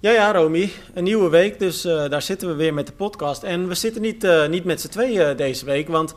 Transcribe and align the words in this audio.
Ja, 0.00 0.10
ja, 0.10 0.32
Romy. 0.32 0.70
Een 0.94 1.04
nieuwe 1.04 1.28
week, 1.28 1.58
dus 1.58 1.84
uh, 1.86 2.08
daar 2.08 2.22
zitten 2.22 2.48
we 2.48 2.54
weer 2.54 2.74
met 2.74 2.86
de 2.86 2.92
podcast. 2.92 3.42
En 3.42 3.68
we 3.68 3.74
zitten 3.74 4.02
niet, 4.02 4.24
uh, 4.24 4.46
niet 4.46 4.64
met 4.64 4.80
z'n 4.80 4.88
tweeën 4.88 5.36
deze 5.36 5.64
week, 5.64 5.88
want 5.88 6.14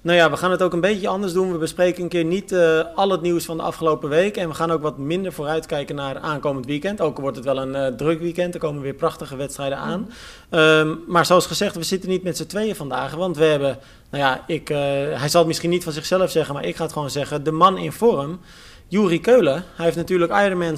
nou 0.00 0.16
ja, 0.16 0.30
we 0.30 0.36
gaan 0.36 0.50
het 0.50 0.62
ook 0.62 0.72
een 0.72 0.80
beetje 0.80 1.08
anders 1.08 1.32
doen. 1.32 1.52
We 1.52 1.58
bespreken 1.58 2.02
een 2.02 2.08
keer 2.08 2.24
niet 2.24 2.54
al 2.94 3.10
het 3.10 3.20
nieuws 3.20 3.44
van 3.44 3.56
de 3.56 3.62
afgelopen 3.62 4.08
week. 4.08 4.36
En 4.36 4.48
we 4.48 4.54
gaan 4.54 4.70
ook 4.70 4.82
wat 4.82 4.98
minder 4.98 5.32
vooruitkijken 5.32 5.94
naar 5.94 6.18
aankomend 6.18 6.66
weekend. 6.66 7.00
Ook 7.00 7.18
wordt 7.18 7.36
het 7.36 7.44
wel 7.44 7.58
een 7.58 7.96
druk 7.96 8.20
weekend. 8.20 8.54
Er 8.54 8.60
komen 8.60 8.82
weer 8.82 8.94
prachtige 8.94 9.36
wedstrijden 9.36 9.78
aan. 9.78 10.12
Um, 10.50 11.04
maar 11.06 11.26
zoals 11.26 11.46
gezegd, 11.46 11.74
we 11.74 11.82
zitten 11.82 12.08
niet 12.08 12.22
met 12.22 12.36
z'n 12.36 12.46
tweeën 12.46 12.76
vandaag. 12.76 13.14
Want 13.14 13.36
we 13.36 13.44
hebben, 13.44 13.78
nou 14.10 14.24
ja, 14.24 14.44
ik, 14.46 14.68
hij 14.68 15.28
zal 15.28 15.40
het 15.40 15.48
misschien 15.48 15.70
niet 15.70 15.84
van 15.84 15.92
zichzelf 15.92 16.30
zeggen, 16.30 16.54
maar 16.54 16.64
ik 16.64 16.76
ga 16.76 16.82
het 16.82 16.92
gewoon 16.92 17.10
zeggen. 17.10 17.44
De 17.44 17.52
man 17.52 17.78
in 17.78 17.92
vorm. 17.92 18.40
Juri 18.88 19.20
Keulen. 19.20 19.64
Hij 19.76 19.84
heeft 19.84 19.96
natuurlijk 19.96 20.32
Ironman 20.32 20.76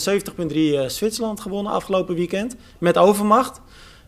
70.3 0.51 0.57
uh, 0.57 0.87
Zwitserland 0.87 1.41
gewonnen 1.41 1.73
afgelopen 1.73 2.15
weekend. 2.15 2.57
Met 2.79 2.99
overmacht. 2.99 3.61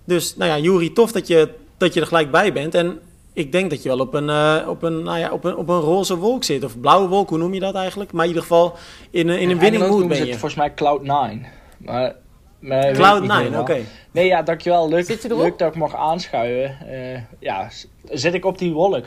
Dus 0.04 0.36
nou 0.36 0.50
ja, 0.50 0.58
Juri, 0.58 0.92
tof 0.92 1.12
dat 1.12 1.26
je, 1.26 1.48
dat 1.76 1.94
je 1.94 2.00
er 2.00 2.06
gelijk 2.06 2.30
bij 2.30 2.52
bent. 2.52 2.74
En 2.74 3.00
ik 3.32 3.52
denk 3.52 3.70
dat 3.70 3.82
je 3.82 3.88
wel 3.88 3.98
op 3.98 4.14
een, 4.14 4.28
uh, 4.28 4.66
op, 4.68 4.82
een, 4.82 5.02
nou 5.02 5.18
ja, 5.18 5.30
op, 5.30 5.44
een, 5.44 5.56
op 5.56 5.68
een 5.68 5.80
roze 5.80 6.16
wolk 6.16 6.44
zit. 6.44 6.64
Of 6.64 6.80
blauwe 6.80 7.08
wolk, 7.08 7.28
hoe 7.28 7.38
noem 7.38 7.54
je 7.54 7.60
dat 7.60 7.74
eigenlijk? 7.74 8.12
Maar 8.12 8.22
in 8.22 8.28
ieder 8.28 8.42
geval 8.42 8.76
in, 9.10 9.28
in 9.28 9.50
een 9.50 9.58
winning 9.58 9.88
mood 9.88 10.08
ben 10.08 10.16
je. 10.16 10.24
Het 10.24 10.30
volgens 10.30 10.54
mij 10.54 10.74
Cloud 10.74 11.02
9. 11.02 11.46
Maar, 11.76 12.14
maar 12.58 12.92
Cloud 12.92 13.22
9, 13.22 13.60
oké. 13.60 13.80
Nee, 14.10 14.26
ja, 14.26 14.42
dankjewel. 14.42 14.88
Leuk, 14.88 15.26
leuk 15.28 15.58
dat 15.58 15.68
ik 15.68 15.76
mag 15.76 15.96
aanschuiven. 15.96 16.76
Uh, 16.90 17.18
ja, 17.38 17.68
zit 18.04 18.34
ik 18.34 18.44
op 18.44 18.58
die 18.58 18.72
wolk? 18.72 19.04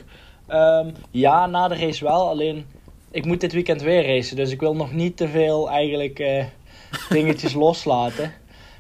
Um, 0.49 0.93
ja, 1.12 1.48
na 1.48 1.68
de 1.68 1.76
race 1.76 2.04
wel. 2.04 2.30
Alleen 2.30 2.66
ik 3.16 3.26
moet 3.26 3.42
dit 3.42 3.54
weekend 3.54 3.82
weer 3.82 4.05
racen, 4.05 4.36
dus 4.36 4.52
ik 4.52 4.60
wil 4.60 4.76
nog 4.76 4.94
niet 4.94 5.18
te 5.18 5.28
veel 5.28 5.70
eigenlijk 5.70 6.20
uh, 6.20 6.44
dingetjes 7.10 7.54
loslaten. 7.54 8.34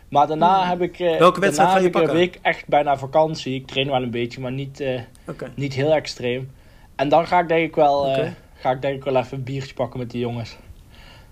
Maar 0.09 0.27
daarna 0.27 0.59
hmm. 0.59 0.69
heb 0.69 0.81
ik, 0.81 0.99
uh, 0.99 1.17
Welke 1.17 1.39
wedstrijd 1.39 1.69
ga 1.71 1.79
je 1.79 1.89
pakken? 1.89 2.11
een 2.11 2.17
week 2.17 2.39
echt 2.41 2.67
bijna 2.67 2.97
vakantie. 2.97 3.55
Ik 3.55 3.67
train 3.67 3.87
wel 3.87 4.01
een 4.01 4.11
beetje, 4.11 4.41
maar 4.41 4.51
niet, 4.51 4.81
uh, 4.81 4.99
okay. 5.27 5.49
niet 5.55 5.73
heel 5.73 5.93
extreem. 5.93 6.51
En 6.95 7.09
dan 7.09 7.27
ga 7.27 7.39
ik 7.39 7.47
denk 7.47 7.67
ik 7.67 7.75
wel, 7.75 7.99
okay. 7.99 8.35
ga 8.53 8.71
ik 8.71 8.81
denk 8.81 8.95
ik 8.95 9.03
wel 9.03 9.15
even 9.15 9.37
een 9.37 9.43
biertje 9.43 9.73
pakken 9.73 9.99
met 9.99 10.11
die 10.11 10.19
jongens. 10.19 10.57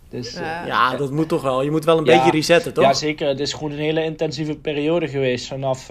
Dus, 0.09 0.33
ja, 0.65 0.95
dat 0.95 1.11
moet 1.11 1.27
toch 1.27 1.41
wel. 1.41 1.61
Je 1.61 1.71
moet 1.71 1.85
wel 1.85 1.97
een 1.97 2.05
ja, 2.05 2.15
beetje 2.15 2.31
resetten, 2.31 2.73
toch? 2.73 2.83
Ja, 2.83 2.93
zeker. 2.93 3.27
Het 3.27 3.39
is 3.39 3.53
gewoon 3.53 3.71
een 3.71 3.77
hele 3.77 4.03
intensieve 4.03 4.57
periode 4.57 5.07
geweest. 5.07 5.47
Vanaf, 5.47 5.87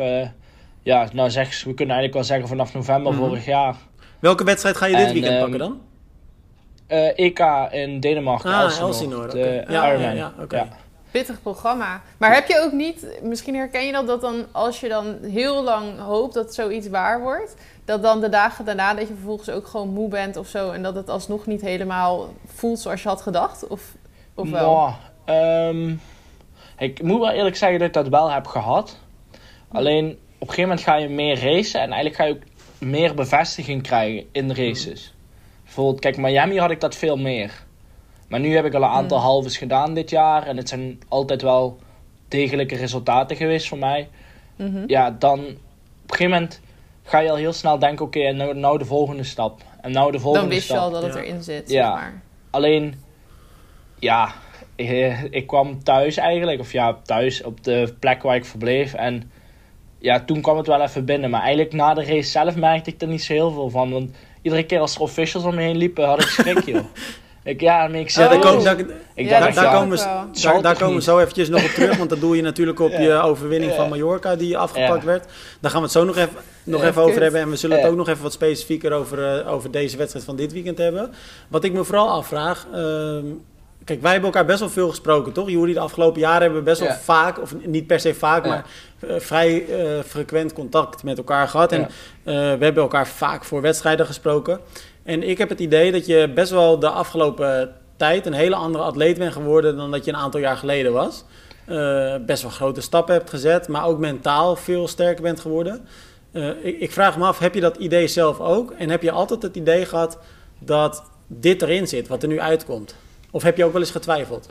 ja, 0.82 1.08
nou 1.12 1.30
zeg, 1.30 1.64
we 1.64 1.74
kunnen 1.74 1.96
eigenlijk 1.96 2.14
wel 2.14 2.24
zeggen 2.24 2.48
vanaf 2.48 2.74
november 2.74 3.12
mm 3.12 3.18
-hmm. 3.18 3.28
vorig 3.28 3.44
jaar. 3.44 3.76
Welke 4.18 4.44
wedstrijd 4.44 4.76
ga 4.76 4.86
je 4.86 4.96
dit 4.96 5.06
en, 5.06 5.12
weekend 5.12 5.34
um, 5.34 5.40
pakken 5.40 5.58
dan? 5.58 5.80
Uh, 6.92 7.18
EK 7.18 7.38
in 7.70 8.00
Denemarken. 8.00 8.52
Ah, 8.52 8.78
Elsinore. 8.78 9.28
De 9.28 9.60
okay. 9.62 9.74
ja, 9.74 9.86
ja, 9.86 10.10
ja, 10.10 10.32
okay. 10.40 10.58
ja, 10.58 10.68
Pittig 11.10 11.42
programma. 11.42 12.02
Maar 12.18 12.34
heb 12.34 12.48
je 12.48 12.60
ook 12.64 12.72
niet, 12.72 13.06
misschien 13.22 13.54
herken 13.54 13.86
je 13.86 13.92
dat, 13.92 14.06
dat 14.06 14.20
dan 14.20 14.46
als 14.52 14.80
je 14.80 14.88
dan 14.88 15.16
heel 15.22 15.62
lang 15.62 15.98
hoopt 15.98 16.34
dat 16.34 16.54
zoiets 16.54 16.88
waar 16.88 17.20
wordt, 17.20 17.56
dat 17.84 18.02
dan 18.02 18.20
de 18.20 18.28
dagen 18.28 18.64
daarna 18.64 18.94
dat 18.94 19.08
je 19.08 19.14
vervolgens 19.14 19.50
ook 19.50 19.66
gewoon 19.66 19.88
moe 19.88 20.08
bent 20.08 20.36
of 20.36 20.46
zo 20.46 20.70
en 20.70 20.82
dat 20.82 20.94
het 20.94 21.08
alsnog 21.08 21.46
niet 21.46 21.60
helemaal 21.60 22.28
voelt 22.46 22.80
zoals 22.80 23.02
je 23.02 23.08
had 23.08 23.22
gedacht? 23.22 23.66
Of, 23.66 23.82
of 24.34 24.50
wel? 24.50 24.94
um, 25.26 26.00
ik 26.78 27.02
moet 27.02 27.20
wel 27.20 27.30
eerlijk 27.30 27.56
zeggen 27.56 27.78
dat 27.78 27.88
ik 27.88 27.94
dat 27.94 28.08
wel 28.08 28.30
heb 28.30 28.46
gehad. 28.46 28.98
Alleen 29.68 30.10
op 30.38 30.48
een 30.48 30.54
gegeven 30.54 30.62
moment 30.62 30.80
ga 30.80 30.94
je 30.94 31.08
meer 31.08 31.40
racen 31.40 31.80
en 31.80 31.92
eigenlijk 31.92 32.14
ga 32.14 32.24
je 32.24 32.32
ook 32.32 32.42
meer 32.78 33.14
bevestiging 33.14 33.82
krijgen 33.82 34.28
in 34.32 34.48
de 34.48 34.54
races. 34.54 35.14
Bijvoorbeeld, 35.74 36.00
kijk, 36.00 36.16
Miami 36.16 36.58
had 36.58 36.70
ik 36.70 36.80
dat 36.80 36.94
veel 36.94 37.16
meer. 37.16 37.64
Maar 38.28 38.40
nu 38.40 38.54
heb 38.54 38.64
ik 38.64 38.74
al 38.74 38.82
een 38.82 38.88
aantal 38.88 39.18
mm. 39.18 39.24
halves 39.24 39.56
gedaan 39.56 39.94
dit 39.94 40.10
jaar. 40.10 40.46
En 40.46 40.56
het 40.56 40.68
zijn 40.68 41.00
altijd 41.08 41.42
wel 41.42 41.78
degelijke 42.28 42.76
resultaten 42.76 43.36
geweest 43.36 43.68
voor 43.68 43.78
mij. 43.78 44.08
Mhm. 44.56 44.84
Ja, 44.86 45.10
dan 45.10 45.38
op 45.38 45.46
een 45.46 45.58
gegeven 46.06 46.32
moment 46.32 46.60
ga 47.02 47.18
je 47.18 47.30
al 47.30 47.36
heel 47.36 47.52
snel 47.52 47.78
denken: 47.78 48.04
oké, 48.04 48.18
okay, 48.18 48.32
nou, 48.32 48.54
nou 48.54 48.78
de 48.78 48.84
volgende 48.84 49.24
stap. 49.24 49.60
En 49.80 49.92
nou 49.92 50.12
de 50.12 50.18
volgende 50.18 50.46
Dan 50.46 50.54
wist 50.56 50.66
stap. 50.66 50.76
je 50.76 50.82
al 50.82 50.90
dat 50.90 51.02
het 51.02 51.14
erin 51.14 51.42
zit. 51.42 51.70
Ja. 51.70 51.84
Zeg 51.84 52.00
maar. 52.00 52.22
Alleen, 52.50 52.94
ja, 53.98 54.32
ik, 54.74 54.88
ik, 55.30 55.46
kwam 55.46 55.82
thuis 55.82 56.16
eigenlijk. 56.16 56.60
Of 56.60 56.72
ja, 56.72 56.98
thuis 57.02 57.42
op 57.42 57.64
de 57.64 57.94
plek 58.00 58.22
waar 58.22 58.36
ik 58.36 58.44
verbleef. 58.44 58.94
En 58.94 59.30
ja, 59.98 60.20
toen 60.20 60.40
kwam 60.40 60.56
het 60.56 60.66
wel 60.66 60.82
even 60.82 61.04
binnen. 61.04 61.30
Maar 61.30 61.42
eigenlijk 61.42 61.72
na 61.72 61.94
de 61.94 62.04
race 62.04 62.30
zelf 62.30 62.56
merkte 62.56 62.90
ik 62.90 63.00
er 63.00 63.08
niet 63.08 63.22
zo 63.22 63.32
heel 63.32 63.50
veel 63.50 63.70
van. 63.70 63.90
Want 63.90 64.10
iedere 64.42 64.62
keer 64.62 64.80
als 64.80 64.94
er 64.94 65.00
officials 65.00 65.44
om 65.44 65.54
me 65.54 65.62
heen 65.62 65.76
liepen, 65.76 66.04
had 66.04 66.22
ik 66.22 66.28
schrik, 66.28 66.64
joh. 66.64 66.84
Ik, 67.44 67.60
ja, 67.60 67.86
ik 67.88 68.10
zeg, 68.10 68.28
daar, 68.28 68.38
komen, 68.38 68.64
daar, 68.64 68.78
ik 69.14 69.28
ja, 69.28 69.40
daar, 69.40 69.54
daar, 69.54 69.72
komen, 69.72 69.98
daar, 70.42 70.62
daar 70.62 70.78
komen 70.78 70.94
we 70.94 71.02
zo 71.02 71.18
eventjes 71.18 71.48
nog 71.48 71.64
op 71.64 71.70
terug, 71.70 71.96
want 71.96 72.10
dat 72.10 72.20
doe 72.20 72.36
je 72.36 72.42
natuurlijk 72.42 72.80
op 72.80 72.92
je 73.06 73.12
overwinning 73.12 73.72
van 73.72 73.88
Mallorca 73.88 74.36
die 74.36 74.58
afgepakt 74.58 75.04
werd. 75.04 75.26
Daar 75.60 75.70
gaan 75.70 75.80
we 75.80 75.86
het 75.86 75.96
zo 75.96 76.04
nog 76.04 76.16
even, 76.16 76.36
nog 76.64 76.82
even 76.82 77.02
over 77.02 77.22
hebben. 77.22 77.40
En 77.40 77.50
we 77.50 77.56
zullen 77.56 77.76
het 77.78 77.86
ook 77.86 77.96
nog 77.96 78.08
even 78.08 78.22
wat 78.22 78.32
specifieker 78.32 78.92
over, 78.92 79.40
uh, 79.44 79.52
over 79.52 79.70
deze 79.70 79.96
wedstrijd 79.96 80.24
van 80.24 80.36
dit 80.36 80.52
weekend 80.52 80.78
hebben. 80.78 81.10
Wat 81.48 81.64
ik 81.64 81.72
me 81.72 81.84
vooral 81.84 82.10
afvraag, 82.10 82.66
uh, 82.74 83.16
kijk 83.84 84.02
wij 84.02 84.12
hebben 84.12 84.30
elkaar 84.30 84.46
best 84.46 84.60
wel 84.60 84.68
veel 84.70 84.88
gesproken 84.88 85.32
toch? 85.32 85.50
Jullie 85.50 85.74
de 85.74 85.80
afgelopen 85.80 86.20
jaren 86.20 86.42
hebben 86.42 86.58
we 86.58 86.64
best 86.64 86.80
wel 86.80 86.92
vaak, 86.92 87.40
of 87.40 87.54
niet 87.64 87.86
per 87.86 88.00
se 88.00 88.14
vaak, 88.14 88.46
maar 88.46 88.64
uh, 89.00 89.18
vrij 89.18 89.66
uh, 89.68 90.00
frequent 90.06 90.52
contact 90.52 91.02
met 91.02 91.18
elkaar 91.18 91.48
gehad. 91.48 91.72
En 91.72 91.88
we 92.22 92.32
hebben 92.64 92.82
elkaar 92.82 93.06
vaak 93.06 93.44
voor 93.44 93.60
wedstrijden 93.60 94.06
gesproken. 94.06 94.60
En 95.02 95.28
ik 95.28 95.38
heb 95.38 95.48
het 95.48 95.60
idee 95.60 95.92
dat 95.92 96.06
je 96.06 96.30
best 96.34 96.50
wel 96.50 96.78
de 96.78 96.88
afgelopen 96.88 97.74
tijd 97.96 98.26
een 98.26 98.32
hele 98.32 98.54
andere 98.54 98.84
atleet 98.84 99.18
bent 99.18 99.32
geworden 99.32 99.76
dan 99.76 99.90
dat 99.90 100.04
je 100.04 100.12
een 100.12 100.18
aantal 100.18 100.40
jaar 100.40 100.56
geleden 100.56 100.92
was. 100.92 101.24
Best 102.26 102.42
wel 102.42 102.50
grote 102.50 102.80
stappen 102.80 103.14
hebt 103.14 103.30
gezet, 103.30 103.68
maar 103.68 103.86
ook 103.86 103.98
mentaal 103.98 104.56
veel 104.56 104.88
sterker 104.88 105.22
bent 105.22 105.40
geworden. 105.40 105.86
Ik, 106.62 106.80
ik, 106.80 106.92
vraag 106.92 107.18
me 107.18 107.24
af, 107.24 107.38
heb 107.38 107.54
je 107.54 107.60
dat 107.60 107.76
idee 107.76 108.08
zelf 108.08 108.40
ook? 108.40 108.70
En 108.70 108.90
heb 108.90 109.02
je 109.02 109.10
altijd 109.10 109.42
het 109.42 109.56
idee 109.56 109.84
gehad 109.84 110.18
dat 110.58 111.02
dit 111.26 111.62
erin 111.62 111.88
zit, 111.88 112.08
wat 112.08 112.22
er 112.22 112.28
nu 112.28 112.40
uitkomt? 112.40 112.94
Of 113.32 113.42
heb 113.42 113.56
je 113.56 113.64
ook 113.64 113.72
wel 113.72 113.80
eens 113.80 113.90
getwijfeld? 113.90 114.46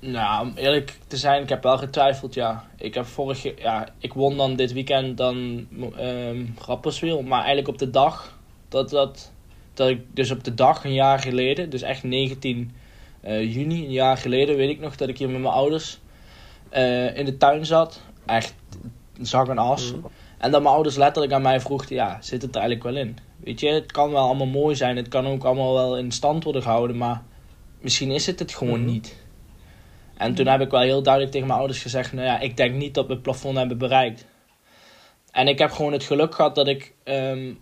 Nou, 0.00 0.46
om 0.46 0.52
eerlijk 0.56 0.98
te 1.06 1.16
zijn, 1.16 1.42
ik 1.42 1.48
heb 1.48 1.62
wel 1.62 1.78
getwijfeld, 1.78 2.34
ja. 2.34 2.68
Ik 2.76 2.94
heb 2.94 3.06
vorig 3.06 3.58
ja, 3.58 3.88
ik 3.98 4.12
won 4.12 4.36
dan 4.36 4.56
dit 4.56 4.72
weekend 4.72 5.16
dan 5.16 5.66
um, 5.98 6.54
Rapperswil, 6.58 7.22
maar 7.22 7.38
eigenlijk 7.38 7.68
op 7.68 7.78
de 7.78 7.90
dag 7.90 8.38
dat, 8.68 8.90
dat, 8.90 9.32
dat 9.74 9.88
ik 9.88 10.00
dus 10.14 10.30
op 10.30 10.44
de 10.44 10.54
dag 10.54 10.84
een 10.84 10.92
jaar 10.92 11.18
geleden, 11.18 11.70
dus 11.70 11.82
echt 11.82 12.02
19 12.02 12.72
uh, 13.24 13.36
eh, 13.36 13.54
juni, 13.54 13.84
een 13.84 13.92
jaar 13.92 14.16
geleden, 14.16 14.56
weet 14.56 14.70
ik 14.70 14.80
nog 14.80 14.96
dat 14.96 15.08
ik 15.08 15.18
hier 15.18 15.28
met 15.28 15.40
mijn 15.40 15.54
ouders 15.54 15.98
uh, 16.72 17.16
in 17.16 17.24
de 17.24 17.36
tuin 17.36 17.66
zat. 17.66 18.00
Echt 18.26 18.54
zag 19.20 19.48
een 19.48 19.58
as. 19.58 19.92
Mm. 19.92 20.06
En 20.38 20.50
dat 20.50 20.62
mijn 20.62 20.74
ouders 20.74 20.96
letterlijk 20.96 21.32
aan 21.32 21.42
mij 21.42 21.60
vroegen, 21.60 21.94
ja, 21.94 22.18
zit 22.20 22.42
het 22.42 22.54
er 22.54 22.60
eigenlijk 22.60 22.94
wel 22.94 23.04
in? 23.04 23.18
Weet 23.44 23.60
je, 23.60 23.68
het 23.68 23.92
kan 23.92 24.10
wel 24.10 24.26
allemaal 24.26 24.46
mooi 24.46 24.76
zijn, 24.76 24.96
het 24.96 25.08
kan 25.08 25.26
ook 25.26 25.44
allemaal 25.44 25.74
wel 25.74 25.98
in 25.98 26.12
stand 26.12 26.44
worden 26.44 26.62
gehouden, 26.62 26.96
maar 26.96 27.22
misschien 27.80 28.10
is 28.10 28.26
het 28.26 28.38
het 28.38 28.54
gewoon 28.54 28.80
mm. 28.80 28.86
niet. 28.86 29.16
En 30.16 30.34
toen 30.34 30.46
heb 30.46 30.60
ik 30.60 30.70
wel 30.70 30.80
heel 30.80 31.02
duidelijk 31.02 31.32
tegen 31.32 31.46
mijn 31.46 31.58
ouders 31.58 31.82
gezegd, 31.82 32.12
nou 32.12 32.26
ja, 32.26 32.40
ik 32.40 32.56
denk 32.56 32.74
niet 32.74 32.94
dat 32.94 33.06
we 33.06 33.12
het 33.12 33.22
plafond 33.22 33.56
hebben 33.56 33.78
bereikt. 33.78 34.26
En 35.30 35.48
ik 35.48 35.58
heb 35.58 35.70
gewoon 35.70 35.92
het 35.92 36.04
geluk 36.04 36.34
gehad 36.34 36.54
dat 36.54 36.68
ik 36.68 36.94
um, 37.04 37.58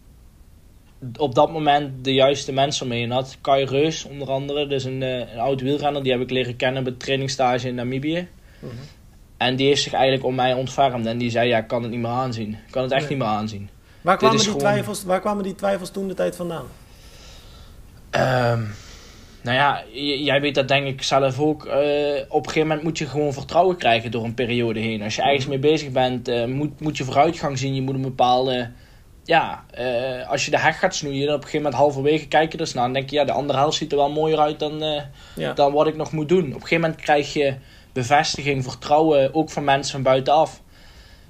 op 1.17 1.35
dat 1.35 1.53
moment 1.53 2.05
de 2.05 2.15
juiste 2.15 2.53
mensen 2.53 2.89
mee 2.89 3.11
had. 3.11 3.39
Kai 3.41 3.65
Reus 3.65 4.05
onder 4.05 4.31
andere, 4.31 4.67
dus 4.67 4.85
een, 4.85 5.03
eh, 5.03 5.33
een 5.33 5.39
oud 5.39 5.61
wielrenner, 5.61 6.03
die 6.03 6.13
heb 6.13 6.21
ik 6.21 6.31
leren 6.31 6.57
kennen 6.57 6.85
bij 6.85 6.93
trainingstage 6.93 7.69
in 7.69 7.75
Namibië. 7.75 8.29
Mhm. 8.59 8.73
En 9.37 9.57
die 9.57 9.67
heeft 9.67 9.83
zich 9.83 9.93
eigenlijk 9.93 10.25
om 10.25 10.35
mij 10.35 10.55
ontfermd 10.55 11.07
en 11.07 11.19
die 11.19 11.31
zei, 11.31 11.49
ja, 11.49 11.59
ik 11.59 11.67
kan 11.67 11.83
het 11.83 11.91
niet 11.91 12.01
meer 12.01 12.11
aanzien. 12.11 12.53
Ik 12.53 12.71
kan 12.71 12.83
het 12.83 12.93
echt 12.93 13.09
niet 13.09 13.19
meer 13.19 13.27
aanzien. 13.27 13.69
Waar 14.03 14.17
kwamen, 14.17 14.39
die 14.39 14.57
twijfels, 14.57 15.05
waar 15.05 15.21
kwamen 15.21 15.43
die 15.43 15.55
twijfels 15.55 15.91
toen 15.91 16.09
de 16.09 16.15
tijd 16.15 16.37
vandaan? 16.37 16.67
Um, 18.11 18.75
nou 19.43 19.57
ja, 19.57 19.83
jij 20.25 20.41
weet 20.41 20.55
dat 20.55 20.69
denk 20.69 20.87
ik 20.87 21.03
zelf 21.03 21.41
ook. 21.41 21.67
Uh, 21.67 21.73
op 22.29 22.47
een 22.47 22.53
gegeven 22.53 22.61
moment 22.61 22.83
moet 22.83 22.99
je 22.99 23.07
gewoon 23.07 23.33
vertrouwen 23.33 23.77
krijgen 23.77 24.11
door 24.11 24.25
een 24.25 24.35
periode 24.35 24.81
heen. 24.81 25.03
Als 25.03 25.17
je 25.17 25.23
ergens 25.23 25.47
mee 25.47 25.59
bezig 25.59 25.91
bent, 25.91 26.29
uh, 26.29 26.45
moet, 26.45 26.81
moet 26.81 26.97
je 26.97 27.05
vooruitgang 27.05 27.59
zien. 27.59 27.75
Je 27.75 27.83
moet 27.83 27.95
een 27.95 28.03
bepaalde 28.03 28.71
ja, 29.25 29.65
uh, 29.79 30.31
als 30.31 30.45
je 30.45 30.51
de 30.51 30.59
heg 30.59 30.79
gaat 30.79 30.95
snoeien, 30.95 31.27
dan 31.27 31.35
op 31.35 31.43
een 31.43 31.49
gegeven 31.49 31.63
moment 31.63 31.83
halverwege 31.83 32.29
kijk 32.29 32.53
je 32.53 32.59
eens 32.59 32.75
naar 32.75 32.85
en 32.85 32.93
denk 32.93 33.11
je, 33.11 33.17
ja, 33.17 33.25
de 33.25 33.33
andere 33.33 33.59
helft 33.59 33.77
ziet 33.77 33.93
er 33.93 33.99
wel 33.99 34.11
mooier 34.11 34.39
uit 34.39 34.59
dan, 34.59 34.85
ja. 35.37 35.53
dan 35.53 35.73
wat 35.73 35.87
ik 35.87 35.97
nog 35.97 36.13
moet 36.13 36.29
doen. 36.29 36.47
Op 36.47 36.55
een 36.55 36.61
gegeven 36.61 36.81
moment 36.81 37.01
krijg 37.01 37.33
je 37.33 37.55
bevestiging, 37.93 38.65
vertrouwen, 38.65 39.35
ook 39.35 39.51
van 39.51 39.65
mensen 39.65 39.93
van 39.93 40.03
buitenaf. 40.03 40.61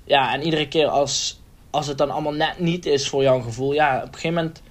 Ja, 0.04 0.32
en 0.32 0.42
iedere 0.42 0.68
keer 0.68 0.86
als, 0.86 1.41
als 1.72 1.86
het 1.86 1.98
dan 1.98 2.10
allemaal 2.10 2.32
net 2.32 2.58
niet 2.58 2.86
is 2.86 3.08
voor 3.08 3.22
jouw 3.22 3.40
gevoel, 3.40 3.72
ja, 3.72 3.96
op 3.96 4.02
een 4.02 4.14
gegeven 4.14 4.34
moment 4.34 4.62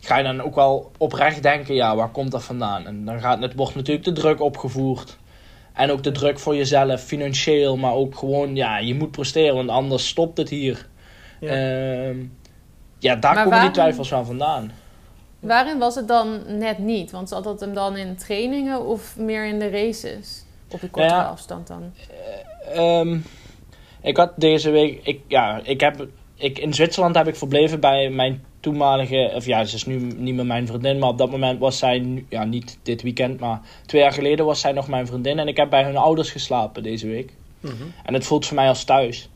ga 0.00 0.16
je 0.16 0.24
dan 0.24 0.40
ook 0.40 0.54
wel 0.54 0.90
oprecht 0.98 1.42
denken, 1.42 1.74
ja, 1.74 1.96
waar 1.96 2.10
komt 2.10 2.30
dat 2.30 2.44
vandaan? 2.44 2.86
En 2.86 3.04
dan 3.04 3.20
gaat, 3.20 3.42
het 3.42 3.54
wordt 3.54 3.74
natuurlijk 3.74 4.04
de 4.04 4.12
druk 4.12 4.40
opgevoerd. 4.40 5.18
En 5.72 5.90
ook 5.90 6.02
de 6.02 6.12
druk 6.12 6.38
voor 6.38 6.56
jezelf, 6.56 7.02
financieel, 7.02 7.76
maar 7.76 7.92
ook 7.92 8.18
gewoon, 8.18 8.56
ja, 8.56 8.78
je 8.78 8.94
moet 8.94 9.10
presteren, 9.10 9.54
want 9.54 9.68
anders 9.68 10.08
stopt 10.08 10.38
het 10.38 10.48
hier. 10.48 10.88
Ja. 11.40 12.08
Uh, 12.08 12.16
ja, 12.98 13.16
daar 13.16 13.44
komen 13.44 13.60
die 13.60 13.70
twijfels 13.70 14.10
wel 14.10 14.24
vandaan. 14.24 14.72
Waarin 15.40 15.78
was 15.78 15.94
het 15.94 16.08
dan 16.08 16.40
net 16.58 16.78
niet? 16.78 17.10
Want 17.10 17.28
zat 17.28 17.44
dat 17.44 17.60
hem 17.60 17.74
dan 17.74 17.96
in 17.96 18.16
trainingen 18.16 18.86
of 18.86 19.16
meer 19.16 19.46
in 19.46 19.58
de 19.58 19.70
races? 19.70 20.44
Op 20.70 20.80
de 20.80 20.90
korte 20.90 21.14
afstand 21.14 21.66
dan? 21.66 21.92
Ehm, 22.72 23.18
ik 24.00 24.16
had 24.16 24.32
deze 24.36 24.70
week... 24.70 25.00
Ik, 25.06 25.20
ja, 25.26 25.60
ik 25.64 25.80
heb, 25.80 26.06
ik, 26.42 26.58
in 26.58 26.74
Zwitserland 26.74 27.14
heb 27.14 27.28
ik 27.28 27.36
verbleven 27.36 27.80
bij 27.80 28.10
mijn 28.10 28.44
toenmalige... 28.60 29.32
Of 29.34 29.44
ja, 29.46 29.64
ze 29.64 29.76
is 29.76 29.86
nu 29.86 29.96
niet 29.96 30.34
meer 30.34 30.46
mijn 30.46 30.66
vriendin. 30.66 30.98
Maar 30.98 31.08
op 31.08 31.18
dat 31.18 31.30
moment 31.30 31.58
was 31.58 31.78
zij... 31.78 32.24
Ja, 32.28 32.44
niet 32.44 32.78
dit 32.82 33.02
weekend, 33.02 33.40
maar 33.40 33.60
twee 33.86 34.02
jaar 34.02 34.12
geleden 34.12 34.44
was 34.44 34.60
zij 34.60 34.72
nog 34.72 34.88
mijn 34.88 35.06
vriendin. 35.06 35.38
En 35.38 35.48
ik 35.48 35.56
heb 35.56 35.70
bij 35.70 35.84
hun 35.84 35.96
ouders 35.96 36.30
geslapen 36.30 36.82
deze 36.82 37.06
week. 37.06 37.34
Mhm. 37.60 37.82
En 38.04 38.14
het 38.14 38.26
voelt 38.26 38.46
voor 38.46 38.56
mij 38.56 38.68
als 38.68 38.84
thuis. 38.84 39.28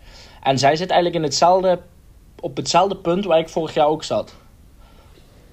En 0.43 0.59
zij 0.59 0.77
zit 0.77 0.91
eigenlijk 0.91 1.19
in 1.19 1.29
hetzelfde, 1.29 1.81
op 2.41 2.57
hetzelfde 2.57 2.97
punt 2.97 3.25
waar 3.25 3.39
ik 3.39 3.49
vorig 3.49 3.75
jaar 3.75 3.87
ook 3.87 4.05
zat. 4.05 4.35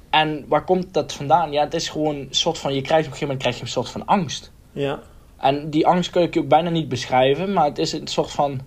En 0.09 0.45
waar 0.47 0.63
komt 0.63 0.93
dat 0.93 1.13
vandaan? 1.13 1.51
Ja, 1.51 1.63
het 1.63 1.73
is 1.73 1.89
gewoon 1.89 2.15
een 2.15 2.27
soort 2.29 2.57
van... 2.57 2.73
Je 2.73 2.81
krijgt 2.81 3.07
op 3.07 3.11
een 3.11 3.17
gegeven 3.17 3.27
moment 3.27 3.41
krijg 3.41 3.55
je 3.55 3.61
een 3.61 3.67
soort 3.67 3.89
van 3.89 4.05
angst. 4.05 4.51
Ja. 4.71 4.99
En 5.37 5.69
die 5.69 5.87
angst 5.87 6.09
kun 6.09 6.27
je 6.31 6.39
ook 6.39 6.47
bijna 6.47 6.69
niet 6.69 6.89
beschrijven. 6.89 7.53
Maar 7.53 7.65
het 7.65 7.77
is 7.77 7.91
een 7.91 8.07
soort 8.07 8.31
van... 8.31 8.61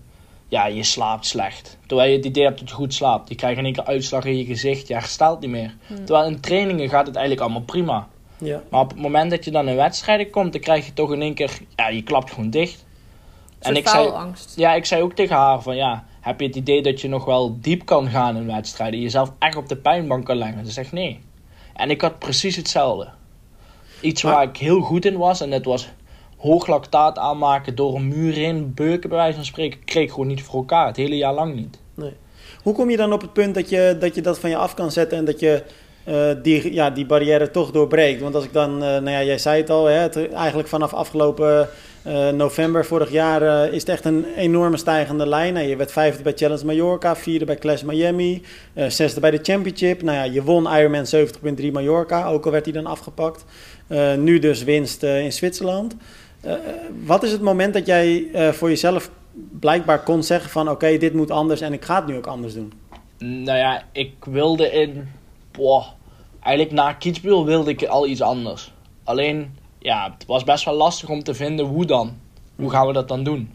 Ja, 0.47 0.65
je 0.65 0.83
slaapt 0.83 1.25
slecht. 1.25 1.77
Terwijl 1.85 2.09
je 2.09 2.15
het 2.15 2.25
idee 2.25 2.43
hebt 2.43 2.59
dat 2.59 2.69
je 2.69 2.75
goed 2.75 2.93
slaapt. 2.93 3.29
Je 3.29 3.35
krijgt 3.35 3.57
in 3.57 3.65
één 3.65 3.73
keer 3.73 3.85
uitslag 3.85 4.25
in 4.25 4.37
je 4.37 4.45
gezicht. 4.45 4.87
Je 4.87 4.93
herstelt 4.93 5.39
niet 5.39 5.49
meer. 5.49 5.75
Hmm. 5.87 6.05
Terwijl 6.05 6.27
in 6.27 6.39
trainingen 6.39 6.89
gaat 6.89 7.07
het 7.07 7.15
eigenlijk 7.15 7.45
allemaal 7.45 7.65
prima. 7.65 8.07
Ja. 8.37 8.61
Maar 8.69 8.81
op 8.81 8.89
het 8.89 8.99
moment 8.99 9.31
dat 9.31 9.45
je 9.45 9.51
dan 9.51 9.69
in 9.69 9.75
wedstrijden 9.75 10.29
komt... 10.29 10.51
Dan 10.51 10.61
krijg 10.61 10.85
je 10.85 10.93
toch 10.93 11.13
in 11.13 11.21
één 11.21 11.33
keer... 11.33 11.57
Ja, 11.75 11.87
je 11.87 12.03
klapt 12.03 12.31
gewoon 12.31 12.49
dicht. 12.49 12.85
En 13.59 13.75
ik 13.75 13.87
zei, 13.87 14.07
angst. 14.07 14.53
Ja, 14.55 14.73
ik 14.73 14.85
zei 14.85 15.01
ook 15.01 15.13
tegen 15.13 15.35
haar 15.35 15.61
van... 15.61 15.75
Ja, 15.75 16.05
heb 16.21 16.39
je 16.39 16.47
het 16.47 16.55
idee 16.55 16.81
dat 16.81 17.01
je 17.01 17.07
nog 17.07 17.25
wel 17.25 17.57
diep 17.61 17.85
kan 17.85 18.09
gaan 18.09 18.35
in 18.35 18.47
wedstrijden? 18.47 18.99
Jezelf 18.99 19.31
echt 19.39 19.55
op 19.55 19.67
de 19.67 19.77
pijnbank 19.77 20.25
kan 20.25 20.37
leggen? 20.37 20.65
Ze 20.65 20.71
zegt 20.71 20.91
nee. 20.91 21.19
En 21.73 21.89
ik 21.89 22.01
had 22.01 22.19
precies 22.19 22.55
hetzelfde. 22.55 23.09
Iets 24.01 24.21
waar 24.21 24.43
ik 24.43 24.57
heel 24.57 24.81
goed 24.81 25.05
in 25.05 25.17
was. 25.17 25.41
En 25.41 25.49
dat 25.49 25.65
was 25.65 25.89
hoog 26.37 26.67
lactaat 26.67 27.17
aanmaken 27.17 27.75
door 27.75 27.95
een 27.95 28.07
muur 28.07 28.33
heen. 28.33 28.73
Beuken 28.73 29.09
bij 29.09 29.17
wijze 29.17 29.35
van 29.35 29.45
spreken. 29.45 29.83
Kreeg 29.85 30.03
ik 30.03 30.09
gewoon 30.11 30.27
niet 30.27 30.43
voor 30.43 30.55
elkaar. 30.55 30.87
Het 30.87 30.97
hele 30.97 31.17
jaar 31.17 31.33
lang 31.33 31.55
niet. 31.55 31.79
Nee. 31.93 32.13
Hoe 32.63 32.73
kom 32.73 32.89
je 32.89 32.97
dan 32.97 33.13
op 33.13 33.21
het 33.21 33.33
punt 33.33 33.55
dat 33.55 33.69
je 33.69 33.95
dat, 33.99 34.15
je 34.15 34.21
dat 34.21 34.39
van 34.39 34.49
je 34.49 34.57
af 34.57 34.73
kan 34.73 34.91
zetten. 34.91 35.17
En 35.17 35.25
dat 35.25 35.39
je 35.39 35.63
uh, 36.07 36.29
die, 36.43 36.73
ja, 36.73 36.89
die 36.89 37.05
barrière 37.05 37.51
toch 37.51 37.71
doorbreekt? 37.71 38.21
Want 38.21 38.35
als 38.35 38.43
ik 38.43 38.53
dan... 38.53 38.73
Uh, 38.73 38.79
nou 38.79 39.09
ja, 39.09 39.23
jij 39.23 39.37
zei 39.37 39.61
het 39.61 39.69
al. 39.69 39.85
Hè, 39.85 40.27
eigenlijk 40.33 40.67
vanaf 40.67 40.93
afgelopen 40.93 41.69
uh, 42.07 42.29
november 42.29 42.85
vorig 42.85 43.11
jaar 43.11 43.73
is 43.73 43.79
het 43.79 43.89
echt 43.89 44.05
een 44.05 44.25
enorme 44.35 44.77
stijgende 44.77 45.27
lijn. 45.27 45.53
Nou, 45.53 45.67
je 45.67 45.75
werd 45.75 45.91
vijfde 45.91 46.23
bij 46.23 46.33
Challenge 46.35 46.65
Mallorca, 46.65 47.15
vierde 47.15 47.45
bij 47.45 47.55
Clash 47.55 47.81
Miami, 47.81 48.41
zesde 48.87 49.19
bij 49.19 49.31
de 49.31 49.39
Championship. 49.41 50.01
Nou 50.01 50.17
ja, 50.17 50.23
je 50.23 50.43
won 50.43 50.77
Ironman 50.77 51.05
70.3 51.15 51.71
Mallorca, 51.71 52.27
ook 52.27 52.45
al 52.45 52.51
werd 52.51 52.65
hij 52.65 52.73
dan 52.73 52.85
afgepakt. 52.85 53.45
nu 54.17 54.39
dus 54.39 54.63
winst 54.63 55.03
in 55.03 55.33
Zwitserland. 55.33 55.95
Wat 57.05 57.23
is 57.23 57.31
het 57.31 57.41
moment 57.41 57.73
dat 57.73 57.85
jij 57.85 58.27
voor 58.53 58.69
jezelf 58.69 59.09
blijkbaar 59.59 60.03
kon 60.03 60.23
zeggen 60.23 60.49
van... 60.49 60.69
oké, 60.69 60.97
dit 60.97 61.13
moet 61.13 61.31
anders 61.31 61.61
en 61.61 61.73
ik 61.73 61.85
ga 61.85 61.95
het 61.95 62.07
nu 62.07 62.15
ook 62.15 62.27
anders 62.27 62.53
doen? 62.53 62.73
Nou 63.17 63.57
ja, 63.57 63.83
ik 63.91 64.13
wilde 64.25 64.71
in... 64.71 65.07
Boah, 65.51 65.85
eigenlijk 66.39 66.75
na 66.75 66.93
Kitzbühel 66.93 67.45
wilde 67.45 67.71
ik 67.71 67.83
al 67.83 68.07
iets 68.07 68.21
anders. 68.21 68.73
Alleen 69.03 69.55
ja, 69.79 70.13
het 70.17 70.25
was 70.25 70.43
best 70.43 70.65
wel 70.65 70.73
lastig 70.73 71.09
om 71.09 71.23
te 71.23 71.33
vinden 71.33 71.65
hoe 71.65 71.85
dan. 71.85 72.17
Hoe 72.55 72.69
gaan 72.69 72.87
we 72.87 72.93
dat 72.93 73.07
dan 73.07 73.23
doen? 73.23 73.49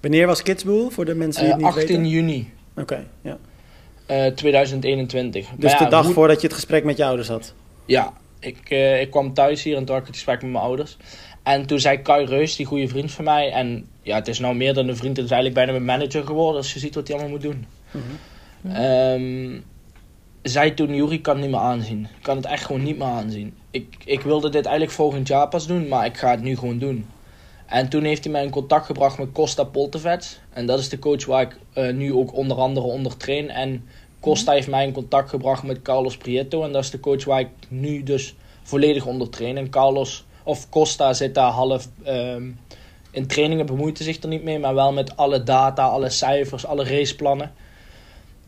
Wanneer 0.00 0.26
was 0.26 0.42
Kidsboel 0.42 0.90
voor 0.90 1.04
de 1.04 1.14
mensen 1.14 1.42
die 1.42 1.52
het 1.52 1.62
niet 1.62 1.66
18 1.66 1.86
weten? 1.86 2.06
juni. 2.06 2.52
Oké, 2.76 3.06
ja. 3.22 3.38
Uh, 4.10 4.26
2021. 4.26 5.48
Dus 5.56 5.78
de 5.78 5.88
dag 5.88 6.12
voordat 6.12 6.40
je 6.40 6.46
het 6.46 6.56
gesprek 6.56 6.84
met 6.84 6.96
je 6.96 7.04
ouders 7.04 7.28
had? 7.28 7.54
Ja, 7.86 8.12
ik, 8.40 8.70
uh, 8.70 9.00
ik 9.00 9.10
kwam 9.10 9.34
thuis 9.34 9.62
hier 9.62 9.76
en 9.76 9.84
toen 9.84 9.94
had 9.94 10.00
ik 10.00 10.06
het 10.06 10.16
gesprek 10.16 10.42
met 10.42 10.50
mijn 10.50 10.64
ouders. 10.64 10.96
En 11.42 11.66
toen 11.66 11.80
zei 11.80 12.02
Kai 12.02 12.24
Reus, 12.24 12.56
die 12.56 12.66
goede 12.66 12.88
vriend 12.88 13.12
van 13.12 13.24
mij, 13.24 13.52
en 13.52 13.86
ja, 14.02 14.14
het 14.14 14.28
is 14.28 14.38
nou 14.38 14.54
meer 14.54 14.74
dan 14.74 14.88
een 14.88 14.96
vriend, 14.96 15.16
het 15.16 15.24
is 15.26 15.32
eigenlijk 15.32 15.64
bijna 15.64 15.80
mijn 15.80 15.98
manager 15.98 16.24
geworden 16.24 16.56
als 16.56 16.72
je 16.72 16.78
ziet 16.78 16.94
wat 16.94 17.08
hij 17.08 17.16
allemaal 17.16 17.34
moet 17.34 17.42
doen. 17.42 17.66
Mm 17.90 18.02
-hmm. 18.62 18.76
um, 18.76 19.64
zei 20.42 20.74
toen, 20.74 20.94
Jury 20.94 21.18
kan 21.20 21.34
het 21.34 21.42
niet 21.42 21.52
meer 21.54 21.60
aanzien. 21.60 22.04
Ik 22.16 22.22
kan 22.22 22.36
het 22.36 22.46
echt 22.46 22.64
gewoon 22.64 22.82
niet 22.82 22.98
meer 22.98 23.06
aanzien. 23.06 23.54
Ik, 23.70 23.96
ik 24.04 24.20
wilde 24.20 24.48
dit 24.48 24.64
eigenlijk 24.64 24.94
volgend 24.94 25.28
jaar 25.28 25.48
pas 25.48 25.66
doen, 25.66 25.88
maar 25.88 26.06
ik 26.06 26.16
ga 26.16 26.30
het 26.30 26.42
nu 26.42 26.56
gewoon 26.56 26.78
doen. 26.78 27.06
En 27.66 27.88
toen 27.88 28.04
heeft 28.04 28.24
hij 28.24 28.32
mij 28.32 28.44
in 28.44 28.50
contact 28.50 28.86
gebracht 28.86 29.18
met 29.18 29.32
Costa 29.32 29.64
Poltevets. 29.64 30.40
En 30.52 30.66
dat 30.66 30.78
is 30.78 30.88
de 30.88 30.98
coach 30.98 31.26
waar 31.26 31.42
ik 31.42 31.56
uh, 31.74 31.92
nu 31.92 32.12
ook 32.12 32.34
onder 32.34 32.56
andere 32.56 32.86
onder 32.86 33.16
train. 33.16 33.50
En 33.50 33.84
Costa 34.20 34.44
mhm. 34.44 34.54
heeft 34.54 34.68
mij 34.68 34.86
in 34.86 34.92
contact 34.92 35.28
gebracht 35.28 35.62
met 35.62 35.82
Carlos 35.82 36.16
Prieto. 36.16 36.62
En 36.62 36.72
dat 36.72 36.82
is 36.82 36.90
de 36.90 37.00
coach 37.00 37.24
waar 37.24 37.40
ik 37.40 37.48
nu 37.68 38.02
dus 38.02 38.34
volledig 38.62 39.06
onder 39.06 39.28
train. 39.28 39.56
En 39.56 39.70
Carlos, 39.70 40.24
of 40.42 40.68
Costa 40.68 41.12
zit 41.12 41.34
daar 41.34 41.50
half... 41.50 41.88
Um, 42.06 42.58
in 43.12 43.26
trainingen 43.26 43.66
bemoeit 43.66 43.98
hij 43.98 44.06
zich 44.06 44.22
er 44.22 44.28
niet 44.28 44.42
mee, 44.42 44.58
maar 44.58 44.74
wel 44.74 44.92
met 44.92 45.16
alle 45.16 45.42
data, 45.42 45.84
alle 45.84 46.10
cijfers, 46.10 46.66
alle 46.66 46.84
raceplannen. 46.84 47.52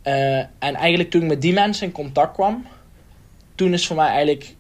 Uh, 0.05 0.39
en 0.39 0.75
eigenlijk 0.75 1.11
toen 1.11 1.23
ik 1.23 1.29
met 1.29 1.43
die 1.43 1.53
mensen 1.53 1.87
in 1.87 1.93
contact 1.93 2.33
kwam, 2.33 2.67
toen 3.55 3.73
is 3.73 3.87
voor 3.87 3.97
mij 3.97 4.09
eigenlijk, 4.09 4.55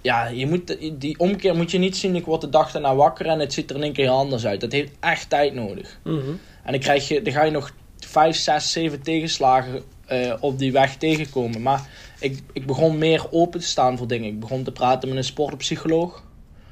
ja, 0.00 0.26
je 0.26 0.46
moet, 0.46 0.76
die 1.00 1.18
omkeer 1.18 1.56
moet 1.56 1.70
je 1.70 1.78
niet 1.78 1.96
zien, 1.96 2.16
ik 2.16 2.24
word 2.24 2.40
de 2.40 2.48
dag 2.48 2.72
daarna 2.72 2.94
wakker 2.94 3.26
en 3.26 3.38
het 3.38 3.52
ziet 3.52 3.70
er 3.70 3.76
in 3.76 3.82
één 3.82 3.92
keer 3.92 4.04
heel 4.04 4.16
anders 4.16 4.46
uit. 4.46 4.60
Dat 4.60 4.72
heeft 4.72 4.92
echt 5.00 5.30
tijd 5.30 5.54
nodig. 5.54 5.98
Mm 6.04 6.20
-hmm. 6.20 6.40
En 6.62 6.72
dan, 6.72 6.80
krijg 6.80 7.08
je, 7.08 7.22
dan 7.22 7.32
ga 7.32 7.42
je 7.42 7.50
nog 7.50 7.72
5, 7.98 8.36
6, 8.36 8.72
7 8.72 9.02
tegenslagen 9.02 9.82
uh, 10.10 10.34
op 10.40 10.58
die 10.58 10.72
weg 10.72 10.96
tegenkomen. 10.96 11.62
Maar 11.62 11.88
ik, 12.20 12.42
ik 12.52 12.66
begon 12.66 12.98
meer 12.98 13.26
open 13.30 13.60
te 13.60 13.66
staan 13.66 13.98
voor 13.98 14.06
dingen. 14.06 14.28
Ik 14.28 14.40
begon 14.40 14.62
te 14.62 14.72
praten 14.72 15.08
met 15.08 15.18
een 15.18 15.24
sportpsycholoog. 15.24 16.22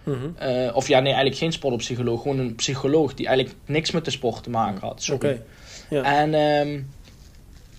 Mm 0.03 0.15
-hmm. 0.15 0.49
uh, 0.49 0.77
of 0.77 0.89
ja, 0.89 0.97
nee, 0.97 1.07
eigenlijk 1.07 1.37
geen 1.37 1.53
sportpsycholoog. 1.53 2.23
Gewoon 2.23 2.39
een 2.39 2.55
psycholoog 2.55 3.15
die 3.15 3.27
eigenlijk 3.27 3.57
niks 3.67 3.91
met 3.91 4.05
de 4.05 4.11
sport 4.11 4.43
te 4.43 4.51
maken 4.51 4.81
had. 4.81 5.09
Oké. 5.13 5.27
Okay. 5.27 5.43
Ja. 5.91 6.03
En 6.03 6.35
um, 6.35 6.89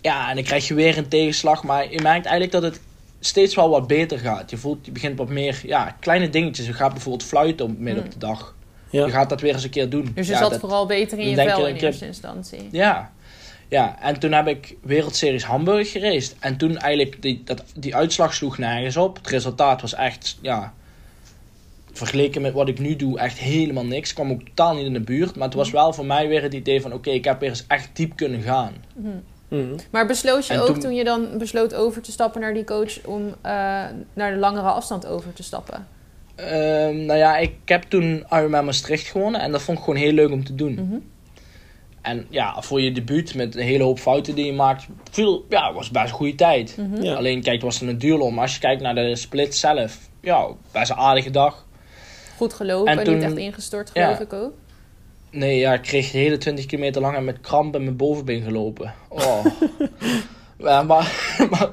ja, 0.02 0.30
en 0.30 0.36
dan 0.36 0.44
krijg 0.44 0.68
je 0.68 0.74
weer 0.74 0.98
een 0.98 1.08
tegenslag. 1.08 1.64
Maar 1.64 1.84
je 1.92 2.02
merkt 2.02 2.26
eigenlijk 2.26 2.52
dat 2.52 2.64
het 2.64 2.80
steeds 3.20 3.56
wel 3.56 3.70
wat 3.70 3.88
beter 3.88 4.20
gaat. 4.20 4.50
Je, 4.50 4.58
voelt, 4.58 4.86
je 4.86 4.92
begint 4.92 5.18
wat 5.18 5.30
meer 5.30 5.62
ja, 5.66 5.96
kleine 6.00 6.30
dingetjes. 6.30 6.66
Je 6.66 6.74
gaat 6.74 6.92
bijvoorbeeld 6.92 7.24
fluiten 7.24 7.66
op 7.66 7.78
midden 7.78 8.04
op 8.04 8.12
de 8.12 8.18
dag. 8.18 8.56
Ja. 8.90 9.06
Je 9.06 9.12
gaat 9.12 9.30
dat 9.30 9.42
weer 9.42 9.54
eens 9.54 9.64
een 9.64 9.70
keer 9.70 9.90
doen. 9.90 10.12
Dus 10.16 10.28
je 10.28 10.34
ja, 10.34 10.40
zat 10.40 10.52
dat, 10.52 10.60
vooral 10.60 10.86
beter 10.86 11.20
in 11.20 11.30
je 11.30 11.36
vel 11.36 11.68
in 11.68 11.76
eerste 11.76 12.06
instantie. 12.06 12.68
Ja. 12.72 13.12
ja, 13.68 14.02
en 14.02 14.20
toen 14.20 14.32
heb 14.32 14.48
ik 14.48 14.76
Wereldseries 14.82 15.44
Hamburg 15.44 15.92
geraced. 15.92 16.36
En 16.40 16.58
toen 16.58 16.78
eigenlijk, 16.78 17.22
die, 17.22 17.42
dat, 17.44 17.64
die 17.76 17.96
uitslag 17.96 18.34
sloeg 18.34 18.58
nergens 18.58 18.98
op. 18.98 19.18
Het 19.18 19.28
resultaat 19.28 19.82
was 19.82 19.94
echt, 19.94 20.38
ja... 20.42 20.74
Vergeleken 21.94 22.42
met 22.42 22.54
wat 22.54 22.68
ik 22.68 22.80
nu 22.80 22.96
doe, 22.96 23.20
echt 23.20 23.38
helemaal 23.38 23.86
niks. 23.86 24.10
Ik 24.10 24.16
kwam 24.16 24.32
ook 24.32 24.42
totaal 24.42 24.76
niet 24.76 24.86
in 24.86 24.94
de 24.94 25.00
buurt. 25.00 25.36
Maar 25.36 25.48
het 25.48 25.58
was 25.58 25.72
wel 25.72 25.94
voor 25.94 26.06
mij 26.06 26.28
weer 26.28 26.42
het 26.42 26.54
idee 26.54 26.82
van... 26.82 26.94
Oké, 26.94 27.10
ik 27.10 27.26
heb 27.26 27.40
weer 27.40 27.50
eens 27.50 27.66
echt 27.68 27.90
diep 27.94 28.16
kunnen 28.16 28.42
gaan. 28.42 28.74
Mm. 28.96 29.24
Mm. 29.48 29.76
Maar 29.92 30.08
besloot 30.08 30.48
je 30.48 30.54
en 30.54 30.60
ook 30.60 30.68
toen... 30.68 30.80
toen... 30.80 30.96
je 30.96 31.04
dan 31.04 31.38
besloot 31.38 31.74
over 31.74 32.02
te 32.02 32.12
stappen 32.12 32.42
naar 32.42 32.54
die 32.54 32.64
coach 32.64 33.06
om 33.06 33.28
uh, 33.28 33.34
naar 34.14 34.32
de 34.34 34.38
langere 34.38 34.68
afstand 34.68 35.06
over 35.06 35.34
te 35.34 35.44
stappen? 35.44 35.88
Uh, 36.40 36.46
nou 37.06 37.16
ja, 37.16 37.38
ik 37.38 37.54
heb 37.66 37.84
toen 37.84 38.26
Ironman 38.30 38.66
Maastricht 38.66 39.08
gewonnen 39.08 39.42
en 39.42 39.52
dat 39.52 39.62
vond 39.62 39.78
ik 39.78 39.84
gewoon 39.84 40.00
heel 40.00 40.12
leuk 40.12 40.32
om 40.32 40.44
te 40.44 40.56
doen. 40.56 40.72
Mm 40.72 40.90
-hmm. 40.90 41.04
En 42.02 42.26
ja, 42.30 42.62
voor 42.62 42.82
je 42.82 42.92
debuut 42.92 43.36
met 43.36 43.56
een 43.56 43.64
hele 43.64 43.84
hoop 43.84 44.00
fouten 44.00 44.36
die 44.36 44.46
je 44.46 44.54
maakt, 44.54 44.88
viel, 45.12 45.46
ja, 45.50 45.74
was 45.74 45.92
best 45.92 46.06
een 46.06 46.12
goede 46.12 46.36
tijd. 46.36 46.78
Mm 46.78 46.94
-hmm. 46.94 47.04
ja. 47.04 47.16
Alleen 47.16 47.42
kijk, 47.42 47.56
het 47.56 47.64
was 47.64 47.82
een 47.82 47.98
duurloop. 47.98 48.32
Maar 48.32 48.42
als 48.42 48.54
je 48.54 48.60
kijkt 48.60 48.82
naar 48.82 48.96
de 48.96 49.16
split 49.16 49.56
zelf, 49.56 50.10
ja, 50.22 50.48
best 50.72 50.90
een 50.90 50.98
aardige 50.98 51.30
dag. 51.30 51.66
Goed 52.42 52.54
gelopen 52.54 52.98
en, 52.98 53.04
toen, 53.04 53.14
niet 53.14 53.24
echt 53.24 53.38
ingestort, 53.38 53.90
geloof 53.90 54.18
ja, 54.18 54.24
ik 54.24 54.34
ook. 54.34 54.54
Nee, 55.30 55.58
ja, 55.58 55.74
ik 55.74 55.82
kreeg 55.82 56.12
de 56.12 56.18
hele 56.18 56.38
20 56.38 56.66
kilometer 56.66 57.02
lang 57.02 57.20
met 57.20 57.42
kramp 57.42 57.76
in 57.76 57.84
mijn 57.84 57.96
bovenbeen 57.96 58.42
gelopen. 58.42 58.94
Oh. 59.10 59.46
ja, 60.58 60.84
maar, 60.84 61.34
maar, 61.52 61.70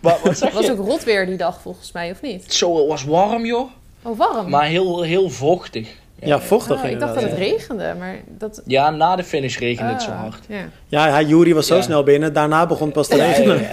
maar, 0.00 0.18
wat 0.22 0.38
zeg 0.38 0.52
Het 0.52 0.66
was 0.66 0.70
ook 0.70 0.86
rot 0.86 1.04
weer 1.04 1.26
die 1.26 1.36
dag 1.36 1.60
volgens 1.60 1.92
mij, 1.92 2.10
of 2.10 2.22
niet? 2.22 2.52
Zo, 2.52 2.76
het 2.76 2.88
was 2.88 3.04
warm 3.04 3.44
joh. 3.44 3.70
Oh, 4.02 4.18
warm? 4.18 4.50
Maar 4.50 4.64
heel, 4.64 5.02
heel 5.02 5.30
vochtig. 5.30 5.96
Ja, 6.20 6.26
ja 6.26 6.40
vochtig 6.40 6.82
oh, 6.82 6.90
Ik 6.90 7.00
dacht 7.00 7.14
dat 7.14 7.22
het 7.22 7.32
regende, 7.32 7.94
maar 7.98 8.20
dat... 8.26 8.62
Ja, 8.66 8.90
na 8.90 9.16
de 9.16 9.24
finish 9.24 9.58
regende 9.58 9.90
ah, 9.90 9.96
het 9.96 10.04
zo 10.04 10.10
hard. 10.10 10.44
Ja, 10.48 10.68
ja 10.88 11.10
hij, 11.10 11.24
Jury 11.24 11.54
was 11.54 11.66
zo 11.66 11.80
snel 11.80 12.02
binnen, 12.02 12.32
daarna 12.32 12.66
begon 12.66 12.86
het 12.86 12.94
pas 12.94 13.08
te 13.08 13.16
regenen. 13.16 13.68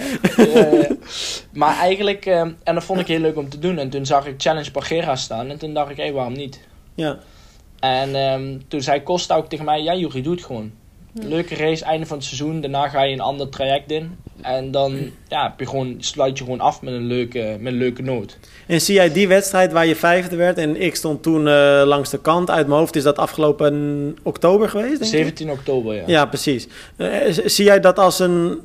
maar 1.60 1.78
eigenlijk, 1.78 2.26
uh, 2.26 2.40
en 2.40 2.74
dat 2.74 2.84
vond 2.84 3.00
ik 3.00 3.06
heel 3.06 3.20
leuk 3.20 3.36
om 3.36 3.48
te 3.48 3.58
doen. 3.58 3.78
En 3.78 3.90
toen 3.90 4.06
zag 4.06 4.26
ik 4.26 4.34
Challenge 4.36 4.70
Pagera 4.70 5.16
staan 5.16 5.50
en 5.50 5.58
toen 5.58 5.74
dacht 5.74 5.90
ik, 5.90 5.96
hé, 5.96 6.02
hey, 6.02 6.12
waarom 6.12 6.32
niet? 6.32 6.60
Ja. 6.94 7.18
En 7.80 8.14
um, 8.14 8.62
toen 8.68 8.80
zei 8.80 9.02
Costa 9.02 9.36
ook 9.36 9.48
tegen 9.48 9.64
mij, 9.64 9.82
ja 9.82 9.94
Jury, 9.94 10.22
doe 10.22 10.34
het 10.34 10.44
gewoon. 10.44 10.72
Leuke 11.12 11.54
race, 11.54 11.84
einde 11.84 12.06
van 12.06 12.16
het 12.16 12.26
seizoen. 12.26 12.60
Daarna 12.60 12.88
ga 12.88 13.02
je 13.02 13.12
een 13.12 13.20
ander 13.20 13.48
traject 13.48 13.90
in. 13.90 14.16
En 14.40 14.70
dan 14.70 15.10
ja, 15.28 15.42
heb 15.42 15.60
je 15.60 15.66
gewoon, 15.66 15.96
sluit 15.98 16.38
je 16.38 16.44
gewoon 16.44 16.60
af 16.60 16.82
met 16.82 16.94
een, 16.94 17.06
leuke, 17.06 17.56
met 17.60 17.72
een 17.72 17.78
leuke 17.78 18.02
noot. 18.02 18.38
En 18.66 18.80
zie 18.80 18.94
jij 18.94 19.12
die 19.12 19.28
wedstrijd 19.28 19.72
waar 19.72 19.86
je 19.86 19.96
vijfde 19.96 20.36
werd 20.36 20.58
en 20.58 20.80
ik 20.80 20.96
stond 20.96 21.22
toen 21.22 21.46
uh, 21.46 21.82
langs 21.84 22.10
de 22.10 22.18
kant 22.18 22.50
uit 22.50 22.66
mijn 22.66 22.78
hoofd, 22.78 22.96
is 22.96 23.02
dat 23.02 23.18
afgelopen 23.18 24.16
oktober 24.22 24.68
geweest? 24.68 24.98
Denk 24.98 25.10
17 25.10 25.46
ik? 25.46 25.52
oktober, 25.52 25.94
ja. 25.94 26.02
Ja, 26.06 26.26
precies. 26.26 26.68
Uh, 26.96 27.08
zie 27.44 27.64
jij 27.64 27.80
dat 27.80 27.98
als 27.98 28.18
een, 28.18 28.60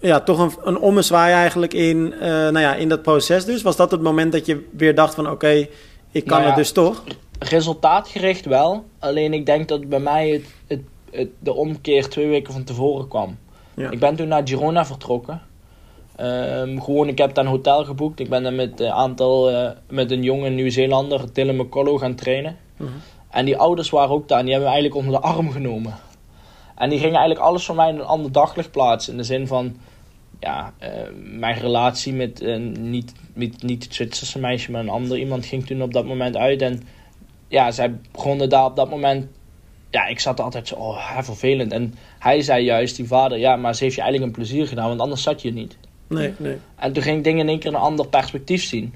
ja, 0.00 0.20
toch 0.20 0.38
een, 0.38 0.52
een 0.64 0.78
ommezwaai 0.78 1.32
eigenlijk 1.32 1.74
in, 1.74 2.14
uh, 2.16 2.20
nou 2.22 2.58
ja, 2.58 2.74
in 2.74 2.88
dat 2.88 3.02
proces 3.02 3.44
dus? 3.44 3.62
Was 3.62 3.76
dat 3.76 3.90
het 3.90 4.02
moment 4.02 4.32
dat 4.32 4.46
je 4.46 4.66
weer 4.70 4.94
dacht 4.94 5.14
van 5.14 5.24
oké, 5.24 5.34
okay, 5.34 5.70
ik 6.10 6.24
kan 6.24 6.38
nou 6.38 6.42
ja, 6.42 6.46
het 6.46 6.56
dus 6.56 6.72
toch? 6.72 7.04
Resultaatgericht 7.38 8.44
wel. 8.44 8.84
Alleen 8.98 9.32
ik 9.32 9.46
denk 9.46 9.68
dat 9.68 9.88
bij 9.88 10.00
mij 10.00 10.30
het, 10.30 10.44
het 10.66 10.80
de 11.38 11.52
omkeer 11.54 12.08
twee 12.08 12.26
weken 12.26 12.52
van 12.52 12.64
tevoren 12.64 13.08
kwam. 13.08 13.38
Ja. 13.74 13.90
Ik 13.90 13.98
ben 13.98 14.16
toen 14.16 14.28
naar 14.28 14.48
Girona 14.48 14.86
vertrokken. 14.86 15.42
Um, 16.20 16.82
gewoon, 16.82 17.08
ik 17.08 17.18
heb 17.18 17.34
daar 17.34 17.44
een 17.44 17.50
hotel 17.50 17.84
geboekt. 17.84 18.20
Ik 18.20 18.28
ben 18.28 18.42
daar 18.42 18.52
met 18.52 18.80
een 18.80 18.90
aantal, 18.90 19.52
uh, 19.52 19.70
met 19.88 20.10
een 20.10 20.22
jonge 20.22 20.48
Nieuw-Zeelander, 20.48 21.32
Dylan 21.32 21.56
McCullough, 21.56 22.00
gaan 22.00 22.14
trainen. 22.14 22.56
Mhm. 22.76 22.90
En 23.30 23.44
die 23.44 23.56
ouders 23.56 23.90
waren 23.90 24.14
ook 24.14 24.28
daar 24.28 24.38
en 24.38 24.44
die 24.44 24.54
hebben 24.54 24.72
me 24.72 24.76
eigenlijk 24.76 25.06
onder 25.06 25.20
de 25.20 25.26
arm 25.28 25.50
genomen. 25.50 25.94
En 26.76 26.90
die 26.90 26.98
gingen 26.98 27.14
eigenlijk 27.14 27.46
alles 27.46 27.64
voor 27.64 27.74
mij 27.74 27.88
in 27.88 27.94
een 27.94 28.04
ander 28.04 28.32
daglicht 28.32 28.70
plaatsen. 28.70 29.12
In 29.12 29.18
de 29.18 29.24
zin 29.24 29.46
van, 29.46 29.76
ja, 30.40 30.72
uh, 30.82 30.88
mijn 31.38 31.58
relatie 31.58 32.12
met, 32.12 32.42
uh, 32.42 32.56
niet, 32.78 33.12
met 33.32 33.62
niet 33.62 33.84
het 33.84 33.94
Zwitserse 33.94 34.38
meisje, 34.38 34.70
maar 34.70 34.80
een 34.80 34.88
ander 34.88 35.18
iemand 35.18 35.46
ging 35.46 35.66
toen 35.66 35.82
op 35.82 35.92
dat 35.92 36.04
moment 36.04 36.36
uit. 36.36 36.62
En 36.62 36.82
ja, 37.48 37.70
zij 37.70 37.94
begonnen 38.12 38.48
daar 38.48 38.64
op 38.64 38.76
dat 38.76 38.90
moment 38.90 39.26
ja, 39.94 40.06
ik 40.06 40.20
zat 40.20 40.40
altijd 40.40 40.68
zo, 40.68 40.74
oh, 40.74 41.18
vervelend. 41.20 41.72
En 41.72 41.94
hij 42.18 42.40
zei 42.40 42.64
juist, 42.64 42.96
die 42.96 43.06
vader, 43.06 43.38
ja, 43.38 43.56
maar 43.56 43.74
ze 43.74 43.84
heeft 43.84 43.96
je 43.96 44.02
eigenlijk 44.02 44.32
een 44.32 44.38
plezier 44.42 44.66
gedaan, 44.66 44.88
want 44.88 45.00
anders 45.00 45.22
zat 45.22 45.42
je 45.42 45.52
niet. 45.52 45.76
Nee, 46.14 46.32
nee. 46.36 46.56
En 46.76 46.92
toen 46.92 47.02
ging 47.02 47.16
ik 47.16 47.24
dingen 47.24 47.40
in 47.40 47.48
één 47.48 47.58
keer 47.58 47.70
een 47.70 47.80
ander 47.80 48.06
perspectief 48.06 48.64
zien. 48.64 48.94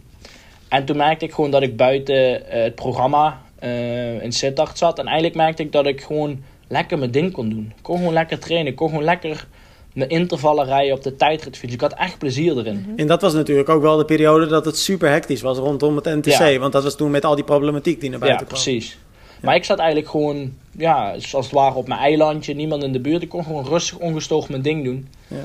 En 0.68 0.84
toen 0.84 0.96
merkte 0.96 1.24
ik 1.24 1.32
gewoon 1.32 1.50
dat 1.50 1.62
ik 1.62 1.76
buiten 1.76 2.14
uh, 2.14 2.38
het 2.48 2.74
programma 2.74 3.40
uh, 3.64 4.22
in 4.22 4.32
Sittard 4.32 4.78
zat. 4.78 4.98
En 4.98 5.06
eigenlijk 5.06 5.36
merkte 5.36 5.62
ik 5.62 5.72
dat 5.72 5.86
ik 5.86 6.00
gewoon 6.00 6.42
lekker 6.68 6.98
mijn 6.98 7.10
ding 7.10 7.32
kon 7.32 7.48
doen. 7.48 7.72
Ik 7.76 7.82
kon 7.82 7.96
gewoon 7.96 8.12
lekker 8.12 8.38
trainen. 8.38 8.70
Ik 8.70 8.76
kon 8.76 8.88
gewoon 8.88 9.04
lekker 9.04 9.46
mijn 9.92 10.10
intervallen 10.10 10.64
rijden 10.64 10.94
op 10.94 11.02
de 11.02 11.16
tijdritfiets. 11.16 11.74
Ik 11.74 11.80
had 11.80 11.94
echt 11.94 12.18
plezier 12.18 12.58
erin. 12.58 12.92
En 12.96 13.06
dat 13.06 13.22
was 13.22 13.32
natuurlijk 13.32 13.68
ook 13.68 13.82
wel 13.82 13.96
de 13.96 14.04
periode 14.04 14.46
dat 14.46 14.64
het 14.64 14.78
super 14.78 15.10
hectisch 15.10 15.40
was 15.40 15.58
rondom 15.58 15.96
het 15.96 16.04
NTC. 16.04 16.58
Want 16.58 16.72
dat 16.72 16.82
was 16.82 16.96
toen 16.96 17.10
met 17.10 17.24
al 17.24 17.34
die 17.34 17.44
problematiek 17.44 18.00
die 18.00 18.10
naar 18.10 18.18
buiten 18.18 18.46
kwam. 18.46 18.58
Ja, 18.58 18.64
precies. 18.64 18.98
Maar 19.40 19.54
ik 19.54 19.64
zat 19.64 19.78
eigenlijk 19.78 20.10
gewoon, 20.10 20.52
ja, 20.76 21.18
zoals 21.18 21.44
het 21.44 21.54
ware 21.54 21.74
op 21.74 21.88
mijn 21.88 22.00
eilandje, 22.00 22.54
niemand 22.54 22.82
in 22.82 22.92
de 22.92 23.00
buurt. 23.00 23.22
Ik 23.22 23.28
kon 23.28 23.44
gewoon 23.44 23.64
rustig, 23.64 23.98
ongestoord 23.98 24.48
mijn 24.48 24.62
ding 24.62 24.84
doen. 24.84 25.08
Ja. 25.26 25.44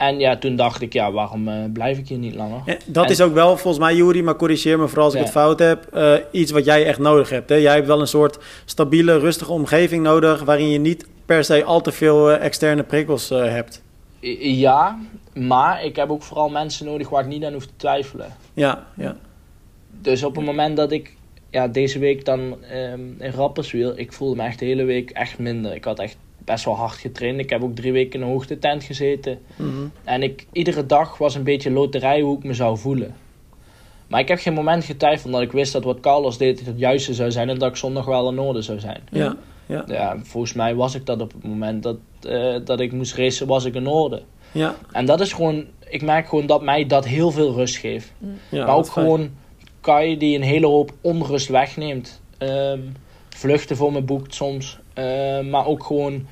En 0.00 0.18
ja, 0.18 0.36
toen 0.36 0.56
dacht 0.56 0.80
ik, 0.80 0.92
ja, 0.92 1.12
waarom 1.12 1.48
uh, 1.48 1.54
blijf 1.72 1.98
ik 1.98 2.08
hier 2.08 2.18
niet 2.18 2.34
langer? 2.34 2.62
Ja, 2.66 2.76
dat 2.86 3.10
is 3.10 3.20
ook 3.20 3.34
wel, 3.34 3.56
volgens 3.56 3.78
mij, 3.84 3.94
Juri, 3.94 4.22
maar 4.22 4.36
corrigeer 4.36 4.78
me 4.78 4.88
vooral 4.88 5.04
als 5.04 5.14
ik 5.14 5.20
het 5.20 5.30
fout 5.30 5.58
heb, 5.58 5.88
uh, 5.94 6.14
iets 6.30 6.50
wat 6.50 6.64
jij 6.64 6.86
echt 6.86 6.98
nodig 6.98 7.30
hebt. 7.30 7.48
Hè? 7.48 7.54
Jij 7.54 7.74
hebt 7.74 7.86
wel 7.86 8.00
een 8.00 8.06
soort 8.06 8.38
stabiele, 8.64 9.18
rustige 9.18 9.52
omgeving 9.52 10.02
nodig, 10.02 10.42
waarin 10.42 10.68
je 10.68 10.78
niet 10.78 11.06
per 11.26 11.44
se 11.44 11.64
al 11.64 11.80
te 11.80 11.92
veel 11.92 12.30
uh, 12.30 12.44
externe 12.44 12.82
prikkels 12.82 13.28
hebt. 13.28 13.82
Ja, 14.40 14.98
maar 15.34 15.84
ik 15.84 15.96
heb 15.96 16.10
ook 16.10 16.22
vooral 16.22 16.48
mensen 16.48 16.86
nodig 16.86 17.08
waar 17.08 17.22
ik 17.22 17.28
niet 17.28 17.44
aan 17.44 17.52
hoef 17.52 17.66
te 17.66 17.76
twijfelen. 17.76 18.36
Ja, 18.54 18.86
ja. 18.96 19.16
Dus 20.00 20.22
op 20.22 20.36
het 20.36 20.44
moment 20.44 20.76
dat 20.76 20.92
ik 20.92 21.16
ja, 21.50 21.68
deze 21.68 21.98
week 21.98 22.24
dan 22.24 22.40
um, 22.40 23.16
in 23.18 23.30
Rapperswil, 23.30 23.92
ik 23.98 24.12
voelde 24.12 24.36
me 24.36 24.42
echt 24.42 24.58
de 24.58 24.64
hele 24.64 24.84
week 24.84 25.10
echt 25.10 25.38
minder. 25.38 25.74
Ik 25.74 25.84
had 25.84 25.98
echt 25.98 26.16
best 26.50 26.64
wel 26.64 26.76
hard 26.76 26.92
getraind. 26.92 27.38
Ik 27.38 27.50
heb 27.50 27.62
ook 27.62 27.74
drie 27.74 27.92
weken 27.92 28.20
in 28.20 28.26
een 28.26 28.32
hoogtetent 28.32 28.84
gezeten. 28.84 29.38
Mhm. 29.56 29.86
En 30.04 30.22
ik, 30.22 30.46
iedere 30.52 30.86
dag 30.86 31.18
was 31.18 31.34
een 31.34 31.42
beetje 31.42 31.70
loterij 31.70 32.20
hoe 32.20 32.36
ik 32.36 32.44
me 32.44 32.54
zou 32.54 32.78
voelen. 32.78 33.14
Maar 34.08 34.20
ik 34.20 34.28
heb 34.28 34.38
geen 34.38 34.54
moment 34.54 34.84
getwijfeld 34.84 35.26
omdat 35.26 35.42
ik 35.42 35.52
wist 35.52 35.72
dat 35.72 35.84
wat 35.84 36.00
Carlos 36.00 36.38
deed 36.38 36.66
het 36.66 36.78
juiste 36.78 37.14
zou 37.14 37.30
zijn 37.30 37.48
en 37.48 37.58
dat 37.58 37.68
ik 37.68 37.76
zondag 37.76 38.04
wel 38.04 38.30
in 38.30 38.38
orde 38.38 38.62
zou 38.62 38.78
zijn. 38.80 39.00
Ja, 39.10 39.36
ja. 39.66 39.84
ja 39.86 40.16
volgens 40.22 40.52
mij 40.52 40.74
was 40.74 40.94
ik 40.94 41.06
dat 41.06 41.20
op 41.20 41.32
het 41.32 41.44
moment 41.44 41.82
dat, 41.82 41.96
uh, 42.26 42.56
dat 42.64 42.80
ik 42.80 42.92
moest 42.92 43.14
racen, 43.14 43.46
was 43.46 43.64
ik 43.64 43.74
in 43.74 43.86
orde. 43.86 44.22
Ja. 44.52 44.74
En 44.92 45.06
dat 45.06 45.20
is 45.20 45.32
gewoon, 45.32 45.64
ik 45.88 46.02
merk 46.02 46.28
gewoon 46.28 46.46
dat 46.46 46.62
mij 46.62 46.86
dat 46.86 47.04
heel 47.04 47.30
veel 47.30 47.54
rust 47.54 47.76
geeft. 47.76 48.12
Ja, 48.48 48.66
maar 48.66 48.76
ook 48.76 48.90
gewoon 48.90 49.30
Kai 49.80 50.16
die 50.16 50.36
een 50.36 50.42
hele 50.42 50.66
hoop 50.66 50.92
onrust 51.00 51.48
wegneemt. 51.48 52.20
Um, 52.38 52.92
vluchten 53.28 53.76
voor 53.76 53.92
me 53.92 54.02
boekt 54.02 54.34
soms. 54.34 54.78
Uh, 54.94 55.40
maar 55.40 55.66
ook 55.66 55.84
gewoon 55.84 56.26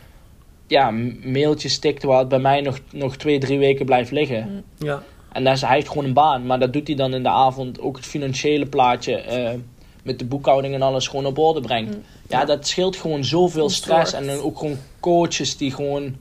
ja, 0.68 0.90
mailtjes 1.22 1.72
stikt 1.72 2.02
waar 2.02 2.18
het 2.18 2.28
bij 2.28 2.38
mij 2.38 2.60
nog, 2.60 2.78
nog 2.92 3.16
twee, 3.16 3.38
drie 3.38 3.58
weken 3.58 3.86
blijft 3.86 4.10
liggen. 4.10 4.48
Mm. 4.50 4.86
Ja. 4.86 5.02
En 5.32 5.44
daar 5.44 5.52
is, 5.52 5.60
hij 5.60 5.74
heeft 5.74 5.88
gewoon 5.88 6.04
een 6.04 6.12
baan, 6.12 6.46
maar 6.46 6.58
dat 6.58 6.72
doet 6.72 6.86
hij 6.86 6.96
dan 6.96 7.14
in 7.14 7.22
de 7.22 7.28
avond 7.28 7.80
ook 7.80 7.96
het 7.96 8.06
financiële 8.06 8.66
plaatje 8.66 9.24
uh, 9.30 9.60
met 10.02 10.18
de 10.18 10.24
boekhouding 10.24 10.74
en 10.74 10.82
alles 10.82 11.08
gewoon 11.08 11.26
op 11.26 11.38
orde 11.38 11.60
brengt. 11.60 11.94
Mm. 11.94 12.02
Ja, 12.28 12.44
dat 12.44 12.66
scheelt 12.66 12.96
gewoon 12.96 13.24
zoveel 13.24 13.68
stress. 13.68 14.12
En 14.12 14.26
dan 14.26 14.38
ook 14.38 14.58
gewoon 14.58 14.76
coaches 15.00 15.56
die 15.56 15.72
gewoon 15.72 16.16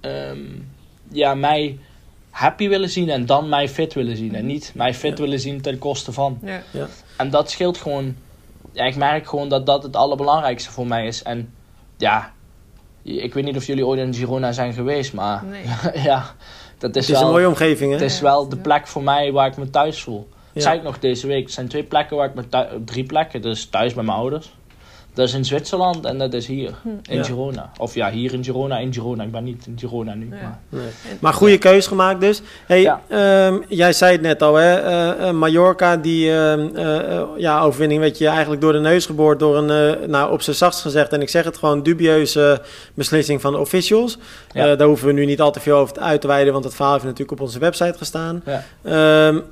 um, 0.00 0.68
ja, 1.10 1.34
mij 1.34 1.78
happy 2.30 2.68
willen 2.68 2.88
zien 2.88 3.08
en 3.08 3.26
dan 3.26 3.48
mij 3.48 3.68
fit 3.68 3.94
willen 3.94 4.16
zien. 4.16 4.34
En 4.34 4.46
niet 4.46 4.72
mij 4.74 4.94
fit 4.94 5.18
willen 5.18 5.40
zien 5.40 5.60
ten 5.60 5.78
koste 5.78 6.12
van. 6.12 6.38
Ja. 6.42 6.62
Ja. 6.70 6.88
En 7.16 7.30
dat 7.30 7.50
scheelt 7.50 7.78
gewoon. 7.78 8.16
Ja, 8.72 8.84
ik 8.84 8.96
merk 8.96 9.28
gewoon 9.28 9.48
dat 9.48 9.66
dat 9.66 9.82
het 9.82 9.96
allerbelangrijkste 9.96 10.70
voor 10.70 10.86
mij 10.86 11.06
is. 11.06 11.22
En 11.22 11.54
ja, 11.96 12.32
ik 13.02 13.34
weet 13.34 13.44
niet 13.44 13.56
of 13.56 13.66
jullie 13.66 13.86
ooit 13.86 14.00
in 14.00 14.14
Girona 14.14 14.52
zijn 14.52 14.72
geweest, 14.72 15.12
maar 15.12 15.44
nee. 15.44 15.64
ja, 16.08 16.34
dat 16.78 16.96
is, 16.96 17.06
het 17.06 17.14
is 17.14 17.20
wel, 17.20 17.22
een 17.22 17.34
mooie 17.34 17.48
omgeving. 17.48 17.92
Hè? 17.92 17.96
Het 17.98 18.10
is 18.10 18.20
wel 18.20 18.48
de 18.48 18.56
plek 18.56 18.86
voor 18.86 19.02
mij 19.02 19.32
waar 19.32 19.46
ik 19.46 19.56
me 19.56 19.70
thuis 19.70 20.02
voel. 20.02 20.28
Ja. 20.52 20.60
Zei 20.60 20.76
ik 20.76 20.82
nog 20.82 20.98
deze 20.98 21.26
week. 21.26 21.42
Het 21.42 21.52
zijn 21.52 21.68
twee 21.68 21.82
plekken 21.82 22.16
waar 22.16 22.28
ik 22.28 22.34
me 22.34 22.48
thuis, 22.48 22.70
drie 22.84 23.04
plekken. 23.04 23.42
Dus 23.42 23.66
thuis 23.66 23.94
bij 23.94 24.04
mijn 24.04 24.18
ouders. 24.18 24.52
Dat 25.14 25.28
is 25.28 25.34
in 25.34 25.44
Zwitserland 25.44 26.04
en 26.04 26.18
dat 26.18 26.32
is 26.32 26.46
hier, 26.46 26.70
hm. 26.82 26.88
in 27.02 27.16
ja. 27.16 27.22
Girona. 27.22 27.70
Of 27.78 27.94
ja, 27.94 28.10
hier 28.10 28.32
in 28.32 28.44
Girona, 28.44 28.78
in 28.78 28.92
Girona. 28.92 29.22
Ik 29.22 29.30
ben 29.30 29.44
niet 29.44 29.66
in 29.66 29.78
Girona 29.78 30.14
nu. 30.14 30.28
Ja. 30.30 30.40
Maar, 30.40 30.60
nee. 30.68 30.90
maar 31.20 31.32
goede 31.32 31.58
keus 31.58 31.86
gemaakt 31.86 32.20
dus. 32.20 32.42
Hey, 32.66 32.80
ja. 32.80 33.00
um, 33.46 33.64
jij 33.68 33.92
zei 33.92 34.12
het 34.12 34.20
net 34.20 34.42
al, 34.42 34.54
hè? 34.54 34.84
Uh, 34.84 35.20
uh, 35.20 35.30
Mallorca, 35.30 35.96
die 35.96 36.26
uh, 36.26 37.22
ja, 37.36 37.62
overwinning 37.62 38.00
werd 38.00 38.18
je 38.18 38.26
eigenlijk 38.26 38.60
door 38.60 38.72
de 38.72 38.78
neus 38.78 39.06
geboord 39.06 39.38
door 39.38 39.56
een, 39.56 40.10
nou 40.10 40.32
op 40.32 40.42
zijn 40.42 40.56
zachtst 40.56 40.80
gezegd, 40.80 41.12
en 41.12 41.22
ik 41.22 41.28
zeg 41.28 41.44
het 41.44 41.56
gewoon, 41.56 41.82
dubieuze 41.82 42.62
beslissing 42.94 43.40
van 43.40 43.52
de 43.52 43.58
officials. 43.58 44.18
daar 44.52 44.82
hoeven 44.82 45.06
we 45.06 45.12
nu 45.12 45.24
niet 45.24 45.40
al 45.40 45.52
te 45.52 45.60
veel 45.60 45.76
over 45.76 45.98
uit 45.98 46.20
te 46.20 46.26
wijden, 46.26 46.52
want 46.52 46.64
het 46.64 46.74
verhaal 46.74 46.92
heeft 46.92 47.04
natuurlijk 47.04 47.32
op 47.32 47.40
onze 47.40 47.58
website 47.58 47.98
gestaan. 47.98 48.42
Um, 48.84 49.44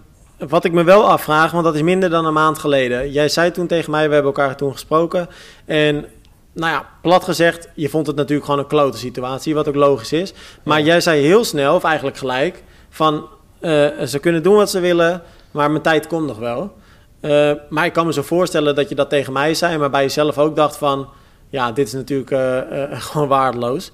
wat 0.49 0.65
ik 0.65 0.73
me 0.73 0.85
wel 0.85 1.09
afvraag, 1.09 1.51
want 1.51 1.65
dat 1.65 1.75
is 1.75 1.83
minder 1.83 2.11
dan 2.11 2.27
een 2.27 2.33
maand 2.33 2.59
geleden. 2.59 3.11
Jij 3.11 3.29
zei 3.29 3.51
toen 3.51 3.67
tegen 3.67 3.91
mij, 3.91 4.09
we 4.09 4.15
hebben 4.15 4.33
elkaar 4.33 4.57
toen 4.57 4.73
gesproken. 4.73 5.29
En 5.65 6.05
nou 6.53 6.73
ja, 6.73 6.87
plat 7.03 7.25
gezegd, 7.25 7.69
je 7.75 7.89
vond 7.89 8.07
het 8.07 8.17
natuurlijk 8.17 8.45
gewoon 8.45 8.61
een 8.61 8.67
klote 8.67 8.99
situatie, 8.99 9.55
wat 9.55 9.69
ook 9.69 9.75
logisch 9.75 10.13
is. 10.13 10.33
Maar 10.63 10.79
ja. 10.79 10.85
jij 10.85 11.01
zei 11.01 11.23
heel 11.23 11.45
snel, 11.45 11.75
of 11.75 11.85
eigenlijk 11.85 12.17
gelijk, 12.17 12.63
van 12.91 13.29
uh, 13.61 13.89
ze 14.07 14.19
kunnen 14.21 14.43
doen 14.43 14.57
wat 14.57 14.71
ze 14.71 14.81
willen, 14.81 15.23
maar 15.51 15.71
mijn 15.71 15.83
tijd 15.83 16.07
komt 16.07 16.27
nog 16.27 16.39
wel. 16.39 16.73
Uh, 17.21 17.53
maar 17.69 17.85
ik 17.85 17.93
kan 17.93 18.07
me 18.07 18.13
zo 18.13 18.23
voorstellen 18.23 18.75
dat 18.75 18.89
je 18.89 18.95
dat 18.95 19.11
tegen 19.11 19.33
mij 19.33 19.55
zei, 19.55 19.79
maar 19.79 19.91
bij 19.91 20.03
jezelf 20.03 20.39
ook 20.39 20.57
dacht 20.57 20.77
van, 20.77 21.09
ja, 21.49 21.73
dit 21.73 21.87
is 21.87 21.93
natuurlijk 21.93 22.31
uh, 22.31 22.61
gewoon 23.11 23.29
waardeloos. 23.29 23.93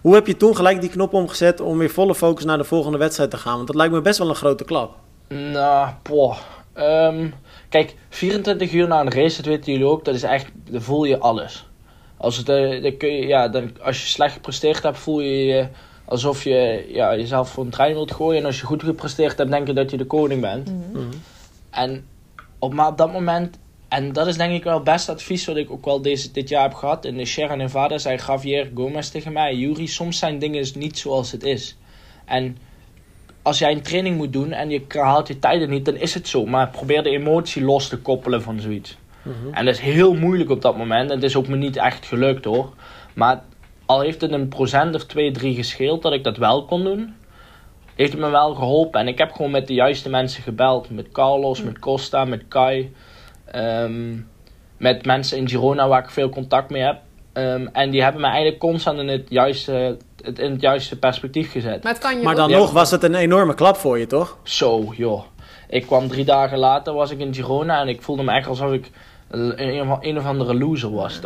Hoe 0.00 0.14
heb 0.14 0.26
je 0.26 0.36
toen 0.36 0.56
gelijk 0.56 0.80
die 0.80 0.90
knop 0.90 1.12
omgezet 1.12 1.60
om 1.60 1.78
weer 1.78 1.90
volle 1.90 2.14
focus 2.14 2.44
naar 2.44 2.58
de 2.58 2.64
volgende 2.64 2.98
wedstrijd 2.98 3.30
te 3.30 3.36
gaan? 3.36 3.54
Want 3.54 3.66
dat 3.66 3.76
lijkt 3.76 3.92
me 3.92 4.00
best 4.00 4.18
wel 4.18 4.28
een 4.28 4.34
grote 4.34 4.64
klap. 4.64 4.94
Nou, 5.28 5.90
poh. 6.02 6.38
Um, 6.76 7.34
kijk, 7.68 7.96
24 8.08 8.72
uur 8.72 8.88
na 8.88 9.00
een 9.00 9.12
race, 9.12 9.36
dat 9.36 9.46
weten 9.46 9.72
jullie 9.72 9.86
ook, 9.86 10.04
dat 10.04 10.14
is 10.14 10.22
echt, 10.22 10.46
dan 10.70 10.82
voel 10.82 11.04
je 11.04 11.18
alles. 11.18 11.66
Als, 12.16 12.36
het, 12.36 12.48
uh, 12.48 12.82
dan 12.82 12.96
kun 12.96 13.12
je, 13.12 13.26
ja, 13.26 13.48
dan, 13.48 13.70
als 13.82 14.02
je 14.02 14.08
slecht 14.08 14.32
gepresteerd 14.32 14.82
hebt, 14.82 14.98
voel 14.98 15.20
je 15.20 15.44
je 15.44 15.68
alsof 16.04 16.44
je 16.44 16.86
ja, 16.88 17.16
jezelf 17.16 17.50
voor 17.50 17.64
een 17.64 17.70
trein 17.70 17.94
wilt 17.94 18.12
gooien. 18.12 18.40
En 18.40 18.46
als 18.46 18.60
je 18.60 18.66
goed 18.66 18.82
gepresteerd 18.82 19.38
hebt, 19.38 19.50
denk 19.50 19.66
je 19.66 19.72
dat 19.72 19.90
je 19.90 19.96
de 19.96 20.04
koning 20.04 20.40
bent. 20.40 20.70
Mm 20.70 20.84
-hmm. 20.92 21.10
En 21.70 22.06
op, 22.58 22.72
maar 22.72 22.88
op 22.88 22.98
dat 22.98 23.12
moment, 23.12 23.58
en 23.88 24.12
dat 24.12 24.26
is 24.26 24.36
denk 24.36 24.52
ik 24.52 24.64
wel 24.64 24.74
het 24.74 24.84
beste 24.84 25.12
advies 25.12 25.46
wat 25.46 25.56
ik 25.56 25.70
ook 25.70 25.84
wel 25.84 26.02
deze, 26.02 26.30
dit 26.32 26.48
jaar 26.48 26.62
heb 26.62 26.74
gehad. 26.74 27.04
In 27.04 27.16
de 27.16 27.24
Sierra 27.24 27.54
Nevada 27.54 27.98
zei 27.98 28.18
Javier 28.26 28.70
Gomez 28.74 29.08
tegen 29.08 29.32
mij, 29.32 29.54
Yuri, 29.54 29.88
soms 29.88 30.18
zijn 30.18 30.38
dingen 30.38 30.66
niet 30.74 30.98
zoals 30.98 31.32
het 31.32 31.42
is. 31.42 31.76
En 32.24 32.56
als 33.46 33.58
jij 33.58 33.72
een 33.72 33.82
training 33.82 34.16
moet 34.16 34.32
doen 34.32 34.52
en 34.52 34.70
je 34.70 34.82
haalt 34.88 35.28
je 35.28 35.38
tijden 35.38 35.70
niet, 35.70 35.84
dan 35.84 35.96
is 35.96 36.14
het 36.14 36.28
zo. 36.28 36.46
Maar 36.46 36.68
probeer 36.68 37.02
de 37.02 37.10
emotie 37.10 37.64
los 37.64 37.88
te 37.88 37.98
koppelen 37.98 38.42
van 38.42 38.60
zoiets. 38.60 38.96
Mm 39.22 39.32
-hmm. 39.42 39.52
En 39.52 39.64
dat 39.64 39.74
is 39.74 39.80
heel 39.80 40.14
moeilijk 40.14 40.50
op 40.50 40.62
dat 40.62 40.76
moment. 40.76 41.10
En 41.10 41.16
het 41.16 41.24
is 41.24 41.36
ook 41.36 41.48
me 41.48 41.56
niet 41.56 41.76
echt 41.76 42.06
gelukt 42.06 42.44
hoor. 42.44 42.72
Maar 43.14 43.42
al 43.84 44.00
heeft 44.00 44.20
het 44.20 44.32
een 44.32 44.48
procent 44.48 44.94
of 44.94 45.04
twee, 45.04 45.30
drie 45.30 45.54
gescheeld 45.54 46.02
dat 46.02 46.12
ik 46.12 46.24
dat 46.24 46.36
wel 46.36 46.64
kon 46.64 46.84
doen, 46.84 47.14
heeft 47.94 48.12
het 48.12 48.20
me 48.20 48.30
wel 48.30 48.54
geholpen. 48.54 49.00
En 49.00 49.08
ik 49.08 49.18
heb 49.18 49.32
gewoon 49.32 49.50
met 49.50 49.66
de 49.66 49.74
juiste 49.74 50.08
mensen 50.08 50.42
gebeld. 50.42 50.90
Met 50.90 51.12
Carlos, 51.12 51.62
met 51.62 51.78
Costa, 51.78 52.24
met 52.24 52.42
Kai. 52.48 52.92
Um, 53.54 54.28
met 54.76 55.04
mensen 55.04 55.38
in 55.38 55.48
Girona 55.48 55.88
waar 55.88 56.02
ik 56.02 56.10
veel 56.10 56.28
contact 56.28 56.70
mee 56.70 56.82
heb. 56.82 57.00
Um, 57.32 57.68
en 57.72 57.90
die 57.90 58.02
hebben 58.02 58.20
me 58.20 58.26
eigenlijk 58.26 58.58
constant 58.58 58.98
in 58.98 59.08
het 59.08 59.26
juiste, 59.28 59.96
het, 60.26 60.38
in 60.38 60.50
het 60.50 60.60
juiste 60.60 60.98
perspectief 60.98 61.50
gezet. 61.50 61.82
Maar, 61.82 61.92
het 61.92 62.02
kan 62.02 62.16
je 62.16 62.22
maar 62.22 62.34
dan 62.34 62.50
nog 62.50 62.72
was 62.72 62.90
het 62.90 63.02
een 63.02 63.14
enorme 63.14 63.54
klap 63.54 63.76
voor 63.76 63.98
je, 63.98 64.06
toch? 64.06 64.36
Zo, 64.42 64.92
joh. 64.96 65.22
Ik 65.68 65.86
kwam 65.86 66.08
drie 66.08 66.24
dagen 66.24 66.58
later, 66.58 66.94
was 66.94 67.10
ik 67.10 67.18
in 67.18 67.34
Girona 67.34 67.80
en 67.80 67.88
ik 67.88 68.02
voelde 68.02 68.22
me 68.22 68.32
echt 68.32 68.48
alsof 68.48 68.72
ik 68.72 68.90
een, 69.30 69.80
een 70.00 70.18
of 70.18 70.26
andere 70.26 70.54
loser 70.54 70.92
was. 70.92 71.20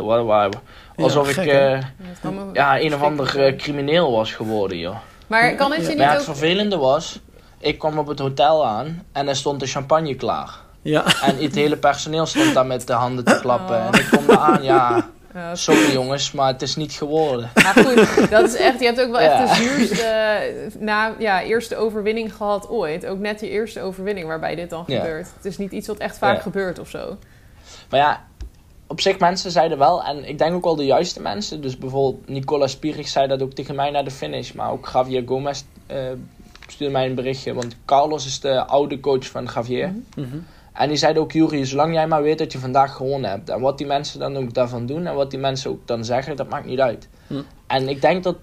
Alsof 0.95 1.35
ja, 1.35 1.41
ik 1.41 1.47
uh, 1.47 2.53
ja, 2.53 2.79
een 2.79 2.93
of 2.93 3.01
ander 3.01 3.47
uh, 3.47 3.57
crimineel 3.57 4.11
was 4.11 4.33
geworden, 4.33 4.77
joh. 4.77 4.95
Maar 5.27 5.55
kan 5.55 5.71
het 5.71 5.81
je 5.81 5.87
niet 5.87 5.97
maar 5.97 6.09
het 6.09 6.19
ook... 6.19 6.25
vervelende 6.25 6.77
was, 6.77 7.19
ik 7.59 7.79
kwam 7.79 7.97
op 7.97 8.07
het 8.07 8.19
hotel 8.19 8.65
aan 8.65 9.03
en 9.11 9.27
er 9.27 9.35
stond 9.35 9.59
de 9.59 9.67
champagne 9.67 10.15
klaar. 10.15 10.49
Ja. 10.81 11.05
En 11.21 11.37
het 11.37 11.55
hele 11.55 11.77
personeel 11.77 12.25
stond 12.25 12.53
daar 12.53 12.65
met 12.65 12.87
de 12.87 12.93
handen 12.93 13.25
te 13.25 13.39
klappen. 13.41 13.75
Oh. 13.75 13.85
En 13.85 13.99
ik 13.99 14.07
kom 14.11 14.25
daar 14.25 14.37
aan, 14.37 14.63
ja... 14.63 15.09
Uh, 15.35 15.49
Sorry 15.53 15.91
jongens, 15.91 16.31
maar 16.31 16.47
het 16.47 16.61
is 16.61 16.75
niet 16.75 16.91
geworden. 16.91 17.49
Maar 17.53 17.73
goed, 17.85 18.29
dat 18.29 18.47
is 18.47 18.55
echt, 18.55 18.79
je 18.79 18.85
hebt 18.85 19.01
ook 19.01 19.11
wel 19.11 19.19
echt 19.19 19.49
de 19.49 19.63
zuurste 19.63 20.75
na, 20.79 21.15
ja, 21.19 21.43
eerste 21.43 21.75
overwinning 21.75 22.35
gehad 22.35 22.69
ooit. 22.69 23.05
Ook 23.05 23.19
net 23.19 23.39
je 23.39 23.49
eerste 23.49 23.81
overwinning 23.81 24.27
waarbij 24.27 24.55
dit 24.55 24.69
dan 24.69 24.85
gebeurt. 24.85 25.27
Het 25.35 25.45
is 25.45 25.57
niet 25.57 25.71
iets 25.71 25.87
wat 25.87 25.97
echt 25.97 26.17
vaak 26.17 26.41
gebeurt 26.41 26.79
of 26.79 26.89
zo. 26.89 27.17
Maar 27.89 27.99
ja, 27.99 28.25
op 28.87 29.01
zich 29.01 29.19
mensen 29.19 29.51
zeiden 29.51 29.77
wel, 29.77 30.03
en 30.03 30.27
ik 30.27 30.37
denk 30.37 30.53
ook 30.53 30.63
wel 30.63 30.75
de 30.75 30.85
juiste 30.85 31.21
mensen. 31.21 31.61
Dus 31.61 31.77
bijvoorbeeld 31.77 32.29
Nicola 32.29 32.67
Spierig 32.67 33.07
zei 33.07 33.27
dat 33.27 33.41
ook 33.41 33.53
tegen 33.53 33.75
mij 33.75 33.91
naar 33.91 34.03
de 34.03 34.11
finish. 34.11 34.51
Maar 34.51 34.71
ook 34.71 34.89
Javier 34.93 35.23
Gomez 35.25 35.63
uh, 35.91 35.97
stuurde 36.67 36.93
mij 36.93 37.05
een 37.05 37.15
berichtje. 37.15 37.53
Want 37.53 37.75
Carlos 37.85 38.25
is 38.25 38.39
de 38.39 38.65
oude 38.65 38.99
coach 38.99 39.27
van 39.27 39.49
Javier. 39.53 39.95
Mm 40.15 40.45
en 40.73 40.87
die 40.87 40.97
zeiden 40.97 41.21
ook, 41.21 41.31
Jury, 41.31 41.65
zolang 41.65 41.93
jij 41.93 42.07
maar 42.07 42.21
weet 42.21 42.37
dat 42.37 42.51
je 42.51 42.59
vandaag 42.59 42.95
gewonnen 42.95 43.29
hebt. 43.29 43.49
En 43.49 43.59
wat 43.59 43.77
die 43.77 43.87
mensen 43.87 44.19
dan 44.19 44.37
ook 44.37 44.53
daarvan 44.53 44.85
doen 44.85 45.05
en 45.05 45.15
wat 45.15 45.29
die 45.29 45.39
mensen 45.39 45.71
ook 45.71 45.87
dan 45.87 46.05
zeggen, 46.05 46.35
dat 46.35 46.49
maakt 46.49 46.65
niet 46.65 46.79
uit. 46.79 47.09
Hm. 47.27 47.41
En 47.67 47.89
ik 47.89 48.01
denk 48.01 48.23
dat... 48.23 48.35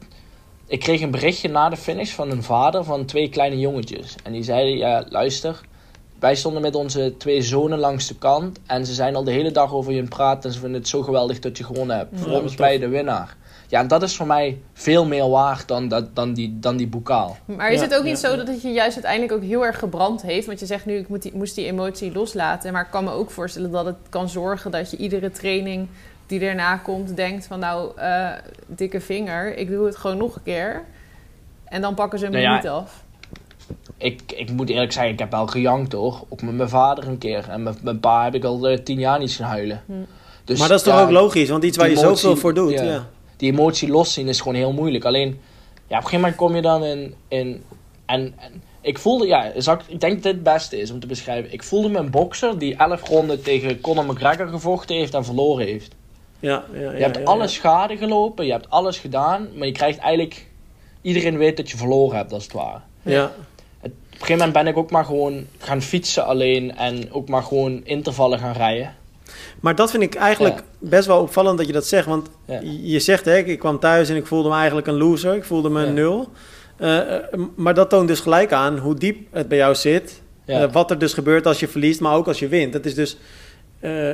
Ik 0.66 0.80
kreeg 0.80 1.00
een 1.00 1.11
berichtje 1.11 1.49
na 1.49 1.68
de 1.68 1.76
finish 1.76 2.12
van 2.12 2.30
een 2.30 2.42
vader 2.42 2.85
van 2.85 3.04
twee 3.04 3.28
kleine 3.28 3.58
jongetjes. 3.58 4.14
En 4.23 4.32
die 4.32 4.42
zeiden, 4.42 4.76
ja, 4.76 5.04
luister... 5.08 5.61
Wij 6.18 6.35
stonden 6.35 6.62
met 6.62 6.75
onze 6.75 7.14
twee 7.18 7.42
zonen 7.42 7.78
langs 7.78 8.06
de 8.06 8.14
kant. 8.14 8.58
En 8.66 8.87
ze 8.87 8.94
zijn 8.94 9.16
al 9.16 9.25
de 9.25 9.30
hele 9.30 9.50
dag 9.50 9.73
over 9.73 9.92
je 9.92 10.02
praten. 10.02 10.49
En 10.49 10.54
ze 10.54 10.61
vinden 10.61 10.80
het 10.80 10.88
zo 10.88 11.02
geweldig 11.02 11.38
dat 11.38 11.58
je 11.58 11.64
gewonnen 11.64 11.97
hebt. 11.97 12.20
Voor 12.20 12.40
ons 12.40 12.54
bij 12.54 12.78
de 12.78 12.88
winnaar. 12.88 13.37
Ja, 13.69 13.85
dat 13.85 14.03
is 14.03 14.17
voor 14.17 14.27
mij 14.27 14.61
veel 14.73 15.07
meer 15.07 15.29
waard 15.29 15.69
dan, 15.69 15.89
dat, 15.89 16.17
dan, 16.17 16.33
die, 16.33 16.59
dan 16.61 16.77
die 16.77 16.87
bokaal. 16.87 17.37
Maar 17.45 17.73
is 17.73 17.81
het 17.81 17.95
ook 17.95 18.05
niet 18.05 18.19
zo 18.19 18.37
dat 18.37 18.49
het 18.49 18.63
je 18.63 18.73
juist 18.73 18.95
uiteindelijk 18.95 19.33
ook 19.33 19.43
heel 19.43 19.65
erg 19.65 19.79
gebrand 19.79 20.23
heeft? 20.23 20.47
Want 20.47 20.61
je 20.61 20.67
zegt 20.67 20.87
nu, 20.87 20.97
ik 20.97 21.09
moet 21.09 21.23
die, 21.23 21.35
moest 21.35 21.55
die 21.55 21.67
emotie 21.67 22.13
loslaten. 22.13 22.73
Maar 22.73 22.85
ik 22.85 22.91
kan 22.91 23.05
me 23.05 23.11
ook 23.11 23.31
voorstellen 23.31 23.71
dat 23.71 23.85
het 23.85 23.97
kan 24.09 24.29
zorgen 24.29 24.71
dat 24.71 24.91
je 24.91 24.97
iedere 24.97 25.31
training 25.31 25.89
die 26.27 26.41
erna 26.41 26.77
komt 26.77 27.17
denkt 27.17 27.47
van... 27.47 27.59
nou, 27.59 27.93
uh, 27.99 28.31
dikke 28.67 29.01
vinger, 29.01 29.57
ik 29.57 29.71
doe 29.71 29.87
het 29.87 29.97
gewoon 29.97 30.17
nog 30.17 30.37
een 30.37 30.43
keer. 30.43 30.85
En 31.65 31.81
dan 31.81 31.95
pakken 31.95 32.19
ze 32.19 32.25
hem 32.25 32.35
nou 32.35 32.55
niet 32.55 32.69
af. 32.69 33.05
Ik, 33.97 34.33
ik 34.33 34.51
moet 34.51 34.69
eerlijk 34.69 34.93
zeggen, 34.93 35.13
ik 35.13 35.19
heb 35.19 35.31
wel 35.31 35.47
gejankt 35.47 35.93
hoor. 35.93 36.25
Ook 36.29 36.43
met 36.43 36.55
mijn 36.55 36.69
vader 36.69 37.09
een 37.09 37.19
keer. 37.19 37.49
En 37.49 37.63
met 37.63 37.83
mijn 37.83 38.01
pa 38.01 38.25
heb 38.25 38.35
ik 38.35 38.45
al 38.45 38.71
uh, 38.71 38.79
tien 38.79 38.99
jaar 38.99 39.19
niet 39.19 39.31
zien 39.31 39.47
huilen. 39.47 39.83
Hm. 39.87 39.93
Dus, 40.45 40.59
maar 40.59 40.69
dat 40.69 40.79
is 40.79 40.85
toch 40.85 41.01
ook 41.01 41.11
logisch? 41.11 41.49
Want 41.49 41.65
iets 41.65 41.77
waar 41.77 41.89
je 41.91 41.97
zoveel 41.97 42.37
voor 42.37 42.55
doet, 42.55 42.71
ja 42.71 43.07
die 43.38 43.52
emotie 43.52 43.88
loszien 43.88 44.28
is 44.28 44.38
gewoon 44.38 44.54
heel 44.54 44.73
moeilijk. 44.73 45.04
Alleen, 45.04 45.40
ja, 45.87 45.97
op 45.99 46.04
een 46.04 46.11
gegeven 46.11 46.21
moment 46.21 46.37
kom 46.37 46.54
je 46.54 46.62
dan 46.62 46.85
in... 46.85 47.14
in 47.28 47.64
en, 48.07 48.35
en 48.37 48.62
ik 48.80 48.99
voelde, 48.99 49.26
ja, 49.26 49.45
ik 49.87 50.00
denk 50.00 50.00
dat 50.00 50.23
dit 50.23 50.25
het 50.25 50.42
beste 50.42 50.80
is 50.80 50.90
om 50.90 51.00
te 51.00 51.07
beschrijven. 51.07 51.52
Ik 51.52 51.62
voelde 51.62 51.88
me 51.88 51.99
een 51.99 52.11
bokser 52.11 52.59
die 52.59 52.76
11 52.76 53.09
ronden 53.09 53.42
tegen 53.42 53.80
Conor 53.80 54.04
McGregor 54.04 54.47
gevochten 54.47 54.97
heeft 54.97 55.14
en 55.14 55.25
verloren 55.25 55.66
heeft. 55.66 55.95
Ja, 56.40 56.64
ja, 56.73 56.80
ja, 56.80 56.92
je 56.92 57.02
hebt 57.02 57.25
alle 57.25 57.49
schade 57.49 57.97
gelopen, 57.97 58.47
je 58.47 58.52
hebt 58.52 58.71
alles 58.71 58.99
gedaan, 58.99 59.49
maar 59.54 59.66
je 59.66 59.73
krijgt 59.73 59.99
eigenlijk... 59.99 60.47
Iedereen 61.02 61.38
weet 61.38 61.57
dat 61.57 61.71
je 61.71 61.76
verloren 61.76 62.16
hebt, 62.16 62.33
als 62.33 62.42
het 62.42 62.52
ware. 62.52 62.80
Ja. 63.02 63.25
op 63.25 63.33
een 63.83 63.95
gegeven 64.11 64.37
moment 64.37 64.52
ben 64.52 64.66
ik 64.66 64.76
ook 64.76 64.90
maar 64.90 65.04
gewoon 65.04 65.47
gaan 65.59 65.83
fietsen 65.83 66.26
alleen 66.26 66.76
en 66.76 67.12
ook 67.12 67.28
maar 67.28 67.42
gewoon 67.42 67.85
intervallen 67.85 68.38
gaan 68.38 68.52
rijden. 68.52 68.95
Maar 69.61 69.75
dat 69.75 69.90
vind 69.90 70.02
ik 70.02 70.14
eigenlijk 70.14 70.62
best 70.78 71.06
wel 71.06 71.20
opvallend 71.20 71.58
dat 71.58 71.66
je 71.66 71.73
dat 71.73 71.87
zegt. 71.87 72.06
Want 72.06 72.28
je 72.82 73.00
zegt, 73.00 73.25
hè, 73.25 73.37
ik 73.37 73.58
kwam 73.58 73.78
thuis 73.78 74.08
en 74.08 74.16
ik 74.16 74.26
voelde 74.26 74.49
me 74.49 74.54
eigenlijk 74.54 74.87
een 74.87 74.97
loser. 74.97 75.35
Ik 75.35 75.44
voelde 75.44 75.68
me 75.68 75.87
een 75.87 75.94
nul. 75.94 76.28
Uh, 76.80 77.02
maar 77.56 77.75
dat 77.75 77.90
toont 77.90 78.08
dus 78.08 78.20
gelijk 78.20 78.52
aan 78.52 78.78
hoe 78.78 78.94
diep 78.94 79.26
het 79.30 79.49
bij 79.49 79.58
jou 79.58 79.75
zit. 79.75 80.23
Uh, 80.47 80.73
wat 80.73 80.90
er 80.90 80.99
dus 80.99 81.14
gebeurt 81.14 81.47
als 81.47 81.61
je 81.61 81.68
verliest, 81.68 82.00
maar 82.00 82.14
ook 82.14 82.26
als 82.26 82.38
je 82.38 82.49
wint. 82.49 82.75
Het 82.75 82.87
is 82.87 82.94
dus 82.94 83.16
uh, 83.80 84.08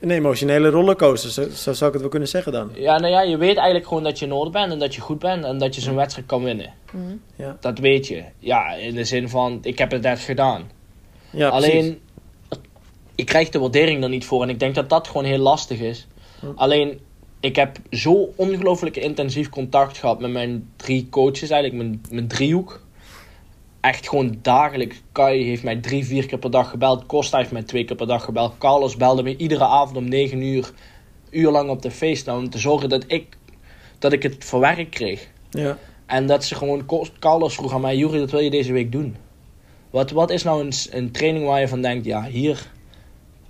een 0.00 0.10
emotionele 0.10 0.68
rollercoaster, 0.68 1.30
zo, 1.30 1.42
zo, 1.42 1.72
zou 1.72 1.86
ik 1.86 1.92
het 1.92 2.00
wel 2.00 2.10
kunnen 2.10 2.28
zeggen 2.28 2.52
dan. 2.52 2.70
Ja, 2.74 2.98
nou 2.98 3.12
ja, 3.12 3.22
je 3.22 3.36
weet 3.36 3.56
eigenlijk 3.56 3.86
gewoon 3.86 4.02
dat 4.02 4.18
je 4.18 4.24
in 4.24 4.32
orde 4.32 4.50
bent 4.50 4.72
en 4.72 4.78
dat 4.78 4.94
je 4.94 5.00
goed 5.00 5.18
bent 5.18 5.44
en 5.44 5.58
dat 5.58 5.74
je 5.74 5.80
zo'n 5.80 5.94
wedstrijd 5.94 6.26
kan 6.26 6.42
winnen. 6.42 6.72
Mm 6.92 7.20
ja. 7.36 7.56
Dat 7.60 7.78
weet 7.78 8.06
je. 8.06 8.22
Ja, 8.38 8.74
in 8.74 8.94
de 8.94 9.04
zin 9.04 9.28
van, 9.28 9.58
ik 9.62 9.78
heb 9.78 9.90
het 9.90 10.02
net 10.02 10.18
gedaan. 10.18 10.70
Ja, 11.30 11.48
Alleen, 11.48 12.00
ik 13.18 13.26
krijg 13.26 13.48
de 13.48 13.58
waardering 13.58 14.02
er 14.02 14.08
niet 14.08 14.24
voor. 14.24 14.42
En 14.42 14.48
ik 14.48 14.58
denk 14.58 14.74
dat 14.74 14.88
dat 14.88 15.06
gewoon 15.06 15.24
heel 15.24 15.38
lastig 15.38 15.80
is. 15.80 16.06
Alleen, 16.54 17.00
ik 17.40 17.56
heb 17.56 17.78
zo 17.90 18.32
ongelooflijk 18.36 18.96
intensief 18.96 19.48
contact 19.48 19.98
gehad 19.98 20.20
met 20.20 20.30
mijn 20.30 20.70
drie 20.76 21.08
coaches, 21.10 21.50
eigenlijk 21.50 21.82
mijn, 21.82 22.02
mijn 22.10 22.28
driehoek. 22.28 22.80
Echt 23.80 24.08
gewoon 24.08 24.38
dagelijks. 24.42 25.02
Kai 25.12 25.44
heeft 25.44 25.62
mij 25.62 25.76
drie, 25.76 26.04
vier 26.04 26.26
keer 26.26 26.38
per 26.38 26.50
dag 26.50 26.70
gebeld. 26.70 27.06
Costa 27.06 27.38
heeft 27.38 27.52
mij 27.52 27.62
twee 27.62 27.84
keer 27.84 27.96
per 27.96 28.06
dag 28.06 28.24
gebeld. 28.24 28.58
Carlos 28.58 28.96
belde 28.96 29.22
me 29.22 29.36
iedere 29.36 29.64
avond 29.64 29.96
om 29.96 30.08
negen 30.08 30.42
uur, 30.42 30.70
uur 31.30 31.50
lang 31.50 31.70
op 31.70 31.82
de 31.82 31.90
feest. 31.90 32.28
om 32.28 32.50
te 32.50 32.58
zorgen 32.58 32.88
dat 32.88 33.04
ik, 33.06 33.36
dat 33.98 34.12
ik 34.12 34.22
het 34.22 34.44
verwerkt 34.44 34.90
kreeg. 34.90 35.28
Ja. 35.50 35.78
En 36.06 36.26
dat 36.26 36.44
ze 36.44 36.54
gewoon, 36.54 36.86
Carlos 37.18 37.54
vroeg 37.54 37.74
aan 37.74 37.80
mij, 37.80 37.96
Jury, 37.96 38.18
dat 38.18 38.30
wil 38.30 38.40
je 38.40 38.50
deze 38.50 38.72
week 38.72 38.92
doen? 38.92 39.16
Wat, 39.90 40.10
wat 40.10 40.30
is 40.30 40.42
nou 40.42 40.64
een, 40.64 40.72
een 40.90 41.10
training 41.10 41.46
waar 41.46 41.60
je 41.60 41.68
van 41.68 41.82
denkt, 41.82 42.04
ja, 42.04 42.24
hier, 42.24 42.70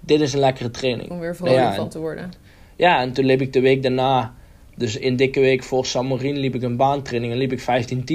dit 0.01 0.21
is 0.21 0.33
een 0.33 0.41
lekkere 0.41 0.71
training. 0.71 1.11
Om 1.11 1.19
weer 1.19 1.37
vrolijk 1.37 1.57
ja, 1.57 1.75
van 1.75 1.89
te 1.89 1.99
worden. 1.99 2.31
Ja, 2.77 3.01
en 3.01 3.13
toen 3.13 3.25
liep 3.25 3.41
ik 3.41 3.53
de 3.53 3.61
week 3.61 3.83
daarna, 3.83 4.35
dus 4.77 4.97
in 4.97 5.17
dikke 5.17 5.41
week 5.41 5.63
voor 5.63 5.87
San 5.87 6.07
Morin, 6.07 6.39
liep 6.39 6.55
ik 6.55 6.63
een 6.63 6.77
baantraining 6.77 7.33
en 7.33 7.39
liep 7.39 7.53
ik 7.53 7.61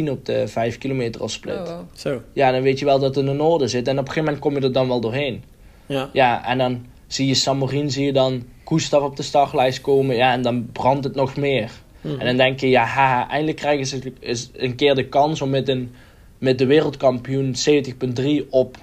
15-10 0.08 0.10
op 0.10 0.26
de 0.26 0.48
5 0.48 0.78
kilometer 0.78 1.22
als 1.22 1.34
split. 1.34 1.70
Oh, 1.70 1.80
Zo. 1.94 2.22
Ja, 2.34 2.52
dan 2.52 2.62
weet 2.62 2.80
je 2.80 2.86
wel 2.86 3.00
dat 3.00 3.16
het 3.16 3.26
in 3.26 3.32
de 3.32 3.38
noorden 3.38 3.70
zit 3.70 3.88
en 3.88 3.94
op 3.94 4.00
een 4.00 4.12
gegeven 4.12 4.24
moment 4.24 4.42
kom 4.42 4.56
je 4.56 4.62
er 4.62 4.74
dan 4.74 4.88
wel 4.88 5.00
doorheen. 5.00 5.44
Ja. 5.86 6.10
Ja, 6.14 6.48
en 6.48 6.58
dan 6.58 6.86
zie 7.08 7.28
je 7.28 7.34
San 7.34 7.58
Morin, 7.58 7.92
zie 7.92 8.06
je 8.06 8.14
dan 8.14 8.44
Gustav 8.66 9.04
op 9.04 9.16
de 9.16 9.24
startlijst 9.24 9.82
komen, 9.82 10.16
ja, 10.16 10.34
en 10.34 10.42
dan 10.42 10.70
brandt 10.72 11.04
het 11.04 11.16
nog 11.16 11.36
meer. 11.36 11.72
Mhm. 12.02 12.20
En 12.20 12.26
dan 12.26 12.38
denk 12.38 12.60
je, 12.60 12.70
ja, 12.70 12.84
haha, 12.84 13.30
eindelijk 13.30 13.58
krijgen 13.58 13.86
ze 13.86 14.14
eens 14.20 14.50
een 14.54 14.76
keer 14.76 14.96
de 14.96 15.08
kans 15.08 15.42
om 15.42 15.50
met, 15.50 15.70
een, 15.70 15.92
met 16.38 16.58
de 16.58 16.66
wereldkampioen 16.66 17.56
70.3 17.70 18.50
op 18.50 18.78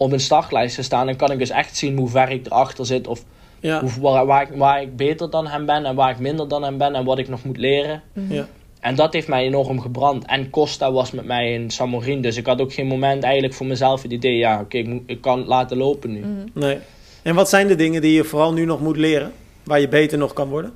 op 0.00 0.12
een 0.12 0.20
startlijst 0.20 0.74
te 0.74 0.82
staan. 0.82 1.06
Dan 1.06 1.16
kan 1.16 1.30
ik 1.30 1.38
dus 1.38 1.50
echt 1.50 1.76
zien 1.76 1.98
hoe 1.98 2.08
ver 2.08 2.30
ik 2.30 2.46
erachter 2.46 2.86
zit. 2.86 3.06
Of 3.06 3.24
ja. 3.60 3.80
hoe, 3.80 3.90
waar, 4.00 4.26
waar, 4.26 4.42
ik, 4.42 4.48
waar 4.56 4.82
ik 4.82 4.96
beter 4.96 5.30
dan 5.30 5.46
hem 5.46 5.66
ben 5.66 5.84
en 5.84 5.94
waar 5.94 6.10
ik 6.10 6.18
minder 6.18 6.48
dan 6.48 6.62
hem 6.62 6.78
ben 6.78 6.94
en 6.94 7.04
wat 7.04 7.18
ik 7.18 7.28
nog 7.28 7.44
moet 7.44 7.56
leren. 7.56 8.02
Mhm. 8.12 8.32
Ja. 8.32 8.46
En 8.80 8.94
dat 8.94 9.12
heeft 9.12 9.28
mij 9.28 9.44
enorm 9.44 9.80
gebrand. 9.80 10.26
En 10.26 10.50
Costa 10.50 10.92
was 10.92 11.10
met 11.10 11.24
mij 11.24 11.52
in 11.52 11.70
Samorin. 11.70 12.20
Dus 12.20 12.36
ik 12.36 12.46
had 12.46 12.60
ook 12.60 12.72
geen 12.72 12.86
moment 12.86 13.22
eigenlijk 13.22 13.54
voor 13.54 13.66
mezelf 13.66 14.02
het 14.02 14.12
idee... 14.12 14.36
ja, 14.36 14.60
oké, 14.60 14.78
ik, 14.78 15.02
ik, 15.06 15.20
kan 15.20 15.38
het 15.38 15.46
laten 15.46 15.76
lopen 15.76 16.12
nu. 16.12 16.20
Mhm. 16.20 16.48
Nee. 16.52 16.78
En 17.22 17.34
wat 17.34 17.48
zijn 17.48 17.68
de 17.68 17.74
dingen 17.74 18.00
die 18.00 18.12
je 18.12 18.24
vooral 18.24 18.52
nu 18.52 18.64
nog 18.64 18.80
moet 18.80 18.96
leren? 18.96 19.32
Waar 19.64 19.80
je 19.80 19.88
beter 19.88 20.18
nog 20.18 20.32
kan 20.32 20.48
worden? 20.48 20.72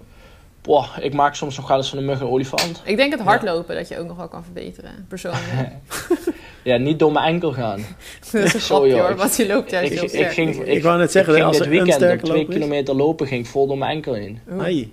Boah, 0.63 0.89
ik 1.01 1.15
maak 1.15 1.35
soms 1.35 1.57
nog 1.57 1.69
wel 1.69 1.77
eens 1.77 1.89
van 1.89 1.99
een 1.99 2.05
mug 2.05 2.21
een 2.21 2.29
olifant. 2.29 2.83
Ik 2.85 2.97
denk 2.97 3.13
het 3.13 3.21
hardlopen 3.21 3.75
dat 3.75 3.89
je 3.89 3.99
ook 3.99 4.07
nog 4.07 4.17
wel 4.17 4.29
kan 4.29 4.45
verbeteren, 4.45 5.07
persoonlijk. 5.09 5.73
ja, 6.65 6.77
niet 6.77 6.99
door 6.99 7.13
mijn 7.13 7.27
enkel 7.27 7.53
gaan. 7.53 7.85
dat 8.33 8.43
is 8.43 8.55
een 8.55 8.61
grapje 8.61 9.01
hoor, 9.01 9.17
want 9.17 9.37
je 9.37 9.47
loopt 9.47 9.71
juist 9.71 9.93
ik, 9.93 9.99
heel 9.99 10.09
sterk. 10.09 10.27
Ik, 10.27 10.33
ging, 10.33 10.57
ik, 10.57 10.67
ik 10.67 10.83
wou 10.83 10.99
net 10.99 11.13
zeggen, 11.13 11.37
ik 11.37 11.43
als 11.43 11.59
dit 11.59 11.69
weekend 11.69 12.13
op 12.13 12.31
twee 12.31 12.47
kilometer 12.47 12.95
lopen 12.95 13.27
ging 13.27 13.49
vol 13.49 13.67
door 13.67 13.79
mijn 13.79 13.91
enkel 13.91 14.15
in. 14.15 14.39
Ai. 14.59 14.93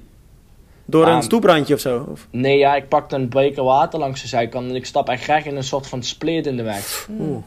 Door 0.85 1.07
een 1.07 1.23
stoeprandje 1.23 1.73
of 1.73 1.79
zo? 1.79 2.07
Of? 2.11 2.27
Nee, 2.31 2.57
ja, 2.57 2.75
ik 2.75 2.87
pakte 2.87 3.15
een 3.15 3.29
beker 3.29 3.63
water 3.63 3.99
langs 3.99 4.21
de 4.21 4.27
zijkant 4.27 4.69
en 4.69 4.75
ik 4.75 4.85
stap 4.85 5.09
echt 5.09 5.25
recht 5.25 5.45
in 5.45 5.55
een 5.55 5.63
soort 5.63 5.87
van 5.87 6.03
spleet 6.03 6.47
in 6.47 6.57
de 6.57 6.63
weg. 6.63 7.07
Oeh. 7.19 7.43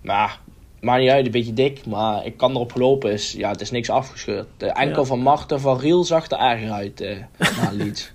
Maar 0.00 0.40
maakt 0.80 1.00
niet 1.00 1.10
uit, 1.10 1.26
een 1.26 1.32
beetje 1.32 1.52
dik, 1.52 1.86
maar 1.86 2.26
ik 2.26 2.36
kan 2.36 2.50
erop 2.50 2.72
gelopen. 2.72 3.12
Is, 3.12 3.32
ja, 3.32 3.50
het 3.50 3.60
is 3.60 3.70
niks 3.70 3.90
afgescheurd. 3.90 4.46
De 4.56 4.66
enkel 4.66 5.04
van 5.04 5.18
Marten 5.18 5.60
van 5.60 5.78
Riel 5.78 6.04
zag 6.04 6.30
er 6.30 6.38
erger 6.38 6.70
uit 6.70 7.00
uh, 7.00 7.16
na 7.38 7.70
Leeds. 7.78 8.12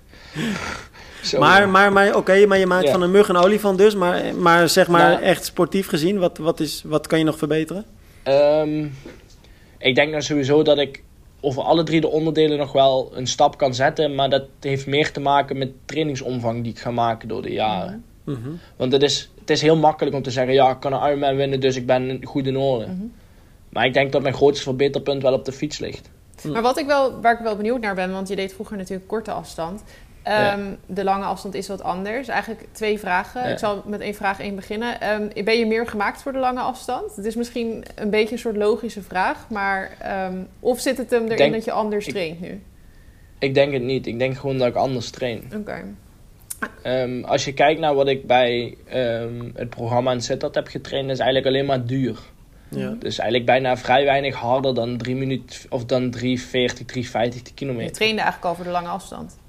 Maar, 1.38 1.68
maar, 1.68 1.92
maar 1.92 2.16
oké, 2.16 2.46
maar 2.46 2.58
je 2.58 2.66
maakt 2.66 2.90
van 2.90 3.02
een 3.02 3.10
mug 3.10 3.28
een 3.28 3.36
olifant 3.36 3.78
dus. 3.78 3.94
Maar, 3.94 4.34
maar 4.34 4.68
zeg 4.68 4.88
maar 4.88 5.10
nou, 5.10 5.22
echt 5.22 5.44
sportief 5.44 5.88
gezien, 5.88 6.18
wat, 6.18 6.38
wat, 6.38 6.60
is, 6.60 6.82
wat 6.86 7.06
kan 7.06 7.18
je 7.18 7.24
nog 7.24 7.38
verbeteren? 7.38 7.84
Um, 8.28 8.94
ik 9.78 9.94
denk 9.94 10.10
nou 10.10 10.22
sowieso 10.22 10.62
dat 10.62 10.78
ik 10.78 11.02
over 11.40 11.62
alle 11.62 11.82
drie 11.82 12.00
de 12.00 12.08
onderdelen 12.08 12.58
nog 12.58 12.72
wel 12.72 13.10
een 13.14 13.26
stap 13.26 13.58
kan 13.58 13.74
zetten. 13.74 14.14
Maar 14.14 14.30
dat 14.30 14.44
heeft 14.60 14.86
meer 14.86 15.12
te 15.12 15.20
maken 15.20 15.58
met 15.58 15.70
trainingsomvang 15.84 16.62
die 16.62 16.72
ik 16.72 16.78
ga 16.78 16.90
maken 16.90 17.28
door 17.28 17.42
de 17.42 17.52
jaren. 17.52 18.04
Mm 18.24 18.38
-hmm. 18.42 18.58
Want 18.76 18.92
het 18.92 19.02
is, 19.02 19.30
het 19.40 19.50
is 19.50 19.62
heel 19.62 19.76
makkelijk 19.76 20.16
om 20.16 20.22
te 20.22 20.30
zeggen, 20.30 20.54
ja, 20.54 20.70
ik 20.70 20.80
kan 20.80 20.92
een 20.92 21.08
Ironman 21.08 21.36
winnen, 21.36 21.60
dus 21.60 21.76
ik 21.76 21.86
ben 21.86 22.20
goed 22.24 22.46
in 22.46 22.56
orde. 22.56 22.86
Mhm. 22.86 23.04
Maar 23.68 23.86
ik 23.86 23.94
denk 23.94 24.12
dat 24.12 24.22
mijn 24.22 24.34
grootste 24.34 24.62
verbeterpunt 24.62 25.22
wel 25.22 25.32
op 25.32 25.44
de 25.44 25.52
fiets 25.52 25.78
ligt. 25.78 26.10
Maar 26.52 26.62
wat 26.62 26.78
ik 26.78 26.86
wel, 26.86 27.20
waar 27.20 27.32
ik 27.32 27.38
wel 27.38 27.56
benieuwd 27.56 27.80
naar 27.80 27.94
ben, 27.94 28.12
want 28.12 28.28
je 28.28 28.36
deed 28.36 28.52
vroeger 28.54 28.76
natuurlijk 28.76 29.08
korte 29.08 29.30
afstand. 29.30 29.82
Um, 30.28 30.78
De 30.86 31.04
lange 31.04 31.24
afstand 31.24 31.54
is 31.54 31.68
wat 31.68 31.82
anders. 31.82 32.28
Eigenlijk 32.28 32.66
twee 32.72 32.98
vragen. 32.98 33.50
Ik 33.50 33.58
zal 33.58 33.82
met 33.86 34.00
één 34.00 34.14
vraag 34.14 34.40
één 34.40 34.54
beginnen. 34.54 35.10
Um, 35.36 35.44
ben 35.44 35.58
je 35.58 35.66
meer 35.66 35.86
gemaakt 35.86 36.22
voor 36.22 36.32
de 36.32 36.38
lange 36.38 36.60
afstand? 36.60 37.16
Het 37.16 37.24
is 37.24 37.34
misschien 37.34 37.84
een 37.94 38.10
beetje 38.10 38.32
een 38.32 38.40
soort 38.40 38.56
logische 38.56 39.02
vraag, 39.02 39.46
maar 39.48 39.90
um, 40.30 40.48
of 40.60 40.80
zit 40.80 40.98
het 40.98 41.10
hem 41.10 41.24
erin 41.24 41.36
denk, 41.36 41.52
dat 41.52 41.64
je 41.64 41.72
anders 41.72 42.06
traint 42.06 42.40
nu? 42.40 42.62
Ik 43.38 43.54
denk 43.54 43.72
het 43.72 43.82
niet. 43.82 44.06
Ik 44.06 44.18
denk 44.18 44.36
gewoon 44.36 44.58
dat 44.58 44.68
ik 44.68 44.74
anders 44.74 45.10
train. 45.10 45.42
Oké. 45.54 45.84
Okay. 46.82 47.22
als 47.22 47.44
je 47.44 47.52
kijkt 47.54 47.80
naar 47.80 47.94
wat 47.94 48.08
ik 48.08 48.26
bij 48.26 48.76
het 49.54 49.70
programma 49.70 50.12
in 50.12 50.20
Sittard 50.20 50.54
heb 50.54 50.66
getraind, 50.66 51.10
is 51.10 51.18
eigenlijk 51.18 51.46
alleen 51.46 51.66
maar 51.66 51.86
duur. 51.86 52.18
Ja. 52.68 52.94
Dus 52.98 53.18
eigenlijk 53.18 53.50
bijna 53.50 53.76
vrij 53.76 54.04
weinig 54.04 54.34
harder 54.34 54.74
dan 54.74 54.96
3 54.96 55.16
minuten 55.16 55.56
of 55.68 55.84
dan 55.84 56.10
340, 56.10 56.86
350 56.86 57.54
kilometer. 57.54 57.86
Je 57.86 57.90
trainde 57.90 58.20
eigenlijk 58.20 58.50
al 58.50 58.54
voor 58.54 58.64
de 58.64 58.70
lange 58.70 58.88
afstand. 58.88 59.40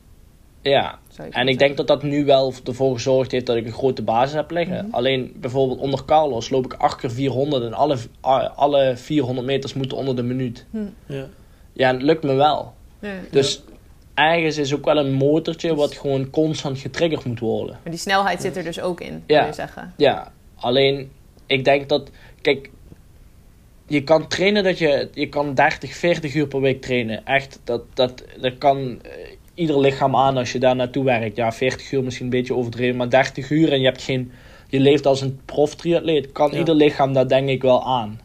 Ja, 0.64 1.00
en 1.30 1.48
ik 1.48 1.60
denk 1.60 1.78
dat 1.78 1.88
dat 1.88 2.04
nu 2.04 2.26
wel 2.26 2.54
ervoor 2.66 2.94
gezorgd 2.94 3.32
heeft 3.32 3.46
dat 3.46 3.56
ik 3.56 3.66
een 3.66 3.72
grote 3.72 4.02
basis 4.02 4.34
heb 4.34 4.52
liggen. 4.52 4.86
Mhm. 4.86 4.96
Alleen 4.96 5.34
bijvoorbeeld 5.36 5.80
onder 5.80 6.06
Carlos 6.06 6.50
loop 6.50 6.66
ik 6.66 6.74
8 6.74 7.00
keer 7.00 7.12
400 7.12 7.64
en 7.64 7.74
alle, 7.74 7.98
alle 8.56 8.94
400 8.98 9.48
meters 9.48 9.74
moeten 9.74 9.98
onder 9.98 10.16
de 10.16 10.24
minuut. 10.24 10.66
Mhm. 10.70 10.84
Ja. 11.06 11.28
ja, 11.74 11.90
en 11.90 11.96
het 11.96 12.04
lukt 12.04 12.24
me 12.24 12.34
wel. 12.34 12.74
Ja. 13.00 13.14
Dus 13.32 13.64
ergens 14.14 14.58
is 14.58 14.74
ook 14.74 14.86
wel 14.86 14.98
een 14.98 15.14
motortje 15.14 15.76
wat 15.76 15.94
gewoon 15.94 16.30
constant 16.30 16.80
getriggerd 16.80 17.26
moet 17.26 17.40
worden. 17.40 17.80
Maar 17.84 17.92
die 17.92 18.02
snelheid 18.02 18.42
zit 18.42 18.58
er 18.58 18.64
dus 18.64 18.82
ook 18.82 19.02
in, 19.02 19.24
ja. 19.28 19.46
je 19.46 19.54
zeggen. 19.54 19.94
Ja, 19.98 20.32
alleen 20.56 21.12
ik 21.46 21.66
denk 21.66 21.90
dat, 21.90 22.10
kijk, 22.42 22.70
je 23.88 24.04
kan 24.04 24.28
trainen 24.28 24.64
dat 24.64 24.78
je, 24.78 25.10
je 25.14 25.30
kan 25.30 25.54
30, 25.54 25.96
40 25.96 26.34
uur 26.34 26.48
per 26.48 26.62
week 26.62 26.82
trainen. 26.82 27.26
Echt, 27.26 27.60
dat, 27.64 27.82
dat, 27.94 28.24
dat 28.42 28.58
kan 28.58 29.02
ieder 29.54 29.80
lichaam 29.80 30.16
aan 30.16 30.38
als 30.38 30.52
je 30.52 30.60
daar 30.60 30.76
naartoe 30.76 31.04
werkt. 31.04 31.36
Ja, 31.36 31.52
40 31.52 31.92
uur 31.92 32.04
misschien 32.04 32.26
een 32.26 32.32
beetje 32.32 32.56
overdreven, 32.56 32.98
maar 32.98 33.10
30 33.10 33.50
uur 33.50 33.72
en 33.72 33.80
je 33.80 33.86
hebt 33.86 34.02
geen, 34.02 34.32
je 34.68 34.80
leeft 34.80 35.06
als 35.06 35.22
een 35.22 35.40
prof 35.46 35.76
triatleet, 35.76 36.32
kan 36.32 36.54
ieder 36.54 36.76
lichaam 36.76 37.14
dat 37.14 37.30
denk 37.30 37.50
ik 37.50 37.62
wel 37.62 37.86
aan. 37.86 38.22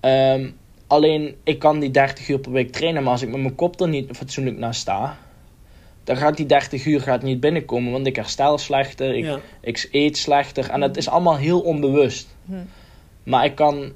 Um, 0.00 0.58
Alleen, 0.90 1.36
ik 1.44 1.58
kan 1.58 1.78
die 1.80 1.90
30 1.90 2.28
uur 2.28 2.38
per 2.38 2.52
week 2.52 2.72
trainen, 2.72 3.02
maar 3.02 3.12
als 3.12 3.22
ik 3.22 3.28
met 3.28 3.40
mijn 3.40 3.54
kop 3.54 3.80
er 3.80 3.88
niet 3.88 4.16
fatsoenlijk 4.16 4.58
naast 4.58 4.80
sta, 4.80 5.18
dan 6.04 6.16
gaat 6.16 6.36
die 6.36 6.46
30 6.46 6.84
uur 6.84 7.00
gaat 7.00 7.22
niet 7.22 7.40
binnenkomen, 7.40 7.92
want 7.92 8.06
ik 8.06 8.16
herstel 8.16 8.58
slechter, 8.58 9.14
ik, 9.14 9.38
ik 9.60 9.88
eet 9.92 10.16
slechter 10.16 10.70
en 10.70 10.80
het 10.80 10.96
is 10.96 11.08
allemaal 11.08 11.36
heel 11.36 11.60
onbewust. 11.60 12.36
Hm. 12.46 12.54
Maar 13.22 13.44
ik 13.44 13.54
kan 13.54 13.92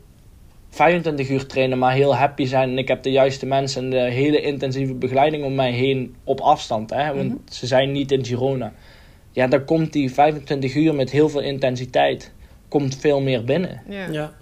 25 0.74 1.28
uur 1.28 1.46
trainen, 1.46 1.78
maar 1.78 1.92
heel 1.92 2.16
happy 2.16 2.44
zijn 2.44 2.70
en 2.70 2.78
ik 2.78 2.88
heb 2.88 3.02
de 3.02 3.10
juiste 3.10 3.46
mensen 3.46 3.82
en 3.82 3.90
de 3.90 4.10
hele 4.10 4.40
intensieve 4.40 4.94
begeleiding 4.94 5.44
om 5.44 5.54
mij 5.54 5.70
heen 5.70 6.14
op 6.24 6.40
afstand, 6.40 6.90
hè, 6.90 7.14
want 7.14 7.32
hm. 7.32 7.52
ze 7.52 7.66
zijn 7.66 7.92
niet 7.92 8.12
in 8.12 8.24
Girona. 8.24 8.72
Ja, 9.32 9.46
dan 9.46 9.64
komt 9.64 9.92
die 9.92 10.12
25 10.12 10.74
uur 10.74 10.94
met 10.94 11.10
heel 11.10 11.28
veel 11.28 11.40
intensiteit, 11.40 12.32
komt 12.68 12.96
veel 13.00 13.20
meer 13.20 13.44
binnen. 13.44 13.82
ja. 13.88 14.06
ja. 14.10 14.32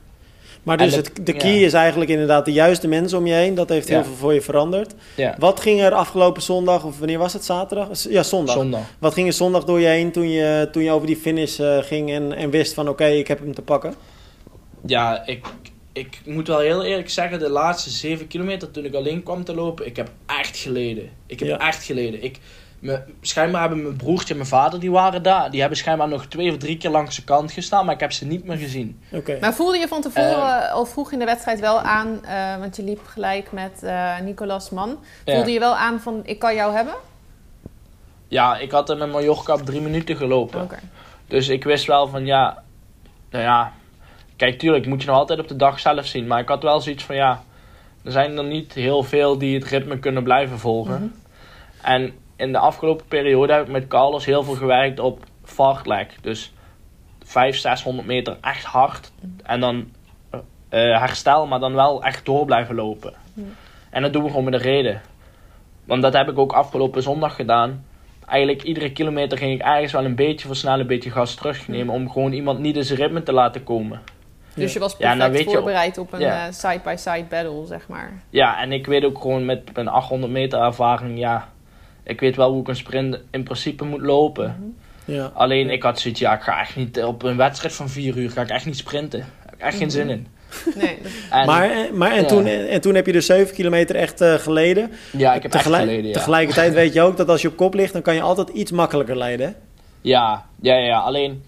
Maar 0.63 0.77
dus 0.77 0.95
het, 0.95 1.11
de 1.23 1.33
key 1.33 1.63
is 1.63 1.73
eigenlijk 1.73 2.11
inderdaad 2.11 2.45
de 2.45 2.53
juiste 2.53 2.89
mensen 2.89 3.19
om 3.19 3.27
je 3.27 3.33
heen. 3.33 3.55
Dat 3.55 3.69
heeft 3.69 3.89
heel 3.89 4.05
veel 4.05 4.15
voor 4.15 4.35
je 4.35 4.41
veranderd. 4.41 4.95
Wat 5.39 5.61
ging 5.61 5.81
er 5.81 5.93
afgelopen 5.93 6.43
zondag, 6.43 6.85
of 6.85 6.99
wanneer 6.99 7.19
was 7.19 7.33
het? 7.33 7.45
Zaterdag? 7.45 7.89
Ja, 8.09 8.23
zondag. 8.23 8.55
zondag. 8.55 8.81
Wat 8.99 9.13
ging 9.13 9.27
er 9.27 9.33
zondag 9.33 9.65
door 9.65 9.81
je 9.81 9.87
heen 9.87 10.13
toen 10.13 10.31
je, 10.31 10.69
toen 10.73 10.83
je 10.83 10.91
over 10.91 11.07
die 11.07 11.17
finish 11.17 11.59
uh, 11.59 11.79
ging 11.79 12.11
en, 12.11 12.33
en 12.33 12.51
wist 12.51 12.75
van 12.75 12.89
oké, 12.89 13.07
ik 13.07 13.29
heb 13.29 13.39
hem 13.39 13.55
te 13.55 13.63
pakken? 13.63 13.95
Ja, 14.87 15.27
ik, 15.27 15.47
ik 15.93 16.21
moet 16.25 16.49
wel 16.49 16.59
heel 16.59 16.85
eerlijk 16.85 17.11
zeggen, 17.11 17.39
de 17.39 17.51
laatste 17.51 17.91
zeven 17.91 18.27
kilometer 18.27 18.71
toen 18.71 18.85
ik 18.85 18.95
alleen 18.95 19.23
kwam 19.23 19.45
te 19.45 19.55
lopen, 19.55 19.87
ik 19.87 19.97
heb 19.97 20.11
echt 20.27 20.57
geleden. 20.57 21.11
Ik 21.27 21.41
heb 21.41 21.61
echt 21.61 21.85
geleden. 21.85 22.23
Ik, 22.23 22.39
me, 22.79 23.01
schijnbaar 23.21 23.61
hebben 23.61 23.83
mijn 23.83 23.97
broertje 23.97 24.31
en 24.31 24.37
mijn 24.37 24.49
vader, 24.49 24.81
die 24.81 24.91
waren 24.91 25.23
daar. 25.23 25.51
Die 25.51 25.61
hebben 25.61 25.79
schijnbaar 25.79 26.09
nog 26.09 26.27
twee 26.27 26.51
of 26.51 26.57
drie 26.57 26.77
keer 26.77 26.91
langs 26.91 27.17
de 27.17 27.25
kant 27.25 27.53
gestaan, 27.53 27.85
maar 27.85 27.95
ik 27.95 28.01
heb 28.01 28.13
ze 28.13 28.27
niet 28.27 28.45
meer 28.45 28.57
gezien. 28.57 29.01
Okay. 29.13 29.39
Maar 29.41 29.55
voelde 29.55 29.79
je 29.79 29.89
van 29.89 30.01
tevoren, 30.01 30.63
uh, 30.71 30.77
of 30.79 30.89
vroeg 30.89 31.13
in 31.13 31.19
de 31.19 31.25
wedstrijd 31.25 31.61
wel 31.61 31.81
aan, 31.81 32.21
uh, 32.25 32.59
want 32.59 32.77
je 32.77 32.83
liep 32.83 33.07
gelijk 33.07 33.53
met 33.53 33.81
uh, 33.83 34.21
Nicolas 34.21 34.71
Man. 34.71 34.99
Voelde 35.25 35.51
je 35.51 35.59
wel 35.59 35.77
aan 35.77 36.01
van, 36.01 36.21
ik 36.25 36.39
kan 36.39 36.55
jou 36.55 36.75
hebben? 36.75 36.95
Ja, 38.29 38.59
ik 38.59 38.71
had 38.71 38.91
er 38.91 38.97
met 38.97 39.11
Mallorca 39.11 39.55
op 39.55 39.67
drie 39.67 39.81
minuten 39.81 40.17
gelopen. 40.17 40.63
Okay. 40.63 40.81
Dus 41.27 41.49
ik 41.49 41.65
wist 41.65 41.87
wel 41.87 42.09
van, 42.09 42.27
ja, 42.27 42.63
nou 43.31 43.45
ja... 43.45 43.73
Kijk, 44.43 44.59
tuurlijk 44.59 44.87
moet 44.87 45.01
je 45.03 45.09
nog 45.09 45.17
altijd 45.17 45.39
op 45.39 45.49
de 45.49 45.57
dag 45.57 45.81
zelf 45.81 46.07
zien. 46.07 46.27
Maar 46.27 46.41
ik 46.41 46.49
had 46.49 46.63
wel 46.63 46.81
zoiets 46.81 47.05
van, 47.05 47.15
ja... 47.17 47.43
Er 48.05 48.13
zijn 48.13 48.37
er 48.37 48.45
niet 48.45 48.73
heel 48.73 49.03
veel 49.03 49.39
die 49.39 49.55
het 49.55 49.69
ritme 49.69 49.99
kunnen 49.99 50.23
blijven 50.23 50.59
volgen. 50.59 50.95
Mm 50.95 50.99
-hmm. 50.99 51.13
En 51.83 52.13
in 52.37 52.53
de 52.53 52.59
afgelopen 52.59 53.07
periode 53.07 53.53
heb 53.53 53.63
ik 53.63 53.73
met 53.73 53.89
Carlos 53.89 54.25
heel 54.25 54.43
veel 54.43 54.55
gewerkt 54.55 55.01
op 55.01 55.25
fartlek. 55.45 56.15
Dus 56.21 56.53
500, 57.25 57.61
600 57.63 58.07
meter 58.07 58.37
echt 58.41 58.65
hard. 58.65 59.13
En 59.43 59.61
dan 59.61 59.77
uh, 59.77 61.01
herstel, 61.01 61.47
maar 61.47 61.61
dan 61.61 61.75
wel 61.75 62.03
echt 62.03 62.25
door 62.25 62.45
blijven 62.45 62.75
lopen. 62.75 63.15
En 63.91 64.03
dat 64.03 64.13
doen 64.13 64.23
we 64.23 64.29
gewoon 64.29 64.45
met 64.45 64.55
een 64.55 64.61
reden. 64.61 65.01
Want 65.85 66.03
dat 66.03 66.13
heb 66.13 66.29
ik 66.29 66.39
ook 66.39 66.53
afgelopen 66.53 67.03
zondag 67.03 67.35
gedaan. 67.35 67.85
Eigenlijk 68.27 68.63
iedere 68.63 68.93
kilometer 68.93 69.39
ging 69.39 69.53
ik 69.53 69.67
ergens 69.67 69.93
wel 69.93 70.05
een 70.05 70.15
beetje 70.15 70.47
versnellen, 70.47 70.81
een 70.81 70.87
beetje 70.87 71.11
gas 71.11 71.35
terugnemen. 71.35 71.95
Om 71.95 72.11
gewoon 72.11 72.33
iemand 72.33 72.59
niet 72.59 72.77
in 72.77 72.85
zijn 72.85 72.99
ritme 72.99 73.23
te 73.23 73.33
laten 73.33 73.65
komen. 73.65 74.01
Dus 74.55 74.73
je 74.73 74.79
was 74.79 74.97
perfect 74.97 75.39
ja, 75.39 75.45
voorbereid 75.45 75.99
op 75.99 76.13
een 76.13 76.55
side-by-side 76.55 77.11
-side 77.11 77.25
battle, 77.29 77.67
zeg 77.67 77.89
maar. 77.89 78.13
Ja, 78.31 78.61
en 78.61 78.73
ik 78.73 78.87
weet 78.87 79.05
ook 79.05 79.21
gewoon 79.21 79.45
met 79.45 79.75
mijn 79.75 79.89
800 79.89 80.33
meter 80.33 80.61
ervaring, 80.61 81.19
ja, 81.19 81.49
ik 82.03 82.21
weet 82.21 82.37
wel 82.37 82.51
hoe 82.51 82.61
ik 82.61 82.69
een 82.69 82.77
sprint 82.77 83.19
in 83.31 83.43
principe 83.43 83.85
moet 83.85 84.01
lopen. 84.01 84.57
Mhm. 84.59 85.17
ja. 85.17 85.31
Alleen 85.35 85.71
ik 85.71 85.83
had 85.83 86.01
zoiets, 86.01 86.21
ja, 86.21 86.35
ik 86.35 86.43
ga 86.43 86.61
echt 86.61 86.77
niet 86.77 87.05
op 87.05 87.23
een 87.23 87.37
wedstrijd 87.37 87.75
van 87.75 87.89
vier 87.89 88.17
uur, 88.17 88.31
ga 88.31 88.43
ik 88.43 88.51
echt 88.51 88.67
niet 88.67 88.77
sprinten. 88.77 89.21
Daar 89.21 89.45
heb 89.45 89.55
ik 89.55 89.61
echt 89.61 89.77
geen 89.77 89.91
zin 89.91 90.07
mhm. 90.07 90.15
in. 90.15 90.27
Nee. 90.75 90.99
maar 91.47 91.71
eh, 91.71 91.93
maar 91.93 92.13
en, 92.13 92.27
toen, 92.27 92.47
en 92.47 92.81
toen 92.81 92.95
heb 92.95 93.07
je 93.07 93.13
dus 93.13 93.27
7 93.27 93.55
kilometer 93.55 93.97
echt 93.97 94.21
uh, 94.21 94.35
geleden. 94.35 94.91
Ja, 95.11 95.35
ik 95.35 95.43
heb 95.43 95.55
echt 95.55 95.63
geleden, 95.63 96.07
ja. 96.07 96.13
Tegelijkertijd 96.13 96.73
weet 96.83 96.93
je 96.93 97.01
ook 97.01 97.17
dat 97.17 97.29
als 97.29 97.43
je 97.43 97.49
op 97.49 97.57
kop 97.57 97.75
ligt, 97.75 97.93
dan 97.93 98.03
kan 98.03 98.15
je 98.15 98.21
altijd 98.21 98.49
iets 98.49 98.71
makkelijker 98.71 99.17
leiden. 99.17 99.55
Ja, 100.01 100.45
ja, 100.61 100.75
ja. 100.75 100.99
Alleen, 100.99 101.43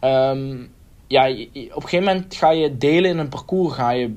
um, 0.00 0.70
ja, 1.12 1.30
op 1.30 1.36
een 1.54 1.82
gegeven 1.82 2.04
moment 2.04 2.34
ga 2.34 2.50
je 2.50 2.78
delen 2.78 3.10
in 3.10 3.18
een 3.18 3.28
parcours, 3.28 3.74
ga 3.74 3.90
je 3.90 4.14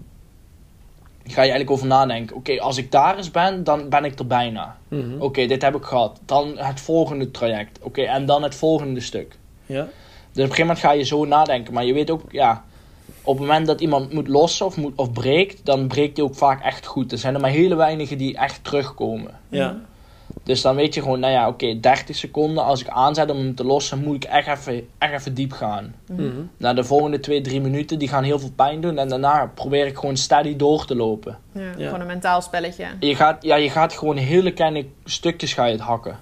ga 1.23 1.41
je 1.41 1.49
eigenlijk 1.49 1.71
over 1.71 1.87
nadenken. 1.87 2.35
Oké, 2.35 2.59
als 2.59 2.77
ik 2.77 2.91
daar 2.91 3.17
eens 3.17 3.31
ben, 3.31 3.63
dan 3.63 3.89
ben 3.89 4.05
ik 4.05 4.19
er 4.19 4.27
bijna. 4.27 4.77
Mhm. 4.87 5.21
Oké, 5.21 5.45
dit 5.45 5.61
heb 5.61 5.75
ik 5.75 5.83
gehad. 5.83 6.19
Dan 6.25 6.57
het 6.57 6.79
volgende 6.81 7.31
traject. 7.31 7.79
Oké, 7.81 8.01
en 8.01 8.25
dan 8.25 8.43
het 8.43 8.55
volgende 8.55 8.99
stuk. 8.99 9.37
Ja. 9.65 9.81
Dus 10.31 10.43
op 10.43 10.49
een 10.49 10.55
gegeven 10.55 10.61
moment 10.61 10.79
ga 10.79 10.91
je 10.91 11.03
zo 11.03 11.25
nadenken. 11.25 11.73
Maar 11.73 11.85
je 11.85 11.93
weet 11.93 12.09
ook, 12.09 12.21
ja, 12.31 12.63
op 13.21 13.37
het 13.37 13.47
moment 13.47 13.67
dat 13.67 13.81
iemand 13.81 14.13
moet 14.13 14.27
lossen 14.27 14.65
of, 14.65 14.77
moet, 14.77 14.93
of 14.95 15.11
breekt, 15.11 15.65
dan 15.65 15.87
breekt 15.87 16.17
hij 16.17 16.25
ook 16.25 16.35
vaak 16.35 16.63
echt 16.63 16.85
goed. 16.85 17.11
Er 17.11 17.17
zijn 17.17 17.33
er 17.33 17.41
maar 17.41 17.49
hele 17.49 17.75
weinigen 17.75 18.17
die 18.17 18.37
echt 18.37 18.63
terugkomen. 18.63 19.39
Ja. 19.49 19.79
Dus 20.45 20.61
dan 20.61 20.75
weet 20.75 20.93
je 20.93 21.01
gewoon, 21.01 21.19
nou 21.19 21.33
ja, 21.33 21.47
oké, 21.47 21.79
30 21.79 22.15
seconden. 22.15 22.63
Als 22.63 22.81
ik 22.81 22.87
aanzet 22.87 23.29
om 23.29 23.37
hem 23.37 23.55
te 23.55 23.63
lossen, 23.63 24.03
moet 24.03 24.15
ik 24.15 24.23
echt 24.23 24.47
even, 24.47 24.87
echt 24.97 25.13
even 25.13 25.33
diep 25.33 25.51
gaan. 25.51 25.95
Mm 26.07 26.49
Na 26.57 26.73
de 26.73 26.83
volgende 26.83 27.19
2, 27.19 27.41
3 27.41 27.61
minuten, 27.61 27.99
die 27.99 28.07
gaan 28.07 28.23
heel 28.23 28.39
veel 28.39 28.51
pijn 28.55 28.81
doen. 28.81 28.97
En 28.97 29.07
daarna 29.07 29.51
probeer 29.55 29.85
ik 29.87 29.97
gewoon 29.97 30.17
steady 30.17 30.55
door 30.55 30.85
te 30.85 30.95
lopen. 30.95 31.37
Ja, 31.51 31.71
Gewoon 31.77 31.99
een 31.99 32.07
mentaal 32.07 32.41
spelletje. 32.41 32.85
Je 32.99 33.15
gaat, 33.15 33.43
ja, 33.43 33.55
je 33.55 33.69
gaat 33.69 33.93
gewoon 33.93 34.17
hele 34.17 34.51
kleine 34.51 34.85
stukjes 35.05 35.53
ga 35.53 35.65
je 35.65 35.71
het 35.71 35.81
hakken. 35.81 36.19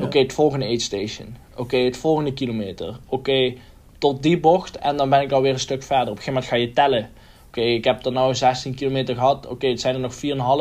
Oké, 0.00 0.18
het 0.18 0.32
volgende 0.32 0.66
aid 0.66 0.82
station. 0.82 1.36
Oké, 1.56 1.76
het 1.76 1.96
volgende 1.96 2.32
kilometer. 2.32 2.96
Oké, 3.08 3.54
tot 3.98 4.22
die 4.22 4.40
bocht. 4.40 4.78
En 4.78 4.96
dan 4.96 5.08
ben 5.10 5.20
ik 5.20 5.32
alweer 5.32 5.52
een 5.52 5.58
stuk 5.58 5.82
verder. 5.82 6.10
Op 6.10 6.16
een 6.16 6.22
gegeven 6.22 6.32
moment 6.32 6.50
ga 6.52 6.56
je 6.56 6.72
tellen. 6.72 7.10
Oké, 7.46 7.60
ik 7.60 7.84
heb 7.84 8.04
er 8.04 8.12
nou 8.12 8.34
16 8.34 8.74
kilometer 8.74 9.14
gehad. 9.14 9.46
Oké, 9.46 9.66
het 9.66 9.80
zijn 9.80 9.94
er 9.94 10.00
nog 10.00 10.14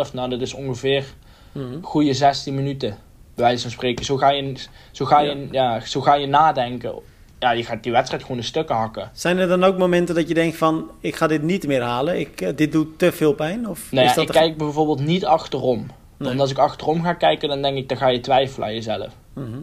4,5. 0.08 0.14
Nou, 0.14 0.30
dat 0.30 0.42
is 0.42 0.54
ongeveer 0.54 1.06
mm 1.52 1.84
goede 1.84 2.14
16 2.14 2.56
minuten. 2.56 2.98
Bij 3.36 3.46
wijze 3.46 3.62
van 3.62 3.72
spreken. 3.72 4.06
Zo 4.06 4.18
ga 4.18 4.30
je, 4.30 4.54
zo 4.92 5.06
ga 5.06 5.20
je, 5.20 5.48
ja. 5.52 5.80
zo 5.80 6.02
ga 6.02 6.14
je 6.14 6.28
nadenken. 6.28 6.94
Ja, 7.40 7.52
je 7.52 7.64
gaat 7.64 7.84
die 7.84 7.92
wedstrijd 7.92 8.22
gewoon 8.22 8.38
in 8.38 8.44
stukken 8.44 8.76
hakken. 8.76 9.10
Zijn 9.14 9.38
er 9.38 9.48
dan 9.48 9.64
ook 9.64 9.78
momenten 9.78 10.16
dat 10.16 10.28
je 10.28 10.34
denkt 10.34 10.58
van... 10.58 10.92
ik 11.00 11.16
ga 11.16 11.28
dit 11.28 11.42
niet 11.42 11.68
meer 11.68 11.82
halen, 11.82 12.20
ik, 12.20 12.42
eh, 12.42 12.56
dit 12.56 12.72
doet 12.72 13.00
te 13.00 13.12
veel 13.12 13.34
pijn? 13.34 13.68
Of 13.68 13.92
nee, 13.92 14.10
ik 14.16 14.28
kijk 14.28 14.58
bijvoorbeeld 14.58 15.00
niet 15.00 15.26
achterom. 15.26 15.88
Want 16.18 16.40
als 16.40 16.52
ik 16.52 16.58
achterom 16.58 17.04
ga 17.04 17.14
kijken, 17.14 17.50
dan 17.50 17.62
denk 17.62 17.78
ik... 17.78 17.90
dan 17.90 17.98
ga 17.98 18.08
je 18.08 18.20
twijfelen 18.20 18.68
aan 18.68 18.74
jezelf. 18.74 19.14
Mhm. 19.34 19.60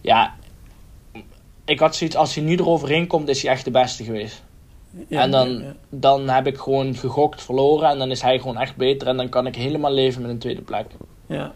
Ja, 0.00 0.34
ik 1.64 1.78
had 1.78 1.96
zoiets... 1.96 2.16
als 2.16 2.34
hij 2.34 2.44
nu 2.44 2.56
eroverheen 2.56 3.06
komt, 3.06 3.28
is 3.28 3.42
hij 3.42 3.52
echt 3.52 3.64
de 3.64 3.70
beste 3.70 4.04
geweest. 4.04 4.42
Ja, 5.08 5.20
en 5.20 5.30
dan, 5.30 5.62
dan 5.88 6.28
heb 6.28 6.46
ik 6.46 6.58
gewoon 6.58 6.94
gegokt, 6.94 7.42
verloren. 7.42 7.88
En 7.88 7.98
dan 7.98 8.10
is 8.10 8.22
hij 8.22 8.38
gewoon 8.38 8.58
echt 8.58 8.76
beter. 8.76 9.08
En 9.08 9.16
dan 9.16 9.28
kan 9.28 9.46
ik 9.46 9.56
helemaal 9.56 9.92
leven 9.92 10.22
met 10.22 10.30
een 10.30 10.38
tweede 10.38 10.62
plek. 10.62 10.86
Ja. 11.26 11.52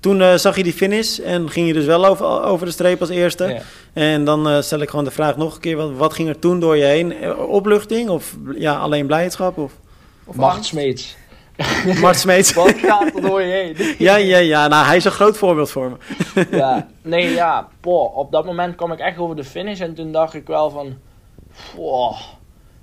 Toen 0.00 0.20
uh, 0.20 0.34
zag 0.34 0.56
je 0.56 0.62
die 0.62 0.72
finish 0.72 1.18
en 1.18 1.50
ging 1.50 1.66
je 1.66 1.72
dus 1.72 1.84
wel 1.84 2.06
over, 2.06 2.42
over 2.42 2.66
de 2.66 2.72
streep 2.72 3.00
als 3.00 3.08
eerste. 3.08 3.60
En 3.92 4.24
dan 4.24 4.48
uh, 4.48 4.60
stel 4.60 4.80
ik 4.80 4.90
gewoon 4.90 5.04
de 5.04 5.10
vraag 5.10 5.36
nog 5.36 5.54
een 5.54 5.60
keer. 5.60 5.76
Wat, 5.76 5.92
wat 5.92 6.14
ging 6.14 6.28
er 6.28 6.38
toen 6.38 6.60
door 6.60 6.76
je 6.76 6.84
heen? 6.84 7.12
Eh, 7.12 7.48
opluchting 7.48 8.08
of 8.08 8.36
ja, 8.54 8.76
alleen 8.76 9.06
blijdschap? 9.06 9.58
Of, 9.58 9.72
of 10.24 10.36
Mart 10.36 10.64
Smeets. 10.64 11.16
Mart 12.00 12.18
Smeets. 12.18 12.52
wat 12.54 12.74
gaat 12.76 13.14
er 13.14 13.20
door 13.20 13.42
je 13.42 13.52
heen? 13.52 13.94
ja, 14.06 14.16
ja, 14.16 14.38
ja. 14.38 14.68
Nou, 14.68 14.86
hij 14.86 14.96
is 14.96 15.04
een 15.04 15.10
groot 15.10 15.36
voorbeeld 15.36 15.70
voor 15.70 15.90
me. 15.90 16.46
ja, 16.50 16.88
nee, 17.02 17.30
ja. 17.30 17.68
Boah, 17.80 18.16
op 18.16 18.32
dat 18.32 18.44
moment 18.44 18.74
kwam 18.74 18.92
ik 18.92 18.98
echt 18.98 19.18
over 19.18 19.36
de 19.36 19.44
finish. 19.44 19.80
En 19.80 19.94
toen 19.94 20.12
dacht 20.12 20.34
ik 20.34 20.46
wel 20.46 20.70
van... 20.70 20.96
Wow. 21.76 22.14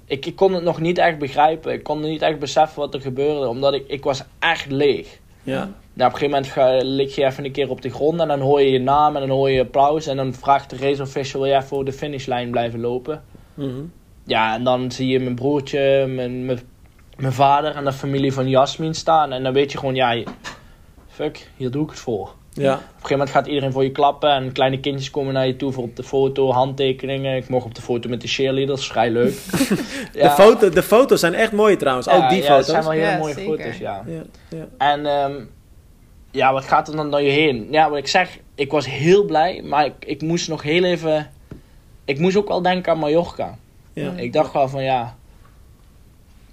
Ik, 0.05 0.25
ik 0.25 0.36
kon 0.36 0.53
het 0.53 0.63
nog 0.63 0.79
niet 0.79 0.97
echt 0.97 1.17
begrijpen. 1.17 1.73
Ik 1.73 1.83
kon 1.83 2.01
niet 2.01 2.21
echt 2.21 2.39
beseffen 2.39 2.79
wat 2.79 2.93
er 2.93 3.01
gebeurde. 3.01 3.47
Omdat 3.47 3.73
ik, 3.73 3.88
ik 3.88 4.03
was 4.03 4.23
echt 4.39 4.71
leeg. 4.71 5.19
Ja. 5.43 5.69
Nou, 5.93 6.09
op 6.09 6.21
een 6.21 6.27
gegeven 6.27 6.29
moment 6.29 6.47
ga, 6.47 6.77
lig 6.81 7.15
je 7.15 7.25
even 7.25 7.45
een 7.45 7.51
keer 7.51 7.69
op 7.69 7.81
de 7.81 7.89
grond 7.89 8.19
en 8.19 8.27
dan 8.27 8.39
hoor 8.39 8.62
je 8.62 8.71
je 8.71 8.79
naam 8.79 9.15
en 9.15 9.27
dan 9.27 9.38
hoor 9.38 9.49
je 9.49 9.62
applaus. 9.62 10.07
En 10.07 10.17
dan 10.17 10.33
vraagt 10.33 10.69
de 10.69 10.77
race 10.77 11.01
official, 11.01 11.41
wil 11.41 11.49
je 11.49 11.55
even 11.55 11.67
voor 11.67 11.86
de 11.86 11.93
finishlijn 11.93 12.51
blijven 12.51 12.79
lopen? 12.79 13.23
Mhm. 13.53 13.81
ja, 14.25 14.55
en 14.55 14.63
dan 14.63 14.91
zie 14.91 15.07
je 15.07 15.19
mijn 15.19 15.36
broertje, 15.36 16.05
mijn, 16.07 16.45
mijn, 16.45 16.59
mijn 17.17 17.33
vader 17.33 17.75
en 17.75 17.83
de 17.83 17.93
familie 17.93 18.33
van 18.33 18.49
Jasmin 18.49 18.93
staan. 18.93 19.31
En 19.31 19.43
dan 19.43 19.53
weet 19.53 19.71
je 19.71 19.77
gewoon, 19.77 19.95
ja, 19.95 20.23
fuck, 21.07 21.49
hier 21.57 21.71
doe 21.71 21.83
ik 21.83 21.89
het 21.89 21.99
voor. 21.99 22.36
Ja. 22.54 22.74
Op 22.74 22.80
een 22.80 22.86
gegeven 22.88 23.10
moment 23.10 23.30
gaat 23.30 23.48
iedereen 23.48 23.72
voor 23.72 23.84
je 23.84 23.92
klappen 23.92 24.32
en 24.32 24.52
kleine 24.52 24.80
kindjes 24.80 25.10
komen 25.10 25.34
naar 25.34 25.48
je 25.48 25.56
toe 25.56 25.72
voor 25.72 25.84
op 25.84 25.96
de 25.96 26.04
foto, 26.04 26.52
handtekeningen. 26.52 27.36
Ik 27.36 27.50
mocht 27.50 27.66
op 27.66 27.76
de 27.76 27.82
foto 27.82 28.10
met 28.10 28.22
de 28.22 28.28
cheerleaders, 28.28 28.88
vrij 28.88 29.12
leuk. 29.12 29.34
de, 30.13 30.34
foto, 30.38 30.70
de 30.70 30.84
foto's 30.84 31.20
zijn 31.20 31.34
echt 31.34 31.52
mooi 31.52 31.76
trouwens, 31.76 32.10
ook 32.10 32.30
die 32.30 32.42
ja, 32.42 32.48
foto's. 32.48 32.66
Ja, 32.66 32.72
zijn 32.72 32.84
wel 32.84 32.92
hele 32.92 33.18
mooie 33.18 33.34
foto's, 33.34 33.78
ja. 33.78 34.04
ja. 34.50 34.68
En 34.78 35.06
um, 35.06 35.50
ja, 36.32 36.54
wat 36.54 36.63
gaat 36.63 36.88
er 36.88 36.96
dan 36.96 37.12
door 37.12 37.22
je 37.22 37.32
heen? 37.32 37.68
Ja, 37.72 37.89
wat 37.89 37.98
ik 37.98 38.08
zeg, 38.08 38.38
ik 38.56 38.72
was 38.72 38.86
heel 38.86 39.26
blij, 39.26 39.62
maar 39.62 39.86
ik, 39.86 39.94
ik 40.00 40.22
moest 40.22 40.48
nog 40.48 40.62
heel 40.62 40.84
even... 40.84 41.32
Ik 42.06 42.20
moest 42.20 42.36
ook 42.36 42.48
wel 42.48 42.62
denken 42.62 42.92
aan 42.92 43.00
Mallorca. 43.00 43.58
Ja. 43.94 44.12
Ik 44.16 44.34
dacht 44.34 44.54
wel 44.54 44.70
van 44.70 44.84
ja, 44.84 45.16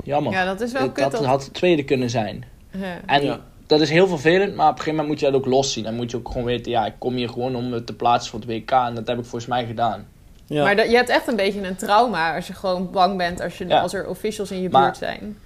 jammer. 0.05 0.33
Ja, 0.33 0.45
dat 0.45 0.61
is 0.61 0.73
wel 0.73 0.91
kut. 0.91 1.11
Dat 1.11 1.25
had 1.25 1.45
het 1.45 1.55
tweede 1.55 1.85
kunnen 1.85 2.11
zijn. 2.11 2.45
Ja. 2.71 3.01
En 3.07 3.41
dat 3.71 3.81
is 3.81 3.91
heel 3.91 4.07
vervelend, 4.07 4.55
maar 4.55 4.69
op 4.69 4.73
een 4.73 4.79
gegeven 4.79 4.91
moment 4.91 5.09
moet 5.09 5.21
je 5.21 5.27
dat 5.27 5.35
ook 5.35 5.47
los 5.47 5.73
zien. 5.73 5.85
Dan 5.85 5.95
moet 5.95 6.11
je 6.11 6.17
ook 6.17 6.29
gewoon 6.29 6.45
weten, 6.45 6.73
ja, 6.73 6.87
ik 6.87 6.95
kom 6.99 7.15
hier 7.15 7.29
gewoon 7.29 7.57
om 7.57 7.69
me 7.69 7.85
te 7.85 7.95
plaatsen 7.95 8.31
voor 8.31 8.41
het 8.41 8.49
WK. 8.49 8.71
En 8.71 8.95
dat 8.95 9.07
heb 9.07 9.19
ik 9.19 9.25
volgens 9.25 9.47
mij 9.47 9.67
gedaan. 9.67 10.07
Ja. 10.47 10.63
Maar 10.65 10.77
dat, 10.77 10.91
je 10.91 10.97
hebt 10.97 11.09
echt 11.09 11.29
een 11.29 11.37
beetje 11.37 11.63
een 11.63 11.77
trauma 11.77 12.35
als 12.35 12.47
je 12.47 12.53
gewoon 12.53 12.91
bang 12.91 13.17
bent 13.17 13.41
als, 13.41 13.59
je, 13.59 13.81
als 13.81 13.93
er 13.93 14.09
officials 14.09 14.51
in 14.51 14.63
je 14.63 14.69
buurt 14.69 14.97
zijn. 14.97 15.39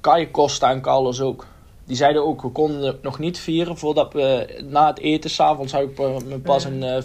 Kai 0.00 0.30
Costa 0.30 0.70
en 0.70 0.80
Carlos 0.80 1.20
ook. 1.20 1.46
Die 1.84 1.96
zeiden 1.96 2.26
ook, 2.26 2.42
we 2.42 2.48
konden 2.48 2.82
het 2.82 3.02
nog 3.02 3.18
niet 3.18 3.38
vieren 3.38 3.78
voordat 3.78 4.12
we 4.12 4.58
na 4.68 4.86
het 4.86 4.98
eten 4.98 5.30
s'avonds 5.30 5.72
heb 5.72 5.82
ik 5.82 5.98
me 6.24 6.38
pas 6.38 6.64
een 6.64 6.82
uh, 6.82 6.96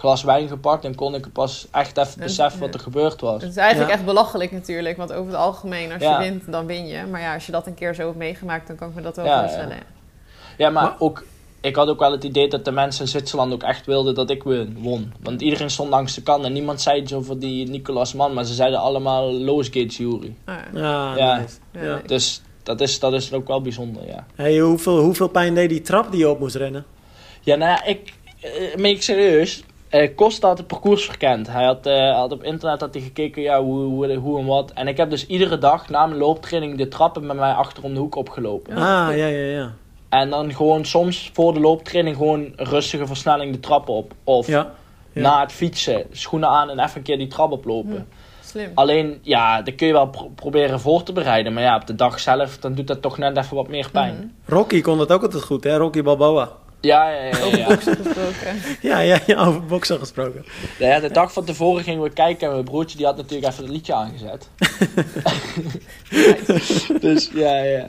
glas 0.00 0.22
wijn 0.22 0.48
gepakt 0.48 0.84
en 0.84 0.94
kon 0.94 1.14
ik 1.14 1.32
pas 1.32 1.66
echt 1.70 1.96
even 1.96 2.20
beseffen 2.20 2.60
wat 2.60 2.74
er 2.74 2.80
gebeurd 2.80 3.20
was. 3.20 3.42
Het 3.42 3.50
is 3.50 3.56
eigenlijk 3.56 3.90
echt 3.90 4.04
belachelijk 4.04 4.52
natuurlijk, 4.52 4.96
want 4.96 5.12
over 5.12 5.32
het 5.32 5.40
algemeen 5.40 5.92
als 5.92 6.02
je 6.02 6.16
wint, 6.18 6.52
dan 6.52 6.66
win 6.66 6.86
je. 6.86 7.06
Maar 7.10 7.20
ja, 7.20 7.34
als 7.34 7.46
je 7.46 7.52
dat 7.52 7.66
een 7.66 7.74
keer 7.74 7.94
zo 7.94 8.06
hebt 8.06 8.16
meegemaakt, 8.16 8.66
dan 8.66 8.76
kan 8.76 8.88
ik 8.88 8.94
me 8.94 9.02
dat 9.02 9.16
wel 9.16 9.38
voorstellen. 9.38 9.78
Ja, 10.56 10.70
maar, 10.70 10.94
ook, 10.98 11.24
ik 11.60 11.76
had 11.76 11.88
ook 11.88 11.98
wel 11.98 12.12
het 12.12 12.24
idee 12.24 12.48
dat 12.48 12.64
de 12.64 12.70
mensen 12.70 13.02
in 13.02 13.08
Zwitserland 13.08 13.52
ook 13.52 13.62
echt 13.62 13.86
wilden 13.86 14.14
dat 14.14 14.30
ik 14.30 14.42
won. 14.76 15.12
Want 15.22 15.40
iedereen 15.42 15.70
stond 15.70 15.90
langs 15.90 16.14
de 16.14 16.22
kant 16.22 16.44
en 16.44 16.52
niemand 16.52 16.80
zei 16.80 17.00
iets 17.00 17.12
over 17.12 17.38
die 17.38 17.68
Nicolas 17.68 18.14
Mann, 18.14 18.34
maar 18.34 18.44
ze 18.44 18.54
zeiden 18.54 18.78
allemaal 18.78 19.32
Gates 19.62 19.96
Jury. 19.96 20.34
Ah, 20.44 20.54
ja, 20.74 21.16
ja, 21.16 21.36
nice. 21.36 21.56
ja. 21.72 22.00
Dus 22.06 22.42
dat 22.62 22.80
is, 22.80 22.98
dat 22.98 23.12
is 23.12 23.32
ook 23.32 23.46
wel 23.46 23.60
bijzonder, 23.60 24.06
ja. 24.06 24.26
Hey, 24.34 24.58
hoeveel, 24.58 24.98
hoeveel 24.98 25.28
pijn 25.28 25.54
deed 25.54 25.68
die 25.68 25.82
trap 25.82 26.10
die 26.10 26.20
je 26.20 26.28
op 26.28 26.38
moest 26.38 26.54
rennen? 26.54 26.84
Ja, 27.40 27.56
nou 27.56 27.70
ja, 27.70 27.84
ik, 27.84 28.12
uh, 28.44 28.74
meen 28.76 28.94
ik 28.94 29.02
serieus. 29.02 29.62
Uh, 29.90 30.14
Costa 30.16 30.48
had 30.48 30.58
het 30.58 30.66
parcours 30.66 31.04
verkend. 31.04 31.46
Hij 31.46 31.64
had, 31.64 31.86
uh, 31.86 32.14
had 32.14 32.32
op 32.32 32.42
internet 32.42 32.80
had 32.80 32.94
hij 32.94 33.02
gekeken 33.02 33.42
ja, 33.42 33.62
hoe, 33.62 33.80
hoe, 33.80 34.14
hoe, 34.14 34.38
en 34.38 34.46
wat. 34.46 34.72
En 34.72 34.88
ik 34.88 34.96
heb 34.96 35.10
dus 35.10 35.26
iedere 35.26 35.58
dag 35.58 35.88
na 35.88 36.06
mijn 36.06 36.18
looptraining 36.18 36.76
de 36.76 36.88
trappen 36.88 37.26
met 37.26 37.36
mij 37.36 37.52
achter 37.52 37.84
om 37.84 37.94
de 37.94 38.00
hoek 38.00 38.14
opgelopen. 38.14 38.74
Ah, 38.74 39.16
ja, 39.16 39.26
ja, 39.26 39.26
ja. 39.26 39.72
En 40.08 40.30
dan 40.30 40.54
gewoon 40.54 40.84
soms 40.84 41.30
voor 41.32 41.54
de 41.54 41.60
looptraining 41.60 42.16
gewoon 42.16 42.52
rustige 42.56 43.06
versnelling 43.06 43.52
de 43.52 43.60
trappen 43.60 43.94
op. 43.94 44.12
Of 44.24 44.46
ja, 44.46 44.72
ja. 45.12 45.22
na 45.22 45.40
het 45.40 45.52
fietsen, 45.52 46.06
schoenen 46.10 46.48
aan 46.48 46.70
en 46.70 46.78
even 46.78 46.96
een 46.96 47.02
keer 47.02 47.18
die 47.18 47.26
trap 47.26 47.52
oplopen. 47.52 48.06
Hm, 48.08 48.46
slim. 48.46 48.70
Alleen, 48.74 49.18
ja, 49.22 49.62
dat 49.62 49.74
kun 49.74 49.86
je 49.86 49.92
wel 49.92 50.10
proberen 50.34 50.80
voor 50.80 51.02
te 51.02 51.12
bereiden. 51.12 51.52
Maar 51.52 51.62
ja, 51.62 51.76
op 51.76 51.86
de 51.86 51.94
dag 51.94 52.20
zelf, 52.20 52.58
dan 52.58 52.74
doet 52.74 52.86
dat 52.86 53.02
toch 53.02 53.18
net 53.18 53.36
even 53.36 53.56
wat 53.56 53.68
meer 53.68 53.90
pijn. 53.90 54.32
Hm. 54.44 54.52
Rocky 54.52 54.80
kon 54.80 54.98
dat 54.98 55.12
ook 55.12 55.22
altijd 55.22 55.42
goed, 55.42 55.64
hè? 55.64 55.76
Rocky 55.76 56.02
Balboa. 56.02 56.52
Ja, 56.80 57.10
ja, 57.10 57.22
ja. 57.24 57.46
ja. 57.56 57.66
Over 57.66 57.68
boksen 57.68 57.96
gesproken. 57.96 58.56
ja, 58.80 58.98
ja, 58.98 59.18
ja, 59.26 59.44
over 59.46 59.64
boksen 59.64 59.98
gesproken. 59.98 60.44
Ja, 60.78 61.00
de 61.00 61.10
dag 61.10 61.32
van 61.32 61.44
tevoren 61.44 61.84
gingen 61.84 62.02
we 62.02 62.10
kijken 62.10 62.46
en 62.46 62.52
mijn 62.52 62.64
broertje 62.64 62.96
die 62.96 63.06
had 63.06 63.16
natuurlijk 63.16 63.52
even 63.52 63.64
het 63.64 63.72
liedje 63.72 63.94
aangezet. 63.94 64.48
dus 67.00 67.30
ja, 67.34 67.62
ja. 67.62 67.86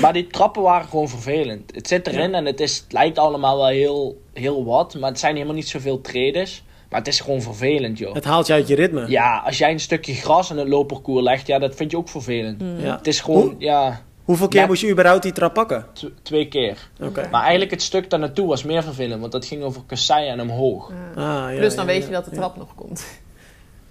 Maar 0.00 0.12
die 0.12 0.26
trappen 0.26 0.62
waren 0.62 0.88
gewoon 0.88 1.08
vervelend. 1.08 1.74
Het 1.74 1.88
zit 1.88 2.06
erin 2.06 2.34
en 2.34 2.44
het, 2.44 2.60
is, 2.60 2.76
het 2.76 2.92
lijkt 2.92 3.18
allemaal 3.18 3.56
wel 3.56 3.66
heel, 3.66 4.22
heel 4.32 4.64
wat, 4.64 4.94
maar 4.94 5.10
het 5.10 5.18
zijn 5.18 5.34
helemaal 5.34 5.54
niet 5.54 5.68
zoveel 5.68 6.00
tredes. 6.00 6.62
Maar 6.90 6.98
het 6.98 7.12
is 7.12 7.20
gewoon 7.20 7.42
vervelend, 7.42 7.98
joh. 7.98 8.14
Het 8.14 8.24
haalt 8.24 8.46
je 8.46 8.52
uit 8.52 8.68
je 8.68 8.74
ritme. 8.74 9.08
Ja, 9.08 9.42
als 9.46 9.58
jij 9.58 9.70
een 9.70 9.80
stukje 9.80 10.14
gras 10.14 10.50
in 10.50 10.58
het 10.58 10.68
loopparcours 10.68 11.22
legt, 11.22 11.46
ja, 11.46 11.58
dat 11.58 11.74
vind 11.74 11.90
je 11.90 11.96
ook 11.96 12.08
vervelend. 12.08 12.62
Ja. 12.78 12.96
Het 12.96 13.06
is 13.06 13.20
gewoon, 13.20 13.54
ja... 13.58 14.02
Hoeveel 14.24 14.48
keer 14.48 14.66
moest 14.66 14.82
je 14.82 14.90
überhaupt 14.90 15.22
die 15.22 15.32
trap 15.32 15.54
pakken? 15.54 15.86
twee 16.22 16.48
keer. 16.48 16.88
Okay. 17.00 17.28
Maar 17.30 17.40
eigenlijk 17.40 17.70
het 17.70 17.82
stuk 17.82 18.10
daar 18.10 18.18
naartoe 18.18 18.48
was 18.48 18.62
meer 18.62 18.82
vervelend, 18.82 19.20
want 19.20 19.32
dat 19.32 19.46
ging 19.46 19.62
over 19.62 19.82
kasseien 19.86 20.32
en 20.32 20.40
omhoog. 20.40 20.90
Ah, 20.90 21.24
ja, 21.24 21.52
Plus 21.56 21.74
dan 21.74 21.86
weet 21.86 22.04
je 22.04 22.10
dat 22.10 22.24
de 22.24 22.30
trap 22.30 22.56
nog 22.56 22.74
komt. 22.74 23.06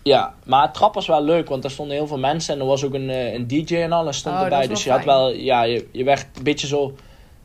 Ja, 0.04 0.34
maar 0.46 0.62
het 0.62 0.74
trap 0.74 0.94
was 0.94 1.08
wel 1.08 1.24
leuk, 1.24 1.50
want 1.50 1.64
er 1.64 1.72
stonden 1.72 1.96
heel 1.96 2.08
veel 2.08 2.18
mensen 2.18 2.54
en 2.54 2.60
er 2.60 2.66
was 2.66 2.84
ook 2.84 2.94
een, 2.94 3.10
eh, 3.10 3.34
een 3.34 3.48
DJ 3.48 3.76
en 3.76 3.92
alles 3.92 4.18
stond 4.18 4.36
oh, 4.36 4.42
erbij. 4.42 4.68
Dus 4.68 4.84
je 4.84 4.92
had 4.92 5.06
wel, 5.06 5.32
ja, 5.32 5.64
je, 5.64 5.88
je 5.92 6.04
werd 6.04 6.26
een 6.38 6.44
beetje 6.44 6.68
zo 6.68 6.94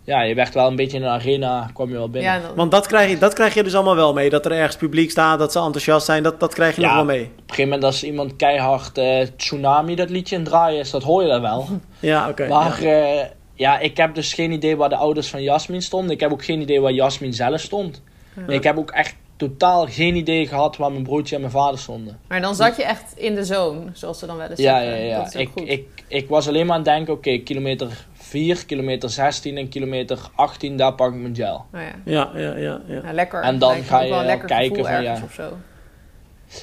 ja, 0.09 0.23
je 0.23 0.35
werd 0.35 0.55
wel 0.55 0.67
een 0.67 0.77
beetje 0.77 0.97
in 0.97 1.03
een 1.03 1.11
arena, 1.11 1.71
kwam 1.73 1.89
je 1.89 1.95
wel 1.95 2.11
binnen. 2.11 2.33
Ja, 2.33 2.41
Want 2.55 2.71
dat 2.71 2.87
krijg, 2.87 3.11
je, 3.11 3.19
dat 3.19 3.35
krijg 3.35 3.55
je 3.55 3.63
dus 3.63 3.75
allemaal 3.75 3.97
wel 3.97 4.13
mee. 4.13 4.31
Dat 4.31 4.45
er 4.45 4.53
ergens 4.53 4.77
publiek 4.77 5.11
staat, 5.11 5.39
dat 5.39 5.53
ze 5.53 5.59
enthousiast 5.59 6.07
zijn, 6.07 6.23
dat, 6.23 6.41
dat 6.41 6.55
krijg 6.55 6.77
je 6.77 6.83
nog 6.83 6.95
wel 6.95 7.05
mee. 7.05 7.23
Op 7.23 7.29
een 7.29 7.41
gegeven 7.41 7.65
moment 7.65 7.85
als 7.85 8.05
iemand 8.05 8.37
keihard 8.37 8.99
uh, 8.99 9.21
Tsunami 9.37 9.95
dat 9.95 10.11
liedje 10.11 10.37
in 10.37 10.45
draaien 10.45 10.81
is, 10.81 10.91
dat 10.91 11.03
hoor 11.03 11.23
je 11.23 11.29
dan 11.29 11.41
wel. 11.41 11.69
Ja, 11.99 12.29
oké. 12.29 12.49
maar 12.49 12.83
ja. 12.83 13.15
Uh, 13.15 13.25
ja. 13.55 13.79
ik 13.79 13.97
heb 13.97 14.15
dus 14.15 14.33
geen 14.33 14.53
idee 14.53 14.77
waar 14.77 14.89
de 14.89 14.97
ouders 14.97 15.29
van 15.29 15.43
Jasmin 15.43 15.83
stonden. 15.83 16.11
Ik 16.11 16.21
heb 16.21 16.33
ook 16.33 16.45
geen 16.45 16.61
idee 16.61 16.81
waar 16.81 16.93
Jasmin 16.93 17.33
zelf 17.33 17.61
stond. 17.61 18.03
Ja. 18.37 18.53
Ik 18.53 18.63
heb 18.63 18.79
ook 18.79 18.91
echt 18.91 19.15
totaal 19.37 19.87
geen 19.87 20.17
idee 20.17 20.47
gehad 20.47 20.77
waar 20.77 20.93
mijn 20.93 21.03
broertje 21.03 21.35
en 21.35 21.41
mijn 21.41 21.53
vader 21.53 21.79
stonden. 21.79 22.19
Maar 22.29 22.41
dan 22.41 22.55
zat 22.55 22.77
je 22.77 22.85
echt 22.85 23.13
in 23.17 23.35
de 23.35 23.45
zone, 23.45 23.81
zoals 23.93 24.19
ze 24.19 24.27
dan 24.27 24.37
wel 24.37 24.49
eens 24.49 24.61
ja, 24.61 24.81
zeggen. 24.81 25.05
Ja, 25.05 25.29
ja, 25.33 25.39
Ik, 25.39 25.51
ik, 25.55 25.87
ik 26.09 26.29
was 26.29 26.49
alleen 26.49 26.67
maar 26.67 26.77
aan 26.77 26.83
het 26.83 26.91
denken, 26.95 27.13
oké, 27.15 27.39
kilometer 27.39 28.07
4, 28.29 28.67
kilometer 28.67 29.11
16 29.11 29.57
en 29.57 29.69
kilometer 29.69 30.19
18, 30.35 30.77
daar 30.77 30.95
pak 30.95 31.15
ik 31.15 31.21
mijn 31.21 31.35
gel. 31.35 31.67
Oh 31.75 31.81
ja. 31.81 31.93
Ja, 32.05 32.31
ja, 32.35 32.57
ja, 32.57 32.81
ja. 32.87 33.03
ja 33.03 33.13
lekker. 33.13 33.43
En 33.43 33.59
dan 33.59 33.83
ga 33.83 34.01
je 34.01 34.11
wel 34.11 34.39
kijken 34.39 34.85
van 34.85 35.03
ja. 35.03 35.21
Of 35.25 35.33
zo. 35.33 35.57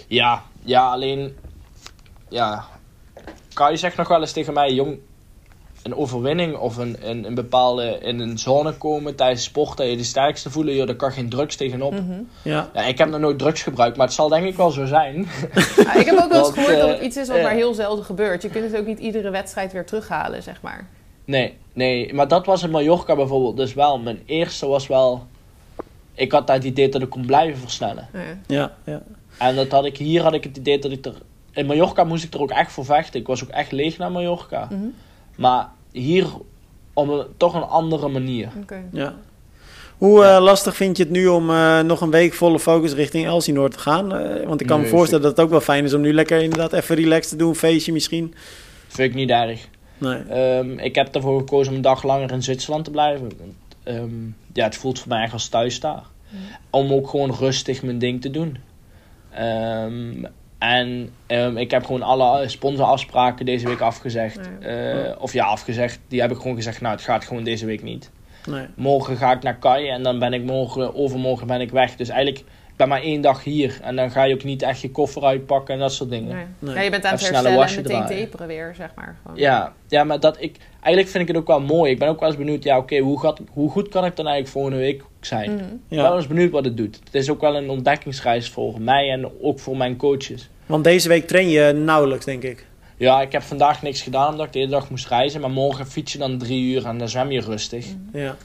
Ja, 0.08 0.44
ja, 0.64 0.92
alleen 0.92 1.38
ja. 2.30 2.66
Kan 3.54 3.72
je 3.72 3.78
zegt 3.78 3.98
nog 3.98 4.08
wel 4.08 4.22
eens 4.22 4.32
tegen 4.32 4.54
mij, 4.54 4.74
jong, 4.74 5.00
een 5.84 5.96
overwinning 5.96 6.56
of 6.56 6.78
een, 6.78 6.98
een, 7.02 7.26
een 7.26 7.36
bepaalde 7.36 7.98
in 8.02 8.20
een 8.20 8.38
zone 8.38 8.74
komen 8.74 9.16
tijdens 9.16 9.44
sport 9.44 9.78
dat 9.78 9.90
je 9.90 9.98
de 9.98 10.04
sterkste 10.04 10.50
voelen, 10.50 10.76
joh, 10.76 10.88
daar 10.88 10.96
kan 10.96 11.12
geen 11.12 11.30
drugs 11.30 11.56
tegenop. 11.56 11.92
Mm 11.92 12.08
-hmm. 12.08 12.28
ja. 12.42 12.70
ja. 12.74 12.82
ik 12.86 12.98
heb 12.98 13.10
nog 13.10 13.20
nooit 13.20 13.40
drugs 13.40 13.62
gebruikt, 13.62 13.98
maar 13.98 14.06
het 14.06 14.16
zal 14.16 14.30
denk 14.30 14.46
ik 14.46 14.56
wel 14.56 14.72
zo 14.72 14.86
zijn. 14.86 15.28
Ja, 15.76 15.94
ik 15.94 16.06
heb 16.06 16.18
ook 16.18 16.32
wel 16.32 16.46
eens 16.46 16.54
gehoord 16.58 16.80
dat 16.80 16.90
het 16.90 17.02
iets 17.02 17.18
is 17.18 17.28
wat 17.28 17.42
maar 17.42 17.52
heel 17.52 17.74
zelden 17.74 18.06
gebeurt. 18.06 18.42
Je 18.42 18.50
kunt 18.50 18.72
het 18.72 18.80
ook 18.80 18.86
niet 18.86 19.00
iedere 19.00 19.30
wedstrijd 19.30 19.72
weer 19.72 19.86
terughalen, 19.86 20.44
zeg 20.44 20.62
maar. 20.62 20.88
Nee, 21.26 21.58
nee, 21.74 22.14
maar 22.14 22.28
dat 22.28 22.46
was 22.46 22.64
in 22.64 22.70
Mallorca 22.70 23.16
bijvoorbeeld 23.16 23.58
dus 23.58 23.74
wel. 23.74 24.00
Mijn 24.00 24.20
eerste 24.26 24.68
was 24.68 24.88
wel. 24.88 25.28
Ik 26.14 26.32
had 26.32 26.48
daar 26.48 26.56
het 26.56 26.66
idee 26.66 26.90
dat 26.90 27.02
ik 27.02 27.10
kon 27.10 27.26
blijven 27.26 27.62
versnellen. 27.62 28.08
Ja, 28.14 28.38
ja. 28.48 28.76
ja. 28.86 29.02
En 29.38 29.56
dat 29.56 29.72
had 29.72 29.86
ik, 29.86 29.98
hier 29.98 30.22
had 30.22 30.34
ik 30.34 30.44
het 30.44 30.58
idee 30.58 30.80
dat 30.80 30.92
ik 30.92 31.06
er. 31.06 31.16
In 31.52 31.66
Mallorca 31.66 32.04
moest 32.04 32.24
ik 32.24 32.34
er 32.34 32.42
ook 32.42 32.52
echt 32.52 32.72
voor 32.72 32.86
vechten. 32.86 33.20
Ik 33.20 33.28
was 33.28 33.44
ook 33.44 33.50
echt 33.50 33.72
leeg 33.72 33.98
naar 33.98 34.12
Mallorca. 34.12 34.68
Mm 34.70 34.80
-hmm. 34.80 34.94
Maar 35.36 35.70
hier 35.92 36.28
op 36.94 37.08
een, 37.08 37.26
toch 37.38 37.54
een 37.54 37.62
andere 37.62 38.08
manier. 38.08 38.50
Okay. 38.62 38.84
Ja. 38.92 39.16
Hoe 39.98 40.24
uh, 40.24 40.38
lastig 40.42 40.76
vind 40.76 40.98
je 40.98 41.04
het 41.04 41.12
nu 41.12 41.28
om 41.28 41.50
uh, 41.50 41.80
nog 41.80 42.02
een 42.02 42.12
week 42.12 42.34
volle 42.34 42.60
focus 42.60 42.94
richting 42.94 43.26
Elsinore 43.26 43.70
te 43.70 43.80
gaan? 43.80 44.06
Uh, 44.06 44.48
want 44.48 44.62
ik 44.62 44.68
kan 44.68 44.80
nee, 44.80 44.90
me 44.90 44.96
voorstellen 44.96 45.24
dat 45.24 45.32
het 45.32 45.46
ook 45.46 45.52
wel 45.52 45.62
fijn 45.62 45.84
is 45.84 45.94
om 45.94 46.02
nu 46.02 46.14
lekker 46.14 46.42
inderdaad 46.42 46.74
even 46.74 46.96
relaxed 46.96 47.30
te 47.30 47.36
doen, 47.36 47.56
feestje 47.56 47.92
misschien. 47.92 48.34
Vind 48.88 49.10
ik 49.10 49.16
niet 49.16 49.30
erg. 49.30 49.68
Nee. 49.98 50.58
Um, 50.58 50.80
ik 50.80 50.96
heb 50.96 51.16
ervoor 51.16 51.40
gekozen 51.40 51.72
om 51.72 51.76
een 51.76 51.84
dag 51.84 52.04
langer 52.04 52.32
in 52.32 52.44
Zwitserland 52.44 52.86
te 52.86 52.92
blijven. 52.92 53.32
Um, 53.84 54.36
ja, 54.54 54.64
het 54.64 54.76
voelt 54.76 55.00
voor 55.00 55.10
mij 55.10 55.24
echt 55.24 55.34
als 55.34 55.48
thuis 55.48 55.80
daar. 55.80 56.04
Mm. 56.30 56.40
Om 56.70 56.94
ook 56.94 57.10
gewoon 57.10 57.36
rustig 57.36 57.84
mijn 57.84 58.00
ding 58.00 58.22
te 58.22 58.32
doen. 58.32 58.58
Um, 59.40 60.28
en 60.58 61.10
ik 61.56 61.72
heb 61.72 61.86
gewoon 61.86 62.02
alle 62.02 62.48
sponsorafspraken 62.48 63.46
deze 63.46 63.68
week 63.68 63.82
afgezegd. 63.82 64.40
Nee. 64.60 65.06
Uh, 65.06 65.12
of 65.20 65.34
ja, 65.34 65.46
afgezegd. 65.46 66.00
Die 66.08 66.22
heb 66.22 66.32
ik 66.32 66.38
gewoon 66.38 66.56
gezegd, 66.56 66.82
nou 66.82 66.96
het 66.96 67.04
gaat 67.04 67.26
gewoon 67.26 67.44
deze 67.44 67.66
week 67.66 67.84
niet. 67.84 68.12
Nee. 68.50 68.66
Morgen 68.76 69.18
ga 69.18 69.32
ik 69.32 69.44
naar 69.44 69.58
Kai 69.58 69.88
en 69.88 70.04
dan 70.04 70.20
ben 70.20 70.34
ik 70.34 70.44
morgen, 70.44 70.96
overmorgen 70.96 71.48
ben 71.48 71.62
ik 71.62 71.72
weg. 71.72 71.96
Dus 71.96 72.10
eigenlijk 72.10 72.44
ben 72.76 72.88
maar 72.88 73.02
één 73.02 73.22
dag 73.22 73.44
hier. 73.44 73.80
En 73.82 73.96
dan 73.96 74.12
ga 74.12 74.24
je 74.24 74.34
ook 74.34 74.44
niet 74.44 74.62
echt 74.62 74.82
je 74.82 74.92
koffer 74.92 75.24
uitpakken 75.24 75.74
en 75.74 75.80
dat 75.80 75.94
soort 75.94 76.10
dingen. 76.10 76.36
Nee. 76.36 76.46
Nee. 76.60 76.76
Ja, 76.76 76.82
je 76.82 76.90
bent 76.90 77.06
aan 77.06 77.12
het 77.12 77.22
herstellen 77.22 77.52
en 77.52 77.76
meteen 77.76 77.84
draaien. 77.84 78.24
taperen 78.24 78.48
weer, 78.48 78.74
zeg 78.78 78.90
maar. 78.96 79.18
Gewoon. 79.22 79.38
Ja, 79.38 79.74
ja, 79.88 80.04
maar 80.04 80.20
dat 80.20 80.38
ik... 80.40 80.58
Eigenlijk 80.74 81.08
vind 81.08 81.30
ik 81.30 81.36
het 81.36 81.38
ook 81.38 81.48
wel 81.48 81.62
mooi. 81.62 81.92
Ik 81.92 82.00
ben 82.00 82.08
ook 82.08 82.20
wel 82.20 82.30
eens 82.30 82.38
benieuwd, 82.38 82.64
ja 82.64 82.78
oké, 82.78 82.84
okay, 82.84 83.00
hoe, 83.00 83.36
hoe 83.50 83.70
goed 83.70 83.90
kan 83.90 84.06
ik 84.06 84.16
dan 84.16 84.26
eigenlijk 84.26 84.56
volgende 84.56 84.78
week 84.78 85.04
zijn? 85.20 85.52
Mm 85.52 85.58
-hmm. 85.58 85.82
Ik 85.88 85.98
ben 85.98 86.02
wel 86.02 86.16
eens 86.16 86.28
benieuwd 86.28 86.52
wat 86.52 86.66
het 86.66 86.78
doet. 86.78 87.00
Het 87.04 87.16
is 87.16 87.30
ook 87.30 87.42
wel 87.42 87.56
een 87.56 87.70
ontdekkingsreis 87.70 88.50
voor 88.50 88.82
mij 88.82 89.10
en 89.10 89.32
ook 89.42 89.60
voor 89.60 89.78
mijn 89.78 89.98
coaches. 89.98 90.50
Want 90.66 90.84
deze 90.84 91.08
week 91.08 91.28
train 91.28 91.50
je 91.50 91.72
nauwelijks, 91.72 92.26
denk 92.26 92.44
ik. 92.44 92.66
Ja, 92.98 93.22
ik 93.22 93.32
heb 93.32 93.42
vandaag 93.42 93.82
niks 93.82 94.02
gedaan 94.02 94.32
omdat 94.32 94.46
ik 94.46 94.54
de 94.54 94.60
hele 94.60 94.72
dag 94.72 94.90
moest 94.90 95.08
reizen. 95.08 95.42
Maar 95.42 95.50
morgen 95.50 95.88
fiets 95.88 96.12
je 96.12 96.18
dan 96.18 96.38
drie 96.38 96.74
uur 96.74 96.86
en 96.86 96.98
dan 96.98 97.10
zwem 97.10 97.32
je 97.32 97.42
rustig. 97.42 97.86
Mm 97.88 98.10
-hmm. 98.12 98.22
Ja. 98.22 98.36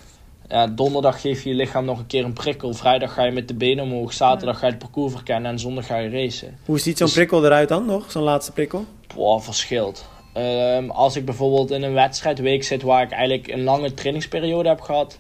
Ja, 0.51 0.67
donderdag 0.67 1.21
geef 1.21 1.43
je 1.43 1.49
je 1.49 1.55
lichaam 1.55 1.85
nog 1.85 1.99
een 1.99 2.07
keer 2.07 2.25
een 2.25 2.33
prikkel. 2.33 2.75
Vrijdag 2.75 3.13
ga 3.15 3.25
je 3.25 3.33
met 3.33 3.49
de 3.49 3.55
benen 3.55 3.85
omhoog. 3.85 4.13
Zaterdag 4.13 4.59
ga 4.59 4.67
je 4.67 4.73
het 4.73 4.83
parcours 4.83 5.13
verkennen. 5.13 5.51
En 5.51 5.59
zondag 5.59 5.87
ga 5.87 5.97
je 5.97 6.11
racen. 6.11 6.59
Hoe 6.65 6.79
ziet 6.79 6.97
zo'n 6.99 7.07
dus, 7.07 7.15
prikkel 7.17 7.45
eruit 7.45 7.69
dan 7.69 7.87
nog? 7.87 8.11
Zo'n 8.11 8.23
laatste 8.23 8.53
prikkel? 8.53 8.85
Boah, 9.15 9.41
verschilt. 9.41 10.09
Ehm, 10.33 10.91
als 10.91 11.17
ik 11.17 11.25
bijvoorbeeld 11.25 11.71
in 11.71 11.83
een 11.83 11.93
wedstrijdweek 11.93 12.65
zit 12.65 12.83
waar 12.83 13.03
ik 13.03 13.11
eigenlijk 13.11 13.49
een 13.49 13.63
lange 13.63 13.95
trainingsperiode 13.95 14.69
heb 14.69 14.81
gehad, 14.81 15.19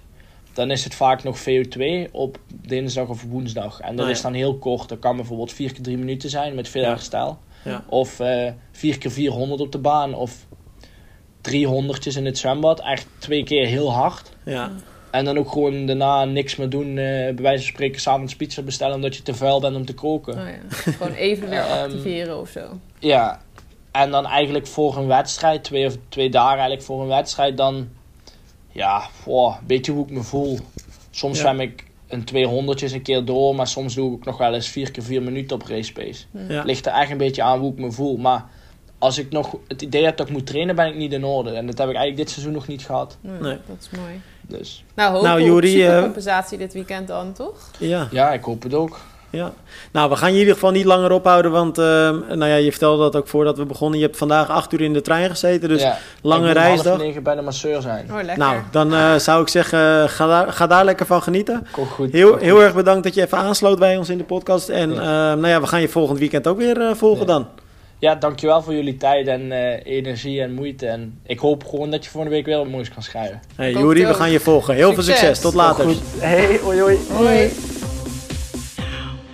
dan 0.52 0.70
is 0.70 0.84
het 0.84 0.94
vaak 0.94 1.22
nog 1.22 1.38
VO2 1.40 2.10
op 2.12 2.38
dinsdag 2.66 3.08
of 3.08 3.22
woensdag. 3.22 3.80
En 3.80 3.96
dat 3.96 4.06
ja. 4.06 4.12
is 4.12 4.20
dan 4.20 4.32
heel 4.32 4.58
kort. 4.58 4.88
Dat 4.88 4.98
kan 4.98 5.16
bijvoorbeeld 5.16 5.52
4 5.52 5.72
keer 5.72 5.82
3 5.82 5.98
minuten 5.98 6.30
zijn 6.30 6.54
met 6.54 6.68
veel 6.68 6.82
Ja. 6.82 6.88
herstel. 6.88 7.38
Ja. 7.64 7.84
Of 7.88 8.20
eh 8.20 8.52
4 8.72 8.98
keer 8.98 9.10
400 9.10 9.60
op 9.60 9.72
de 9.72 9.78
baan. 9.78 10.14
Of 10.14 10.46
300 11.40 12.16
in 12.16 12.26
het 12.26 12.38
zwembad. 12.38 12.80
Echt 12.80 13.06
twee 13.18 13.42
keer 13.44 13.66
heel 13.66 13.92
hard. 13.92 14.32
Ja. 14.44 14.70
En 15.10 15.24
dan 15.24 15.38
ook 15.38 15.50
gewoon 15.52 15.86
daarna 15.86 16.24
niks 16.24 16.56
meer 16.56 16.68
doen. 16.68 16.88
eh 16.88 16.94
bij 17.04 17.34
wijze 17.34 17.62
van 17.62 17.72
spreken 17.72 18.00
s'avonds 18.00 18.36
pizza 18.36 18.62
bestellen 18.62 18.94
omdat 18.94 19.16
je 19.16 19.22
te 19.22 19.34
vuil 19.34 19.60
bent 19.60 19.76
om 19.76 19.84
te 19.84 19.94
koken. 19.94 20.34
Oh 20.38 20.44
ja. 20.48 20.58
Gewoon 20.92 21.12
even 21.14 21.48
weer 21.48 21.58
Ehm, 21.58 21.82
activeren 21.82 22.40
of 22.40 22.48
zo. 22.48 22.60
Ja, 22.98 23.40
en 23.90 24.10
dan 24.10 24.26
eigenlijk 24.26 24.66
voor 24.66 24.96
een 24.96 25.06
wedstrijd, 25.06 25.64
twee 25.64 25.86
of 25.86 25.96
twee 26.08 26.30
dagen 26.30 26.52
eigenlijk 26.52 26.82
voor 26.82 27.00
een 27.02 27.08
wedstrijd, 27.08 27.56
dan 27.56 27.88
ja, 28.72 29.02
wow, 29.24 29.54
weet 29.66 29.86
je 29.86 29.92
hoe 29.92 30.04
ik 30.04 30.10
me 30.10 30.22
voel. 30.22 30.58
Soms 31.10 31.36
Ja. 31.36 31.42
zwem 31.42 31.60
ik 31.60 31.84
een 32.08 32.24
200 32.24 32.92
een 32.92 33.02
keer 33.02 33.24
door, 33.24 33.54
maar 33.54 33.66
soms 33.66 33.94
doe 33.94 34.16
ik 34.16 34.24
nog 34.24 34.38
wel 34.38 34.54
eens 34.54 34.68
vier 34.68 34.90
keer 34.90 35.02
vier 35.02 35.22
minuten 35.22 35.56
op 35.56 35.66
race 35.66 35.92
pace. 35.92 36.24
Ja. 36.48 36.62
Ligt 36.62 36.86
er 36.86 36.92
echt 36.92 37.10
een 37.10 37.16
beetje 37.16 37.42
aan 37.42 37.58
hoe 37.58 37.72
ik 37.72 37.78
me 37.78 37.92
voel. 37.92 38.16
Maar 38.16 38.44
als 38.98 39.18
ik 39.18 39.30
nog 39.30 39.56
het 39.68 39.82
idee 39.82 40.04
heb 40.04 40.16
dat 40.16 40.26
ik 40.26 40.32
moet 40.32 40.46
trainen, 40.46 40.74
ben 40.76 40.86
ik 40.86 40.94
niet 40.96 41.12
in 41.12 41.24
orde. 41.24 41.50
En 41.50 41.66
dat 41.66 41.78
heb 41.78 41.88
ik 41.88 41.94
eigenlijk 41.94 42.16
dit 42.16 42.30
seizoen 42.30 42.52
nog 42.54 42.66
niet 42.66 42.84
gehad. 42.84 43.18
Nee, 43.20 43.40
Nee. 43.40 43.56
Dat 43.66 43.76
is 43.80 43.98
mooi. 43.98 44.20
Dus 44.50 44.84
Nou, 44.94 45.12
hoop 45.12 45.22
Nou, 45.22 45.40
op 45.40 45.46
Joeri, 45.46 45.86
eh, 45.86 46.04
dit 46.58 46.72
weekend 46.72 47.08
dan, 47.08 47.32
toch? 47.32 47.54
Ja. 47.78 48.08
ja, 48.10 48.32
ik 48.32 48.44
hoop 48.44 48.62
het 48.62 48.74
ook. 48.74 48.98
Ja, 49.32 49.52
nou 49.92 50.10
we 50.10 50.16
gaan 50.16 50.28
je 50.28 50.34
in 50.34 50.38
ieder 50.40 50.54
geval 50.54 50.70
niet 50.70 50.84
langer 50.84 51.12
ophouden, 51.12 51.50
want 51.50 51.78
eh, 51.78 51.84
nou 52.28 52.46
ja, 52.46 52.54
je 52.54 52.70
vertelde 52.70 53.02
dat 53.02 53.16
ook 53.16 53.28
voordat 53.28 53.58
we 53.58 53.64
begonnen. 53.64 53.98
Je 53.98 54.04
hebt 54.04 54.16
vandaag 54.16 54.48
acht 54.48 54.72
uur 54.72 54.80
in 54.80 54.92
de 54.92 55.00
trein 55.00 55.30
gezeten, 55.30 55.68
dus 55.68 55.82
ja. 55.82 55.98
lange 56.22 56.48
ik 56.48 56.52
reisdag. 56.54 56.86
half 56.86 56.98
negen 56.98 57.22
bij 57.22 57.34
de 57.34 57.42
masseur 57.42 57.80
zijn. 57.82 58.06
Oh, 58.10 58.16
lekker. 58.16 58.38
Nou, 58.38 58.56
dan 58.70 58.94
eh, 58.94 59.14
zou 59.14 59.42
ik 59.42 59.48
zeggen, 59.48 60.08
ga 60.08 60.26
daar, 60.26 60.52
ga 60.52 60.66
daar 60.66 60.84
lekker 60.84 61.06
van 61.06 61.22
genieten. 61.22 61.66
Komt 61.72 61.88
goed. 61.90 62.12
Heel, 62.12 62.36
heel 62.36 62.54
goed. 62.54 62.64
erg 62.64 62.74
bedankt 62.74 63.04
dat 63.04 63.14
je 63.14 63.22
even 63.22 63.38
aansloot 63.38 63.78
bij 63.78 63.96
ons 63.96 64.08
in 64.08 64.18
de 64.18 64.24
podcast. 64.24 64.68
En 64.68 64.90
Ja. 64.92 65.00
eh, 65.00 65.38
nou 65.38 65.48
ja, 65.48 65.60
we 65.60 65.66
gaan 65.66 65.80
je 65.80 65.88
volgend 65.88 66.18
weekend 66.18 66.46
ook 66.46 66.58
weer 66.58 66.80
eh, 66.80 66.94
volgen 66.94 67.26
Ja. 67.26 67.32
dan. 67.32 67.46
Ja, 68.00 68.14
dankjewel 68.14 68.62
voor 68.62 68.74
jullie 68.74 68.96
tijd 68.96 69.26
en 69.26 69.52
eh, 69.52 69.96
energie 69.96 70.40
en 70.42 70.52
moeite. 70.54 70.86
En 70.86 71.20
ik 71.26 71.38
hoop 71.38 71.64
gewoon 71.64 71.90
dat 71.90 72.04
je 72.04 72.10
volgende 72.10 72.36
week 72.36 72.46
weer 72.46 72.56
wat 72.56 72.68
moois 72.68 72.90
kan 72.90 73.02
schrijven. 73.02 73.40
Hey, 73.56 73.72
Juri, 73.72 74.06
we 74.06 74.14
gaan 74.14 74.30
je 74.30 74.40
volgen. 74.40 74.74
Heel 74.74 74.92
veel 74.94 75.02
Succes. 75.02 75.18
succes. 75.18 75.40
Tot 75.40 75.54
later. 75.54 75.84
Goed. 75.84 76.00
Hey, 76.18 76.58
hoi 76.62 76.80
hoi. 76.80 76.98
Hoi. 77.12 77.50